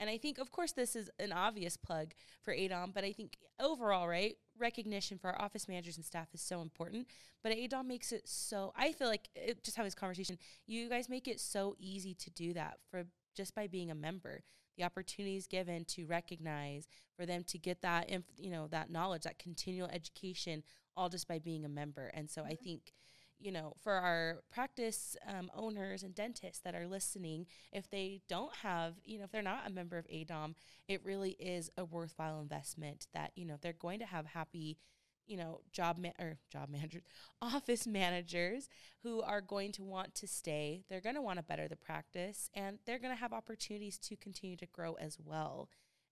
And 0.00 0.08
I 0.08 0.16
think, 0.16 0.38
of 0.38 0.52
course, 0.52 0.72
this 0.72 0.94
is 0.94 1.10
an 1.18 1.32
obvious 1.32 1.76
plug 1.76 2.12
for 2.42 2.54
AADOM, 2.54 2.94
but 2.94 3.04
I 3.04 3.12
think 3.12 3.36
overall, 3.58 4.06
right, 4.06 4.36
recognition 4.58 5.18
for 5.18 5.30
our 5.30 5.42
office 5.42 5.66
managers 5.66 5.96
and 5.96 6.04
staff 6.04 6.28
is 6.32 6.40
so 6.40 6.60
important. 6.60 7.08
But 7.42 7.52
AADOM 7.52 7.86
makes 7.86 8.12
it 8.12 8.28
so, 8.28 8.72
I 8.76 8.92
feel 8.92 9.08
like 9.08 9.28
it, 9.34 9.64
just 9.64 9.76
having 9.76 9.88
this 9.88 9.94
conversation, 9.94 10.38
you 10.66 10.88
guys 10.88 11.08
make 11.08 11.26
it 11.26 11.40
so 11.40 11.74
easy 11.78 12.14
to 12.14 12.30
do 12.30 12.52
that 12.54 12.78
for 12.90 13.04
just 13.36 13.54
by 13.54 13.66
being 13.66 13.90
a 13.90 13.94
member. 13.94 14.42
The 14.76 14.84
opportunities 14.84 15.48
given 15.48 15.84
to 15.86 16.06
recognize, 16.06 16.86
for 17.16 17.26
them 17.26 17.42
to 17.48 17.58
get 17.58 17.82
that, 17.82 18.08
inf- 18.08 18.30
you 18.36 18.50
know, 18.50 18.68
that 18.68 18.90
knowledge, 18.90 19.22
that 19.22 19.40
continual 19.40 19.90
education, 19.90 20.62
all 20.96 21.08
just 21.08 21.26
by 21.26 21.40
being 21.40 21.64
a 21.64 21.68
member. 21.68 22.12
And 22.14 22.30
so 22.30 22.42
mm-hmm. 22.42 22.52
I 22.52 22.54
think 22.54 22.92
you 23.40 23.52
know, 23.52 23.74
for 23.82 23.92
our 23.92 24.38
practice 24.50 25.16
um, 25.26 25.50
owners 25.54 26.02
and 26.02 26.14
dentists 26.14 26.60
that 26.60 26.74
are 26.74 26.86
listening, 26.86 27.46
if 27.72 27.88
they 27.88 28.20
don't 28.28 28.54
have, 28.56 28.94
you 29.04 29.18
know, 29.18 29.24
if 29.24 29.30
they're 29.30 29.42
not 29.42 29.66
a 29.66 29.70
member 29.70 29.96
of 29.96 30.06
AADOM, 30.08 30.54
it 30.88 31.04
really 31.04 31.32
is 31.38 31.70
a 31.76 31.84
worthwhile 31.84 32.40
investment 32.40 33.06
that, 33.14 33.32
you 33.36 33.44
know, 33.44 33.56
they're 33.60 33.72
going 33.72 34.00
to 34.00 34.06
have 34.06 34.26
happy, 34.26 34.78
you 35.26 35.36
know, 35.36 35.60
job 35.72 35.98
ma- 35.98 36.10
or 36.18 36.38
job 36.50 36.68
managers, 36.72 37.02
office 37.40 37.86
managers 37.86 38.68
who 39.02 39.22
are 39.22 39.40
going 39.40 39.72
to 39.72 39.84
want 39.84 40.14
to 40.16 40.26
stay. 40.26 40.84
They're 40.88 41.00
going 41.00 41.14
to 41.14 41.22
want 41.22 41.38
to 41.38 41.44
better 41.44 41.68
the 41.68 41.76
practice 41.76 42.50
and 42.54 42.78
they're 42.86 42.98
going 42.98 43.14
to 43.14 43.20
have 43.20 43.32
opportunities 43.32 43.98
to 43.98 44.16
continue 44.16 44.56
to 44.56 44.66
grow 44.66 44.94
as 44.94 45.18
well. 45.24 45.68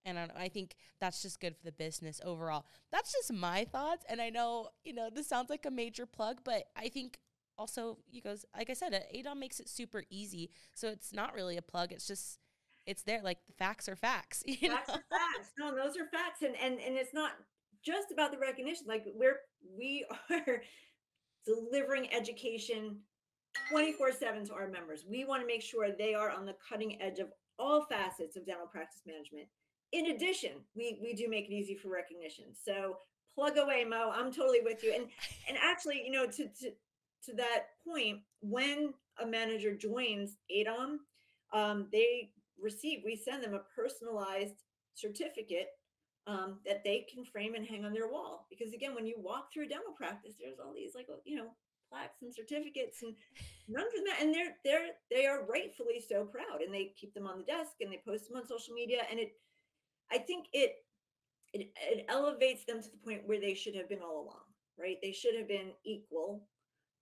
And 0.06 0.18
I, 0.18 0.28
I 0.38 0.48
think 0.48 0.76
that's 1.00 1.20
just 1.20 1.40
good 1.40 1.56
for 1.56 1.64
the 1.64 1.72
business 1.72 2.20
overall. 2.24 2.64
That's 2.90 3.12
just 3.12 3.32
my 3.32 3.64
thoughts. 3.64 4.04
And 4.08 4.20
I 4.20 4.30
know, 4.30 4.68
you 4.84 4.94
know, 4.94 5.10
this 5.12 5.28
sounds 5.28 5.50
like 5.50 5.66
a 5.66 5.70
major 5.70 6.06
plug, 6.06 6.38
but 6.44 6.64
I 6.76 6.88
think 6.88 7.18
also, 7.58 7.98
you 8.10 8.22
goes, 8.22 8.44
like 8.56 8.70
I 8.70 8.74
said, 8.74 8.94
uh, 8.94 9.00
AADOM 9.14 9.38
makes 9.38 9.60
it 9.60 9.68
super 9.68 10.04
easy. 10.10 10.50
So 10.74 10.88
it's 10.88 11.12
not 11.12 11.34
really 11.34 11.56
a 11.56 11.62
plug. 11.62 11.92
It's 11.92 12.06
just, 12.06 12.38
it's 12.86 13.02
there. 13.02 13.20
Like 13.22 13.38
the 13.46 13.54
facts 13.54 13.88
are 13.88 13.96
facts. 13.96 14.42
You 14.46 14.70
facts 14.70 14.88
know? 14.88 14.94
are 14.94 15.04
facts. 15.10 15.50
No, 15.58 15.74
those 15.74 15.96
are 15.96 16.06
facts. 16.12 16.42
And, 16.42 16.54
and, 16.62 16.78
and 16.80 16.96
it's 16.96 17.12
not 17.12 17.32
just 17.84 18.12
about 18.12 18.30
the 18.30 18.38
recognition. 18.38 18.84
Like 18.86 19.04
we're, 19.14 19.40
we 19.76 20.06
are 20.30 20.62
delivering 21.44 22.12
education 22.12 22.98
24 23.70 24.12
7 24.12 24.44
to 24.46 24.54
our 24.54 24.68
members. 24.68 25.04
We 25.08 25.24
want 25.24 25.40
to 25.42 25.46
make 25.46 25.62
sure 25.62 25.88
they 25.90 26.14
are 26.14 26.30
on 26.30 26.46
the 26.46 26.54
cutting 26.68 27.00
edge 27.00 27.18
of 27.18 27.28
all 27.58 27.86
facets 27.86 28.36
of 28.36 28.44
dental 28.46 28.66
practice 28.66 29.02
management 29.06 29.48
in 29.92 30.06
addition, 30.06 30.52
we 30.74 30.98
we 31.02 31.14
do 31.14 31.28
make 31.28 31.46
it 31.46 31.52
easy 31.52 31.74
for 31.74 31.88
recognition. 31.88 32.46
So 32.52 32.98
plug 33.34 33.58
away, 33.58 33.84
Mo. 33.84 34.12
I'm 34.14 34.32
totally 34.32 34.60
with 34.62 34.82
you. 34.82 34.92
And 34.94 35.04
and 35.48 35.58
actually, 35.62 36.02
you 36.04 36.10
know, 36.10 36.26
to 36.26 36.48
to 36.48 36.70
to 37.24 37.32
that 37.34 37.66
point, 37.86 38.20
when 38.40 38.94
a 39.20 39.26
manager 39.26 39.74
joins 39.74 40.36
AADOM, 40.54 40.98
um, 41.52 41.88
they 41.90 42.30
receive, 42.60 43.00
we 43.04 43.16
send 43.16 43.42
them 43.42 43.54
a 43.54 43.62
personalized 43.74 44.62
certificate 44.94 45.68
um, 46.26 46.58
that 46.66 46.82
they 46.84 47.06
can 47.12 47.24
frame 47.24 47.54
and 47.54 47.66
hang 47.66 47.84
on 47.84 47.92
their 47.92 48.08
wall. 48.08 48.46
Because 48.50 48.72
again, 48.72 48.94
when 48.94 49.06
you 49.06 49.14
walk 49.18 49.52
through 49.52 49.68
dental 49.68 49.92
practice, 49.96 50.34
there's 50.40 50.58
all 50.58 50.74
these 50.74 50.92
like 50.94 51.06
you 51.24 51.36
know 51.36 51.50
plaques 51.88 52.22
and 52.22 52.34
certificates 52.34 53.02
and 53.02 53.14
none 53.68 53.84
of 53.86 54.04
that. 54.06 54.22
And 54.22 54.34
they're 54.34 54.56
they're 54.64 54.90
they 55.10 55.26
are 55.26 55.46
rightfully 55.46 56.02
so 56.06 56.24
proud, 56.24 56.62
and 56.62 56.74
they 56.74 56.92
keep 56.98 57.14
them 57.14 57.26
on 57.26 57.38
the 57.38 57.44
desk 57.44 57.72
and 57.80 57.92
they 57.92 58.02
post 58.06 58.28
them 58.28 58.38
on 58.38 58.46
social 58.46 58.74
media, 58.74 59.02
and 59.10 59.20
it 59.20 59.32
I 60.12 60.18
think 60.18 60.46
it, 60.52 60.72
it 61.52 61.72
it 61.76 62.06
elevates 62.08 62.64
them 62.64 62.82
to 62.82 62.90
the 62.90 62.98
point 62.98 63.26
where 63.26 63.40
they 63.40 63.54
should 63.54 63.74
have 63.74 63.88
been 63.88 64.02
all 64.02 64.22
along, 64.22 64.44
right? 64.78 64.96
They 65.02 65.12
should 65.12 65.34
have 65.36 65.48
been 65.48 65.72
equal 65.84 66.46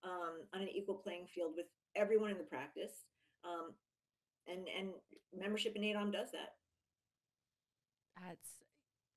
um, 0.05 0.43
on 0.55 0.63
an 0.63 0.69
equal 0.69 0.97
playing 0.97 1.27
field 1.35 1.53
with 1.57 1.67
everyone 1.97 2.31
in 2.31 2.39
the 2.39 2.45
practice, 2.45 3.05
um, 3.45 3.73
and 4.47 4.67
and 4.79 4.91
membership 5.39 5.75
in 5.77 5.83
AADOM 5.83 6.13
does 6.13 6.31
that. 6.33 6.55
That's 8.17 8.49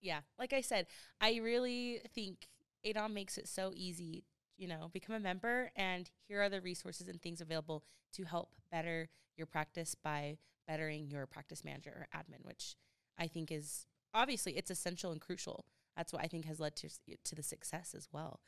yeah. 0.02 0.22
Like 0.40 0.54
I 0.54 0.62
said, 0.62 0.88
I 1.22 1.38
really 1.38 2.02
think 2.14 2.48
AADOM 2.86 3.14
makes 3.14 3.38
it 3.38 3.48
so 3.48 3.72
easy. 3.76 4.26
You 4.58 4.68
know, 4.68 4.90
become 4.92 5.16
a 5.16 5.20
member, 5.20 5.72
and 5.76 6.10
here 6.28 6.42
are 6.42 6.50
the 6.50 6.62
resources 6.62 7.08
and 7.08 7.22
things 7.22 7.42
available 7.42 7.84
to 8.14 8.24
help 8.24 8.50
better 8.72 9.08
your 9.36 9.46
practice 9.46 9.96
by 9.96 10.38
bettering 10.68 11.10
your 11.10 11.28
practice 11.28 11.64
manager 11.64 11.92
or 11.92 12.20
admin, 12.20 12.44
which 12.44 12.76
I 13.18 13.28
think 13.28 13.52
is 13.52 13.86
obviously 14.14 14.58
it's 14.58 14.72
essential 14.72 15.12
and 15.12 15.22
crucial. 15.22 15.66
That's 15.96 16.14
what 16.14 16.24
I 16.24 16.28
think 16.28 16.46
has 16.46 16.60
led 16.60 16.76
to 16.78 16.90
to 17.24 17.36
the 17.36 17.44
success 17.44 17.94
as 17.96 18.08
well. 18.12 18.42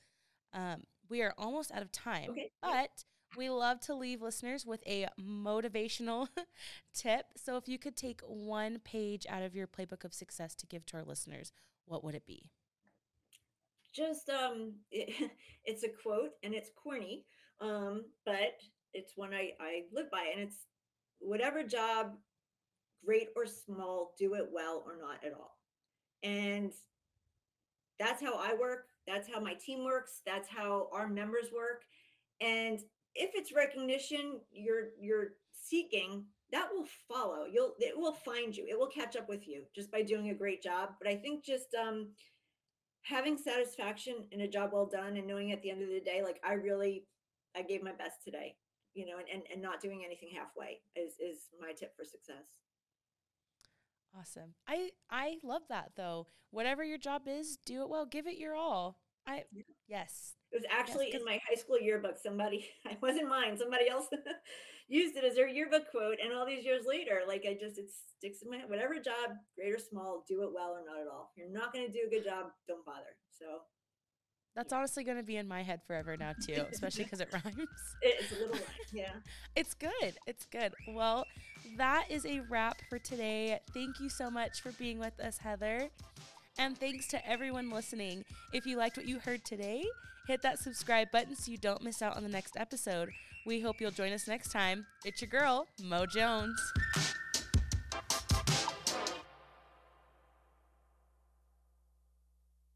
Um, 0.53 0.83
we 1.09 1.21
are 1.21 1.33
almost 1.37 1.71
out 1.71 1.81
of 1.81 1.91
time, 1.91 2.31
okay. 2.31 2.51
but 2.61 3.03
we 3.37 3.49
love 3.49 3.79
to 3.81 3.93
leave 3.93 4.21
listeners 4.21 4.65
with 4.65 4.81
a 4.87 5.07
motivational 5.19 6.27
tip. 6.93 7.25
So 7.35 7.57
if 7.57 7.67
you 7.67 7.77
could 7.77 7.95
take 7.95 8.21
one 8.21 8.79
page 8.83 9.25
out 9.29 9.43
of 9.43 9.55
your 9.55 9.67
playbook 9.67 10.03
of 10.03 10.13
success 10.13 10.55
to 10.55 10.67
give 10.67 10.85
to 10.87 10.97
our 10.97 11.03
listeners, 11.03 11.51
what 11.85 12.03
would 12.03 12.15
it 12.15 12.25
be? 12.25 12.49
Just 13.93 14.29
um, 14.29 14.73
it, 14.91 15.31
it's 15.65 15.83
a 15.83 15.89
quote 15.89 16.31
and 16.43 16.53
it's 16.53 16.69
corny, 16.75 17.25
um, 17.61 18.05
but 18.25 18.59
it's 18.93 19.13
one 19.15 19.33
I 19.33 19.51
I 19.59 19.81
live 19.93 20.09
by, 20.11 20.31
and 20.33 20.41
it's 20.47 20.65
whatever 21.19 21.63
job 21.63 22.15
great 23.05 23.29
or 23.35 23.45
small, 23.45 24.13
do 24.17 24.35
it 24.35 24.47
well 24.51 24.83
or 24.85 24.97
not 24.99 25.23
at 25.25 25.33
all. 25.33 25.57
And 26.23 26.73
that's 27.99 28.21
how 28.21 28.35
I 28.35 28.55
work. 28.59 28.85
That's 29.07 29.29
how 29.31 29.39
my 29.39 29.53
team 29.53 29.83
works. 29.83 30.21
That's 30.25 30.47
how 30.49 30.87
our 30.93 31.07
members 31.07 31.47
work. 31.55 31.83
And 32.41 32.79
if 33.15 33.31
it's 33.33 33.53
recognition 33.53 34.39
you're 34.51 34.89
you're 34.99 35.29
seeking, 35.51 36.25
that 36.51 36.69
will 36.71 36.85
follow. 37.07 37.45
You'll 37.51 37.73
it 37.79 37.97
will 37.97 38.13
find 38.13 38.55
you. 38.55 38.65
It 38.69 38.77
will 38.77 38.87
catch 38.87 39.15
up 39.15 39.27
with 39.27 39.47
you 39.47 39.63
just 39.75 39.91
by 39.91 40.01
doing 40.03 40.29
a 40.29 40.35
great 40.35 40.61
job. 40.61 40.89
But 41.01 41.11
I 41.11 41.15
think 41.15 41.43
just 41.43 41.75
um 41.75 42.09
having 43.03 43.37
satisfaction 43.37 44.25
in 44.31 44.41
a 44.41 44.47
job 44.47 44.71
well 44.73 44.85
done 44.85 45.17
and 45.17 45.27
knowing 45.27 45.51
at 45.51 45.61
the 45.61 45.71
end 45.71 45.81
of 45.81 45.89
the 45.89 46.01
day 46.01 46.21
like 46.23 46.39
I 46.45 46.53
really 46.53 47.05
I 47.55 47.63
gave 47.63 47.83
my 47.83 47.93
best 47.93 48.23
today, 48.23 48.55
you 48.93 49.05
know, 49.05 49.17
and, 49.17 49.27
and, 49.33 49.43
and 49.51 49.61
not 49.61 49.81
doing 49.81 50.03
anything 50.05 50.29
halfway 50.35 50.79
is, 50.95 51.13
is 51.19 51.49
my 51.59 51.71
tip 51.71 51.95
for 51.95 52.05
success. 52.05 52.45
Awesome. 54.17 54.53
I 54.67 54.89
I 55.09 55.37
love 55.43 55.63
that 55.69 55.91
though. 55.95 56.27
Whatever 56.51 56.83
your 56.83 56.97
job 56.97 57.23
is, 57.27 57.57
do 57.65 57.81
it 57.83 57.89
well. 57.89 58.05
Give 58.05 58.27
it 58.27 58.37
your 58.37 58.55
all. 58.55 58.99
I 59.27 59.43
Yeah. 59.51 59.63
yes. 59.87 60.35
It 60.51 60.55
was 60.55 60.65
actually 60.71 61.09
Yes, 61.11 61.19
in 61.19 61.25
my 61.25 61.39
high 61.47 61.55
school 61.55 61.79
yearbook. 61.79 62.17
Somebody, 62.17 62.67
I 62.87 62.97
wasn't 63.01 63.29
mine. 63.29 63.55
Somebody 63.57 63.87
else 63.87 64.07
used 64.87 65.15
it 65.15 65.23
as 65.23 65.35
their 65.35 65.47
yearbook 65.47 65.91
quote. 65.91 66.17
And 66.23 66.33
all 66.33 66.45
these 66.45 66.65
years 66.65 66.85
later, 66.87 67.21
like 67.27 67.45
I 67.47 67.53
just, 67.53 67.77
it 67.77 67.85
sticks 68.17 68.41
in 68.41 68.49
my 68.49 68.57
head. 68.57 68.69
Whatever 68.69 68.95
job, 68.95 69.37
great 69.55 69.73
or 69.73 69.77
small, 69.77 70.23
do 70.27 70.41
it 70.41 70.49
well 70.53 70.71
or 70.73 70.81
not 70.83 70.99
at 70.99 71.07
all. 71.07 71.29
If 71.35 71.37
you're 71.45 71.53
not 71.53 71.71
going 71.71 71.85
to 71.85 71.93
do 71.93 72.07
a 72.07 72.09
good 72.09 72.25
job, 72.25 72.49
don't 72.67 72.83
bother. 72.83 73.13
So 73.37 73.45
That's 74.55 74.73
honestly 74.73 75.03
going 75.03 75.17
to 75.17 75.23
be 75.23 75.37
in 75.37 75.47
my 75.47 75.63
head 75.63 75.81
forever 75.85 76.17
now 76.17 76.33
too, 76.45 76.65
especially 76.71 77.05
because 77.05 77.21
it 77.21 77.29
rhymes. 77.33 77.67
it's 78.01 78.31
a 78.31 78.35
little, 78.35 78.57
yeah. 78.91 79.11
It's 79.55 79.73
good. 79.73 80.15
It's 80.27 80.45
good. 80.45 80.73
Well, 80.89 81.25
that 81.77 82.05
is 82.09 82.25
a 82.25 82.41
wrap 82.49 82.77
for 82.89 82.99
today. 82.99 83.59
Thank 83.73 83.99
you 83.99 84.09
so 84.09 84.29
much 84.29 84.61
for 84.61 84.71
being 84.73 84.99
with 84.99 85.19
us, 85.19 85.37
Heather. 85.37 85.89
And 86.57 86.77
thanks 86.77 87.07
to 87.09 87.29
everyone 87.29 87.69
listening. 87.69 88.25
If 88.51 88.65
you 88.65 88.75
liked 88.77 88.97
what 88.97 89.07
you 89.07 89.19
heard 89.19 89.45
today, 89.45 89.85
hit 90.27 90.41
that 90.41 90.59
subscribe 90.59 91.09
button 91.11 91.35
so 91.35 91.51
you 91.51 91.57
don't 91.57 91.81
miss 91.81 92.01
out 92.01 92.17
on 92.17 92.23
the 92.23 92.29
next 92.29 92.57
episode. 92.57 93.11
We 93.45 93.61
hope 93.61 93.79
you'll 93.79 93.91
join 93.91 94.11
us 94.11 94.27
next 94.27 94.51
time. 94.51 94.85
It's 95.05 95.21
your 95.21 95.29
girl, 95.29 95.67
Mo 95.81 96.05
Jones. 96.05 96.59